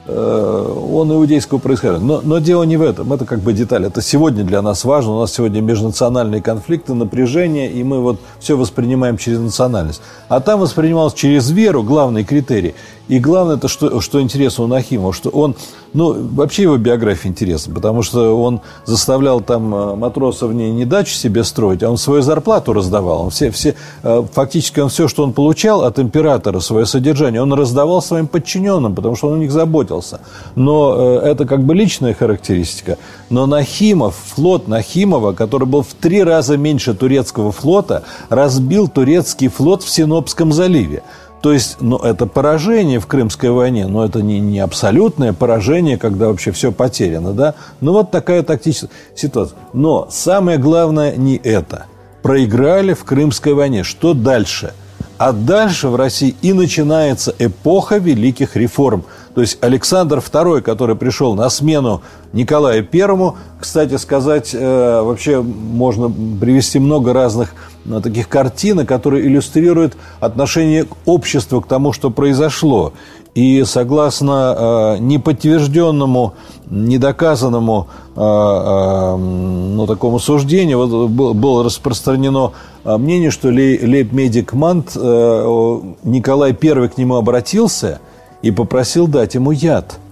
он 0.07 1.11
иудейского 1.11 1.57
происхождения. 1.57 2.05
Но, 2.05 2.21
но 2.23 2.39
дело 2.39 2.63
не 2.63 2.77
в 2.77 2.81
этом. 2.81 3.11
Это 3.11 3.25
как 3.25 3.39
бы 3.39 3.53
деталь. 3.53 3.85
Это 3.85 4.01
сегодня 4.01 4.43
для 4.43 4.61
нас 4.61 4.85
важно. 4.85 5.13
У 5.13 5.19
нас 5.19 5.33
сегодня 5.33 5.61
межнациональные 5.61 6.41
конфликты, 6.41 6.93
напряжение, 6.93 7.71
и 7.71 7.83
мы 7.83 7.99
вот 7.99 8.19
все 8.39 8.55
воспринимаем 8.55 9.17
через 9.17 9.39
национальность. 9.39 10.01
А 10.29 10.39
там 10.41 10.59
воспринималось 10.59 11.13
через 11.13 11.49
веру, 11.49 11.81
главный 11.81 12.23
критерий. 12.23 12.75
И 13.07 13.19
главное, 13.19 13.57
это 13.57 13.67
что, 13.67 14.01
что 14.01 14.19
интересно 14.19 14.63
у 14.63 14.67
Нахимова, 14.67 15.13
что 15.13 15.29
он, 15.29 15.55
ну, 15.93 16.15
вообще 16.33 16.63
его 16.63 16.77
биография 16.77 17.29
интересна, 17.29 17.73
потому 17.73 18.01
что 18.01 18.41
он 18.41 18.61
заставлял 18.85 19.41
там 19.41 19.73
э, 19.75 19.95
матросов 19.95 20.51
не, 20.53 20.71
не 20.71 20.85
дачу 20.85 21.13
себе 21.13 21.43
строить, 21.43 21.83
а 21.83 21.91
он 21.91 21.97
свою 21.97 22.23
зарплату 22.23 22.73
раздавал. 22.73 23.21
Он 23.21 23.29
все, 23.29 23.51
все, 23.51 23.75
э, 24.01 24.23
фактически 24.33 24.79
он 24.79 24.89
все, 24.89 25.07
что 25.07 25.23
он 25.23 25.33
получал 25.33 25.83
от 25.83 25.99
императора, 25.99 26.59
свое 26.61 26.87
содержание, 26.87 27.43
он 27.43 27.53
раздавал 27.53 28.01
своим 28.01 28.25
подчиненным, 28.25 28.95
потому 28.95 29.15
что 29.15 29.27
он 29.27 29.35
о 29.35 29.37
них 29.37 29.51
заботился. 29.51 30.21
Но 30.55 30.95
э, 30.97 31.29
это 31.29 31.45
как 31.45 31.63
бы 31.63 31.75
личная 31.75 32.15
характеристика. 32.15 32.97
Но 33.29 33.45
Нахимов, 33.45 34.15
флот 34.33 34.67
Нахимова, 34.67 35.33
который 35.33 35.67
был 35.67 35.83
в 35.83 35.93
три 35.93 36.23
раза 36.23 36.57
меньше 36.57 36.95
турецкого 36.95 37.51
флота, 37.51 38.03
разбил 38.29 38.87
турецкий 38.87 39.47
флот 39.47 39.83
в 39.83 39.89
Синопском 39.89 40.51
заливе. 40.51 41.03
То 41.45 41.53
есть, 41.53 41.77
ну, 41.79 41.97
это 41.97 42.25
поражение 42.25 42.99
в 42.99 43.05
Крымской 43.05 43.51
войне, 43.51 43.85
но 43.85 44.03
это 44.03 44.23
не, 44.23 44.39
не 44.39 44.59
абсолютное 44.59 45.31
поражение, 45.31 45.95
когда 45.95 46.29
вообще 46.29 46.51
все 46.51 46.71
потеряно, 46.71 47.33
да? 47.33 47.53
Ну, 47.81 47.91
вот 47.91 48.09
такая 48.09 48.41
тактическая 48.41 48.89
ситуация. 49.13 49.55
Но 49.71 50.07
самое 50.09 50.57
главное 50.57 51.15
не 51.15 51.35
это. 51.35 51.85
Проиграли 52.23 52.95
в 52.95 53.03
Крымской 53.03 53.53
войне. 53.53 53.83
Что 53.83 54.15
дальше? 54.15 54.73
А 55.19 55.33
дальше 55.33 55.89
в 55.89 55.95
России 55.95 56.35
и 56.41 56.51
начинается 56.51 57.35
эпоха 57.37 57.97
великих 57.97 58.55
реформ. 58.55 59.05
То 59.35 59.41
есть 59.41 59.57
Александр 59.59 60.19
II, 60.19 60.61
который 60.61 60.95
пришел 60.95 61.35
на 61.35 61.49
смену 61.49 62.01
Николаю 62.31 62.85
Первому, 62.85 63.35
кстати 63.59 63.97
сказать, 63.97 64.51
э, 64.53 65.01
вообще 65.01 65.41
можно 65.41 66.09
привести 66.09 66.79
много 66.79 67.11
разных 67.11 67.53
э, 67.85 67.99
таких 68.01 68.29
картинок, 68.29 68.87
которые 68.87 69.27
иллюстрируют 69.27 69.97
отношение 70.21 70.87
общества 71.05 71.59
к 71.59 71.67
тому, 71.67 71.91
что 71.91 72.11
произошло. 72.11 72.93
И 73.33 73.65
согласно 73.65 74.55
э, 74.57 74.97
неподтвержденному, 74.99 76.35
недоказанному 76.69 77.89
э, 78.15 78.21
э, 78.21 79.17
ну, 79.17 79.85
такому 79.85 80.19
суждению, 80.19 80.77
вот, 80.77 81.09
было 81.09 81.61
распространено 81.65 82.53
э, 82.85 82.95
мнение, 82.95 83.31
что 83.31 83.49
лейб-медик 83.49 84.53
Мант, 84.53 84.93
э, 84.95 85.79
Николай 86.03 86.51
I 86.51 86.87
к 86.87 86.97
нему 86.97 87.17
обратился 87.17 87.99
и 88.45 88.51
попросил 88.51 89.07
дать 89.07 89.35
ему 89.35 89.51
яд– 89.51 89.99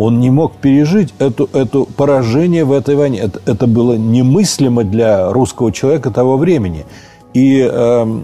он 0.00 0.18
не 0.18 0.30
мог 0.30 0.56
пережить 0.56 1.12
эту, 1.18 1.50
эту 1.52 1.84
поражение 1.84 2.64
в 2.64 2.72
этой 2.72 2.96
войне. 2.96 3.18
Это, 3.18 3.38
это 3.44 3.66
было 3.66 3.96
немыслимо 3.96 4.82
для 4.82 5.30
русского 5.30 5.72
человека 5.72 6.10
того 6.10 6.38
времени. 6.38 6.86
И, 7.34 7.68
э, 7.70 8.20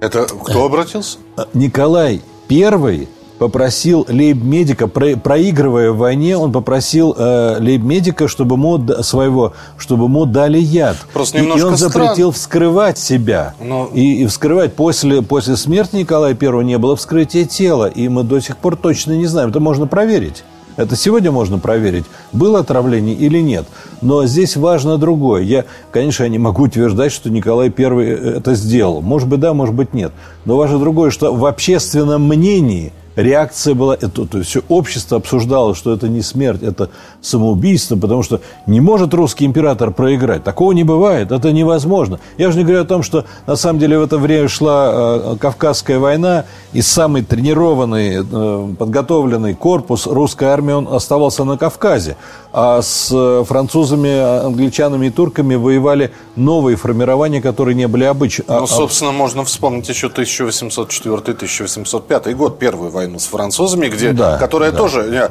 это 0.00 0.26
кто 0.26 0.64
обратился? 0.64 1.18
Николай 1.52 2.22
I 2.50 3.06
попросил 3.38 4.04
лейб-медика, 4.08 4.88
про, 4.88 5.16
проигрывая 5.16 5.92
в 5.92 5.98
войне, 5.98 6.36
он 6.36 6.52
попросил 6.52 7.14
э, 7.16 7.56
лейб-медика, 7.60 8.28
чтобы 8.28 8.56
ему 8.56 8.78
своего, 9.02 9.54
чтобы 9.76 10.04
ему 10.04 10.26
дали 10.26 10.58
яд. 10.58 10.96
Просто 11.12 11.38
и, 11.38 11.46
и 11.46 11.62
он 11.62 11.76
запретил 11.76 12.32
вскрывать 12.32 12.98
себя. 12.98 13.54
Но... 13.60 13.90
И, 13.94 14.22
и 14.22 14.26
вскрывать 14.26 14.74
после, 14.74 15.22
после 15.22 15.56
смерти 15.56 15.96
Николая 15.96 16.36
I 16.38 16.64
не 16.64 16.78
было 16.78 16.96
вскрытия 16.96 17.44
тела. 17.44 17.86
И 17.86 18.08
мы 18.08 18.24
до 18.24 18.40
сих 18.40 18.56
пор 18.56 18.76
точно 18.76 19.12
не 19.12 19.26
знаем. 19.26 19.50
Это 19.50 19.60
можно 19.60 19.86
проверить. 19.86 20.44
Это 20.76 20.94
сегодня 20.94 21.32
можно 21.32 21.58
проверить, 21.58 22.04
было 22.32 22.60
отравление 22.60 23.16
или 23.16 23.40
нет. 23.40 23.66
Но 24.00 24.24
здесь 24.26 24.56
важно 24.56 24.96
другое. 24.96 25.42
Я, 25.42 25.64
конечно, 25.90 26.22
я 26.22 26.28
не 26.28 26.38
могу 26.38 26.62
утверждать, 26.62 27.10
что 27.10 27.30
Николай 27.30 27.72
I 27.76 28.36
это 28.36 28.54
сделал. 28.54 29.02
Может 29.02 29.26
быть, 29.26 29.40
да, 29.40 29.54
может 29.54 29.74
быть, 29.74 29.92
нет. 29.92 30.12
Но 30.44 30.56
важно 30.56 30.78
другое, 30.78 31.10
что 31.10 31.34
в 31.34 31.46
общественном 31.46 32.28
мнении– 32.28 32.92
реакция 33.18 33.74
была, 33.74 33.94
это, 33.94 34.26
то 34.26 34.38
есть 34.38 34.50
все 34.50 34.62
общество 34.68 35.16
обсуждало, 35.16 35.74
что 35.74 35.92
это 35.92 36.08
не 36.08 36.22
смерть, 36.22 36.62
это 36.62 36.90
самоубийство, 37.20 37.96
потому 37.96 38.22
что 38.22 38.40
не 38.66 38.80
может 38.80 39.12
русский 39.12 39.44
император 39.44 39.90
проиграть. 39.90 40.44
Такого 40.44 40.70
не 40.72 40.84
бывает, 40.84 41.32
это 41.32 41.50
невозможно. 41.52 42.20
Я 42.38 42.52
же 42.52 42.58
не 42.58 42.64
говорю 42.64 42.82
о 42.82 42.86
том, 42.86 43.02
что 43.02 43.24
на 43.46 43.56
самом 43.56 43.80
деле 43.80 43.98
в 43.98 44.04
это 44.04 44.18
время 44.18 44.46
шла 44.48 44.92
э, 44.92 45.36
Кавказская 45.40 45.98
война, 45.98 46.44
и 46.72 46.80
самый 46.80 47.24
тренированный, 47.24 48.22
э, 48.22 48.68
подготовленный 48.78 49.54
корпус 49.54 50.06
русской 50.06 50.46
армии, 50.48 50.72
он 50.72 50.86
оставался 50.88 51.44
на 51.44 51.58
Кавказе. 51.58 52.16
А 52.52 52.82
с 52.82 53.10
э, 53.12 53.44
французами, 53.46 54.44
англичанами 54.46 55.08
и 55.08 55.10
турками 55.10 55.56
воевали 55.56 56.12
новые 56.36 56.76
формирования, 56.76 57.42
которые 57.42 57.74
не 57.74 57.88
были 57.88 58.04
обычны. 58.04 58.44
Ну, 58.48 58.62
а, 58.62 58.66
собственно, 58.66 59.12
можно 59.12 59.44
вспомнить 59.44 59.86
еще 59.88 60.06
1804-1805 60.06 62.34
год, 62.34 62.58
первую 62.58 62.90
войну 62.90 63.07
войну 63.08 63.18
с 63.18 63.26
французами, 63.26 63.88
где, 63.88 64.12
да, 64.12 64.38
которая 64.38 64.70
да. 64.70 64.78
тоже 64.78 65.30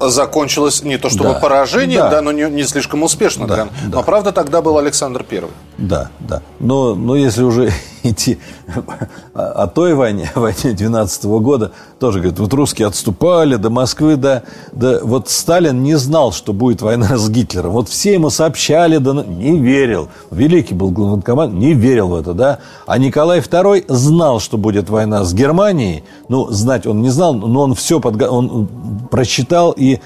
закончилась 0.00 0.82
не 0.82 0.98
то 0.98 1.08
чтобы 1.08 1.30
да. 1.30 1.34
поражением, 1.34 2.02
да. 2.02 2.10
да, 2.10 2.22
но 2.22 2.32
не, 2.32 2.50
не 2.50 2.64
слишком 2.64 3.02
успешно. 3.02 3.46
Да, 3.46 3.56
да. 3.56 3.68
Но 3.84 4.02
правда 4.02 4.32
тогда 4.32 4.60
был 4.60 4.78
Александр 4.78 5.22
Первый. 5.22 5.52
Да, 5.78 6.10
да. 6.18 6.42
Но, 6.58 6.94
но 6.94 7.14
если 7.14 7.42
уже 7.44 7.72
идти 8.02 8.38
о 9.34 9.66
той 9.66 9.94
войне, 9.94 10.30
войне 10.34 10.72
12 10.72 11.24
-го 11.24 11.40
года, 11.40 11.72
тоже 11.98 12.18
говорят, 12.18 12.38
вот 12.38 12.52
русские 12.54 12.88
отступали 12.88 13.56
до 13.56 13.70
Москвы, 13.70 14.16
да, 14.16 14.42
да, 14.72 15.00
вот 15.02 15.28
Сталин 15.28 15.82
не 15.82 15.96
знал, 15.96 16.32
что 16.32 16.52
будет 16.52 16.82
война 16.82 17.16
с 17.16 17.30
Гитлером. 17.30 17.72
Вот 17.72 17.88
все 17.88 18.14
ему 18.14 18.30
сообщали, 18.30 18.98
да 18.98 19.12
не 19.12 19.58
верил. 19.58 20.08
Великий 20.30 20.74
был 20.74 20.90
главнокомандующий, 20.90 21.68
не 21.68 21.74
верил 21.74 22.08
в 22.08 22.14
это, 22.14 22.34
да. 22.34 22.58
А 22.86 22.98
Николай 22.98 23.40
II 23.40 23.84
знал, 23.88 24.40
что 24.40 24.56
будет 24.58 24.90
война 24.90 25.24
с 25.24 25.32
Германией. 25.34 26.04
Ну, 26.28 26.50
знать 26.50 26.86
он 26.86 27.02
не 27.02 27.10
знал, 27.10 27.34
но 27.34 27.60
он 27.62 27.74
все 27.74 28.00
подго... 28.00 28.24
он 28.24 28.68
прочитал, 29.10 29.72
и 29.72 30.00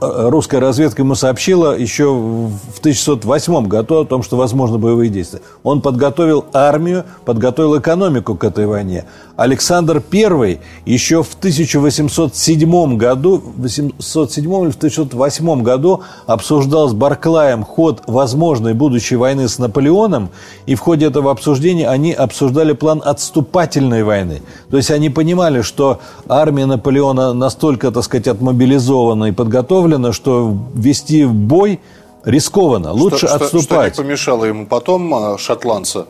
русская 0.00 0.58
разведка 0.60 1.02
ему 1.02 1.14
сообщила 1.14 1.76
еще 1.76 2.12
в 2.12 2.78
1608 2.80 3.66
году 3.66 4.00
о 4.00 4.04
том, 4.04 4.22
что 4.22 4.36
возможно 4.36 4.78
боевые 4.78 5.10
действия. 5.10 5.40
Он 5.62 5.80
подготовил 5.80 6.44
армию, 6.52 7.04
подготовил 7.24 7.78
экономику 7.78 8.34
к 8.34 8.44
этой 8.44 8.66
войне. 8.66 9.04
Александр 9.36 10.02
I 10.12 10.60
еще 10.86 11.22
в 11.22 11.34
1807 11.34 12.96
году, 12.96 13.42
807 13.56 14.44
или 14.44 14.70
в 14.70 14.76
1808 14.76 15.62
году 15.62 16.02
обсуждал 16.26 16.88
с 16.88 16.92
Барклаем 16.92 17.64
ход 17.64 18.02
возможной 18.06 18.74
будущей 18.74 19.16
войны 19.16 19.48
с 19.48 19.58
Наполеоном, 19.58 20.28
и 20.66 20.74
в 20.74 20.80
ходе 20.80 21.06
этого 21.06 21.30
обсуждения 21.30 21.88
они 21.88 22.12
обсуждали 22.12 22.72
план 22.72 23.02
отступательной 23.04 24.04
войны. 24.04 24.42
То 24.70 24.76
есть 24.76 24.90
они 24.90 25.10
понимали, 25.10 25.62
что 25.62 26.00
армия 26.28 26.66
Наполеона 26.66 27.32
настолько, 27.32 27.90
так 27.90 28.04
сказать, 28.04 28.28
отмобилизована 28.28 29.26
и 29.26 29.32
подготовлена, 29.44 30.12
что 30.12 30.56
вести 30.74 31.24
бой 31.26 31.80
рискованно, 32.24 32.92
лучше 32.92 33.26
что, 33.26 33.36
отступать. 33.36 33.62
Что, 33.64 33.94
что 33.94 34.02
не 34.02 34.08
помешало 34.08 34.44
ему 34.46 34.66
потом 34.66 35.14
а, 35.14 35.38
шотландца 35.38 36.06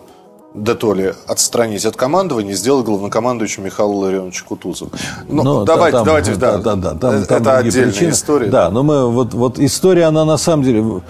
Детоли 0.55 1.16
отстранить 1.26 1.84
от 1.84 1.96
командования, 1.96 2.55
сделать 2.55 2.86
главнокомандующим 2.86 3.64
Михаил 3.64 3.90
Ларионович 3.90 4.44
Кутузов. 4.44 4.88
Ну, 5.28 5.42
ну 5.42 5.64
давайте, 5.64 5.96
там, 5.96 6.07
давайте, 6.07 6.34
да, 6.36 6.59
да, 6.59 6.76
да, 6.76 6.94
там, 6.94 7.11
это 7.11 7.26
там 7.26 7.57
отдельная 7.57 7.90
причины. 7.90 8.11
история. 8.11 8.46
Да, 8.46 8.70
но 8.70 8.84
мы 8.84 9.11
вот, 9.11 9.34
вот 9.34 9.59
история, 9.59 10.05
она 10.05 10.24
на 10.24 10.36
самом 10.36 10.62
деле, 10.62 11.02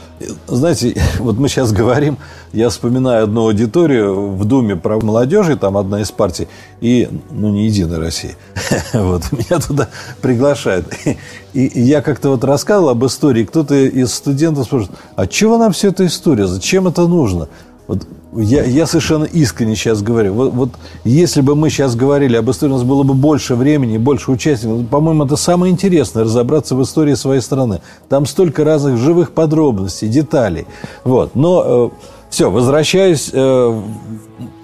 знаете, 0.47 0.97
вот 1.18 1.36
мы 1.36 1.49
сейчас 1.49 1.72
говорим, 1.72 2.16
я 2.55 2.70
вспоминаю 2.70 3.24
одну 3.24 3.42
аудиторию 3.42 4.30
в 4.30 4.47
Думе 4.47 4.76
про 4.76 4.99
молодежи, 4.99 5.59
там 5.59 5.76
одна 5.76 6.01
из 6.01 6.11
партий, 6.11 6.49
и, 6.80 7.11
ну, 7.30 7.51
не 7.51 7.66
Единая 7.66 7.99
Россия, 7.99 8.36
вот, 8.95 9.30
меня 9.30 9.61
туда 9.61 9.90
приглашают. 10.22 10.86
И, 11.53 11.66
и 11.66 11.82
я 11.82 12.01
как-то 12.01 12.30
вот 12.30 12.45
рассказывал 12.45 12.88
об 12.88 13.05
истории, 13.05 13.45
кто-то 13.45 13.74
из 13.74 14.14
студентов 14.14 14.64
спрашивает, 14.64 14.99
а 15.16 15.26
чего 15.26 15.59
нам 15.59 15.72
вся 15.72 15.88
эта 15.88 16.07
история, 16.07 16.47
зачем 16.47 16.88
это 16.88 17.07
нужно? 17.07 17.49
Вот 17.87 18.07
я, 18.37 18.64
я 18.64 18.87
совершенно 18.87 19.24
искренне 19.24 19.76
сейчас 19.76 20.01
говорю. 20.03 20.32
Вот, 20.32 20.53
вот 20.55 20.70
если 21.05 21.41
бы 21.43 21.55
мы 21.55 21.68
сейчас 21.70 21.95
говорили 21.95 22.37
об 22.37 22.51
истории, 22.51 22.72
у 22.72 22.76
нас 22.76 22.82
было 22.85 23.03
бы 23.03 23.14
больше 23.14 23.55
времени, 23.55 23.99
больше 23.99 24.30
участников. 24.30 24.87
По-моему, 24.89 25.24
это 25.26 25.37
самое 25.37 25.70
интересное, 25.72 26.24
разобраться 26.24 26.74
в 26.74 26.82
истории 26.82 27.14
своей 27.14 27.41
страны. 27.43 27.80
Там 28.09 28.26
столько 28.26 28.64
разных 28.64 28.97
живых 28.97 29.32
подробностей, 29.32 30.09
деталей. 30.09 30.66
Вот. 31.05 31.35
Но 31.35 31.91
э, 31.93 32.07
Все, 32.30 32.51
возвращаюсь 32.51 33.30
э, 33.32 33.82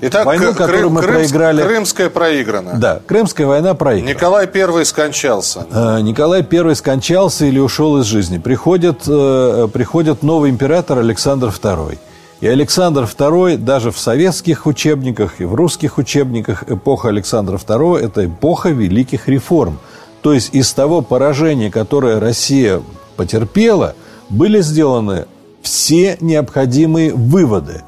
Итак, 0.00 0.26
войну, 0.26 0.46
Крым- 0.50 0.54
которую 0.54 0.90
мы 0.90 1.02
Крымск- 1.02 1.12
проиграли. 1.12 1.62
Крымская 1.62 2.10
проиграна. 2.10 2.72
Да, 2.78 3.00
Крымская 3.06 3.46
война 3.46 3.74
проиграна. 3.74 4.08
Николай 4.14 4.48
I 4.52 4.84
скончался. 4.84 5.66
Э, 5.70 6.00
Николай 6.00 6.44
I 6.50 6.74
скончался 6.74 7.44
или 7.44 7.58
ушел 7.58 7.98
из 7.98 8.06
жизни. 8.06 8.38
Приходит, 8.38 9.02
э, 9.06 9.68
приходит 9.72 10.22
новый 10.22 10.50
император 10.50 10.98
Александр 10.98 11.48
II. 11.48 11.98
И 12.40 12.48
Александр 12.48 13.02
II 13.02 13.58
даже 13.58 13.90
в 13.90 13.98
советских 13.98 14.66
учебниках 14.66 15.40
и 15.40 15.44
в 15.44 15.54
русских 15.54 15.98
учебниках 15.98 16.70
эпоха 16.70 17.08
Александра 17.08 17.58
II– 17.58 17.98
это 18.00 18.26
эпоха 18.26 18.70
великих 18.70 19.28
реформ. 19.28 19.78
То 20.22 20.32
есть 20.32 20.54
из 20.54 20.72
того 20.72 21.02
поражения, 21.02 21.70
которое 21.70 22.18
Россия 22.18 22.82
потерпела, 23.16 23.94
были 24.30 24.62
сделаны 24.62 25.26
все 25.62 26.16
необходимые 26.20 27.12
выводы. 27.12 27.82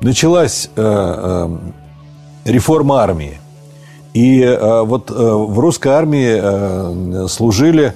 Началась 0.00 0.70
э, 0.76 0.80
э, 0.80 1.58
реформа 2.44 3.00
армии. 3.00 3.40
И 4.14 4.40
э, 4.42 4.82
вот 4.82 5.10
э, 5.10 5.14
в 5.14 5.58
русской 5.58 5.88
армии 5.88 6.38
э, 6.40 7.26
служили, 7.28 7.94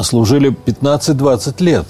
служили 0.00 0.56
15-20 0.66 1.62
лет. 1.62 1.86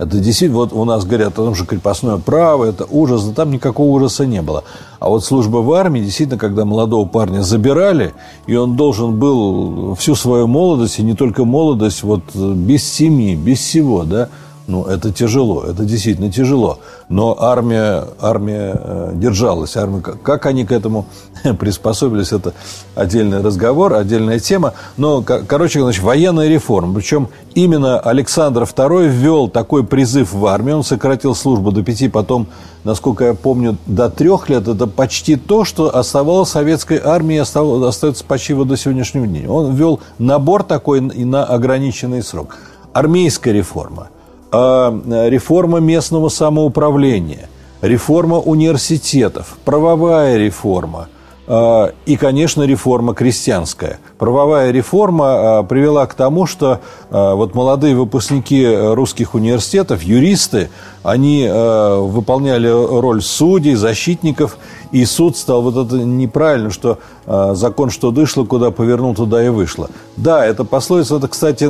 Это 0.00 0.16
действительно, 0.16 0.60
вот 0.60 0.72
у 0.72 0.86
нас 0.86 1.04
говорят 1.04 1.34
о 1.34 1.44
том, 1.44 1.54
что 1.54 1.66
крепостное 1.66 2.16
право, 2.16 2.64
это 2.64 2.86
ужас, 2.88 3.22
да 3.22 3.34
там 3.34 3.50
никакого 3.50 3.88
ужаса 3.88 4.24
не 4.24 4.40
было. 4.40 4.64
А 4.98 5.10
вот 5.10 5.22
служба 5.22 5.58
в 5.58 5.70
армии, 5.74 6.00
действительно, 6.00 6.38
когда 6.38 6.64
молодого 6.64 7.06
парня 7.06 7.42
забирали, 7.42 8.14
и 8.46 8.56
он 8.56 8.76
должен 8.76 9.18
был 9.18 9.94
всю 9.96 10.14
свою 10.14 10.46
молодость, 10.46 11.00
и 11.00 11.02
не 11.02 11.12
только 11.12 11.44
молодость, 11.44 12.02
вот 12.02 12.34
без 12.34 12.82
семьи, 12.90 13.36
без 13.36 13.58
всего, 13.58 14.04
да, 14.04 14.30
ну, 14.70 14.84
это 14.84 15.10
тяжело, 15.12 15.64
это 15.64 15.84
действительно 15.84 16.30
тяжело. 16.30 16.78
Но 17.08 17.36
армия, 17.40 18.04
армия 18.20 18.72
э, 18.78 19.12
держалась. 19.14 19.76
Армия, 19.76 20.00
как, 20.00 20.46
они 20.46 20.64
к 20.64 20.70
этому 20.70 21.06
приспособились, 21.58 22.30
это 22.30 22.54
отдельный 22.94 23.42
разговор, 23.42 23.94
отдельная 23.94 24.38
тема. 24.38 24.74
Но, 24.96 25.22
ко- 25.22 25.42
короче, 25.44 25.80
значит, 25.80 26.04
военная 26.04 26.46
реформа. 26.46 26.94
Причем 26.94 27.28
именно 27.54 27.98
Александр 27.98 28.62
II 28.62 29.08
ввел 29.08 29.48
такой 29.48 29.84
призыв 29.84 30.32
в 30.32 30.46
армию. 30.46 30.76
Он 30.76 30.84
сократил 30.84 31.34
службу 31.34 31.72
до 31.72 31.82
пяти, 31.82 32.08
потом, 32.08 32.46
насколько 32.84 33.24
я 33.24 33.34
помню, 33.34 33.76
до 33.86 34.08
трех 34.08 34.48
лет. 34.48 34.68
Это 34.68 34.86
почти 34.86 35.34
то, 35.34 35.64
что 35.64 35.92
оставалось 35.96 36.50
советской 36.50 37.00
армии, 37.02 37.38
остается 37.38 38.24
почти 38.24 38.54
вот 38.54 38.68
до 38.68 38.76
сегодняшнего 38.76 39.26
дня. 39.26 39.50
Он 39.50 39.74
ввел 39.74 39.98
набор 40.18 40.62
такой 40.62 41.00
на 41.00 41.44
ограниченный 41.44 42.22
срок. 42.22 42.56
Армейская 42.92 43.52
реформа– 43.52 44.10
реформа 44.52 45.78
местного 45.78 46.28
самоуправления, 46.28 47.48
реформа 47.82 48.38
университетов, 48.38 49.56
правовая 49.64 50.36
реформа 50.36 51.08
а, 51.52 51.92
и, 52.06 52.16
конечно, 52.16 52.62
реформа 52.62 53.12
крестьянская. 53.12 53.98
Правовая 54.18 54.70
реформа 54.70 55.58
а, 55.58 55.62
привела 55.64 56.06
к 56.06 56.14
тому, 56.14 56.46
что 56.46 56.78
а, 57.10 57.34
вот 57.34 57.56
молодые 57.56 57.96
выпускники 57.96 58.64
русских 58.64 59.34
университетов, 59.34 60.04
юристы, 60.04 60.70
они 61.02 61.48
а, 61.50 61.98
выполняли 62.00 62.68
роль 62.68 63.20
судей, 63.20 63.74
защитников, 63.74 64.58
и 64.92 65.04
суд 65.04 65.36
стал 65.36 65.62
вот 65.62 65.86
это 65.86 65.96
неправильно, 65.96 66.70
что 66.70 66.98
а, 67.26 67.54
закон 67.54 67.90
что 67.90 68.12
дышло, 68.12 68.44
куда 68.44 68.70
повернул, 68.70 69.16
туда 69.16 69.44
и 69.44 69.48
вышло. 69.48 69.90
Да, 70.16 70.46
это 70.46 70.62
пословица, 70.62 71.16
это, 71.16 71.26
кстати, 71.26 71.68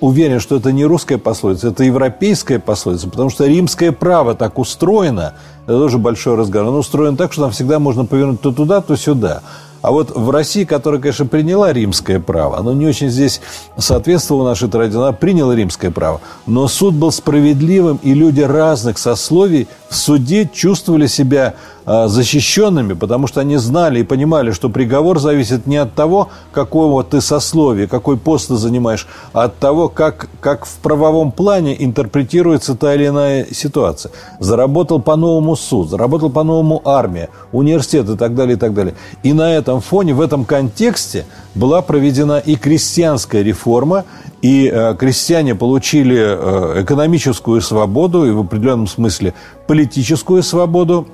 уверен, 0.00 0.40
что 0.40 0.56
это 0.56 0.72
не 0.72 0.84
русская 0.84 1.18
пословица, 1.18 1.68
это 1.68 1.84
европейская 1.84 2.58
пословица, 2.58 3.08
потому 3.08 3.30
что 3.30 3.46
римское 3.46 3.92
право 3.92 4.34
так 4.34 4.58
устроено, 4.58 5.34
это 5.64 5.78
тоже 5.78 5.98
большой 5.98 6.36
разговор, 6.36 6.68
оно 6.68 6.78
устроено 6.78 7.16
так, 7.16 7.32
что 7.32 7.42
там 7.42 7.50
всегда 7.50 7.78
можно 7.78 8.04
повернуть 8.04 8.40
то 8.40 8.52
туда, 8.52 8.80
то 8.80 8.96
сюда. 8.96 9.42
А 9.80 9.92
вот 9.92 10.10
в 10.14 10.30
России, 10.30 10.64
которая, 10.64 11.00
конечно, 11.00 11.26
приняла 11.26 11.72
римское 11.72 12.18
право, 12.18 12.58
оно 12.58 12.72
не 12.72 12.86
очень 12.86 13.10
здесь 13.10 13.40
соответствовало 13.76 14.44
нашей 14.44 14.68
традиции, 14.68 14.98
она 14.98 15.12
приняла 15.12 15.54
римское 15.54 15.90
право, 15.90 16.20
но 16.46 16.66
суд 16.66 16.94
был 16.94 17.12
справедливым, 17.12 18.00
и 18.02 18.12
люди 18.12 18.40
разных 18.40 18.98
сословий 18.98 19.68
в 19.88 19.94
суде 19.94 20.50
чувствовали 20.52 21.06
себя 21.06 21.54
защищенными, 21.88 22.92
потому 22.92 23.26
что 23.26 23.40
они 23.40 23.56
знали 23.56 24.00
и 24.00 24.02
понимали, 24.02 24.50
что 24.50 24.68
приговор 24.68 25.18
зависит 25.18 25.66
не 25.66 25.76
от 25.76 25.94
того, 25.94 26.28
какого 26.52 27.02
ты 27.02 27.20
сословия, 27.20 27.86
какой 27.86 28.16
пост 28.16 28.48
ты 28.48 28.56
занимаешь, 28.56 29.06
а 29.32 29.44
от 29.44 29.58
того, 29.58 29.88
как, 29.88 30.28
как 30.40 30.66
в 30.66 30.76
правовом 30.78 31.32
плане 31.32 31.82
интерпретируется 31.82 32.74
та 32.74 32.94
или 32.94 33.06
иная 33.06 33.46
ситуация. 33.52 34.12
Заработал 34.38 35.00
по-новому 35.00 35.56
суд, 35.56 35.88
заработал 35.88 36.30
по-новому 36.30 36.82
армия, 36.84 37.30
университет 37.52 38.08
и 38.10 38.16
так 38.16 38.34
далее, 38.34 38.56
и 38.56 38.58
так 38.58 38.74
далее. 38.74 38.94
И 39.22 39.32
на 39.32 39.54
этом 39.54 39.80
фоне, 39.80 40.14
в 40.14 40.20
этом 40.20 40.44
контексте 40.44 41.24
была 41.54 41.80
проведена 41.80 42.38
и 42.38 42.56
крестьянская 42.56 43.42
реформа, 43.42 44.04
и 44.42 44.70
э, 44.72 44.94
крестьяне 44.98 45.54
получили 45.54 46.16
э, 46.18 46.82
экономическую 46.82 47.60
свободу 47.60 48.26
и 48.26 48.30
в 48.30 48.40
определенном 48.40 48.86
смысле 48.86 49.34
политическую 49.66 50.42
свободу, 50.42 51.08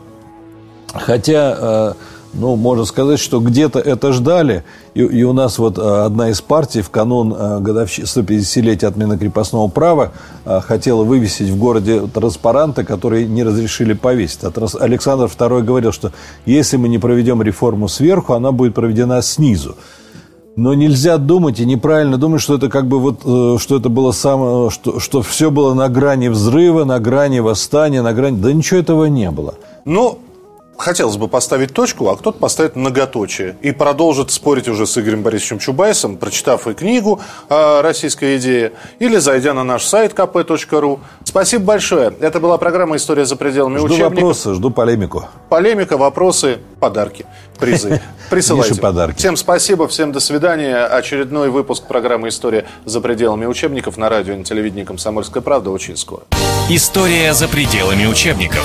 Хотя, 0.94 1.56
э, 1.58 1.92
ну, 2.34 2.56
можно 2.56 2.84
сказать, 2.84 3.18
что 3.18 3.40
где-то 3.40 3.80
это 3.80 4.12
ждали. 4.12 4.64
И, 4.94 5.00
и 5.00 5.22
у 5.24 5.32
нас 5.32 5.58
вот 5.58 5.78
э, 5.78 5.80
одна 5.80 6.30
из 6.30 6.40
партий 6.40 6.82
в 6.82 6.90
канун 6.90 7.34
э, 7.36 7.60
годовщины 7.60 8.06
150-летия 8.06 8.86
отмены 8.86 9.18
крепостного 9.18 9.68
права 9.68 10.12
хотела 10.44 11.04
вывесить 11.04 11.48
в 11.48 11.58
городе 11.58 12.02
транспаранты, 12.06 12.84
которые 12.84 13.26
не 13.26 13.42
разрешили 13.42 13.92
повесить. 13.94 14.44
А 14.44 14.52
Александр 14.80 15.26
II 15.26 15.62
говорил, 15.62 15.92
что 15.92 16.12
если 16.46 16.76
мы 16.76 16.88
не 16.88 16.98
проведем 16.98 17.42
реформу 17.42 17.88
сверху, 17.88 18.34
она 18.34 18.52
будет 18.52 18.74
проведена 18.74 19.20
снизу. 19.22 19.76
Но 20.56 20.72
нельзя 20.74 21.18
думать 21.18 21.58
и 21.58 21.66
неправильно 21.66 22.16
думать, 22.16 22.40
что 22.40 22.54
это 22.54 22.68
как 22.68 22.86
бы 22.86 23.00
вот, 23.00 23.60
что 23.60 23.76
это 23.76 23.88
было 23.88 24.12
самое, 24.12 24.70
что, 24.70 25.00
что 25.00 25.20
все 25.22 25.50
было 25.50 25.74
на 25.74 25.88
грани 25.88 26.28
взрыва, 26.28 26.84
на 26.84 27.00
грани 27.00 27.40
восстания, 27.40 28.02
на 28.02 28.12
грани... 28.12 28.36
Да 28.36 28.52
ничего 28.52 28.78
этого 28.78 29.06
не 29.06 29.32
было. 29.32 29.54
Ну, 29.84 30.20
хотелось 30.76 31.16
бы 31.16 31.28
поставить 31.28 31.72
точку, 31.72 32.08
а 32.08 32.16
кто-то 32.16 32.38
поставит 32.38 32.76
многоточие. 32.76 33.56
И 33.62 33.72
продолжит 33.72 34.30
спорить 34.30 34.68
уже 34.68 34.86
с 34.86 34.96
Игорем 34.98 35.22
Борисовичем 35.22 35.58
Чубайсом, 35.58 36.16
прочитав 36.16 36.66
и 36.66 36.74
книгу 36.74 37.20
«Российская 37.48 38.36
идея», 38.36 38.72
или 38.98 39.16
зайдя 39.16 39.54
на 39.54 39.64
наш 39.64 39.84
сайт 39.84 40.12
kp.ru. 40.12 41.00
Спасибо 41.24 41.64
большое. 41.64 42.12
Это 42.20 42.40
была 42.40 42.58
программа 42.58 42.96
«История 42.96 43.24
за 43.24 43.36
пределами 43.36 43.78
Жду 43.78 43.86
учебников». 43.86 44.14
вопросы, 44.14 44.54
жду 44.54 44.70
полемику. 44.70 45.28
Полемика, 45.48 45.96
вопросы, 45.96 46.58
подарки, 46.80 47.26
призы. 47.58 48.00
Присылайте. 48.30 48.80
Подарки. 48.80 49.18
Всем 49.18 49.36
спасибо, 49.36 49.88
всем 49.88 50.12
до 50.12 50.20
свидания. 50.20 50.84
Очередной 50.84 51.50
выпуск 51.50 51.84
программы 51.86 52.28
«История 52.28 52.66
за 52.84 53.00
пределами 53.00 53.46
учебников» 53.46 53.96
на 53.96 54.08
радио 54.08 54.34
и 54.34 54.36
на 54.36 54.44
телевидении 54.44 54.84
«Комсомольская 54.84 55.42
правда» 55.42 55.70
очень 55.70 55.96
скоро. 55.96 56.22
История 56.68 57.32
за 57.34 57.48
пределами 57.48 58.06
учебников. 58.06 58.64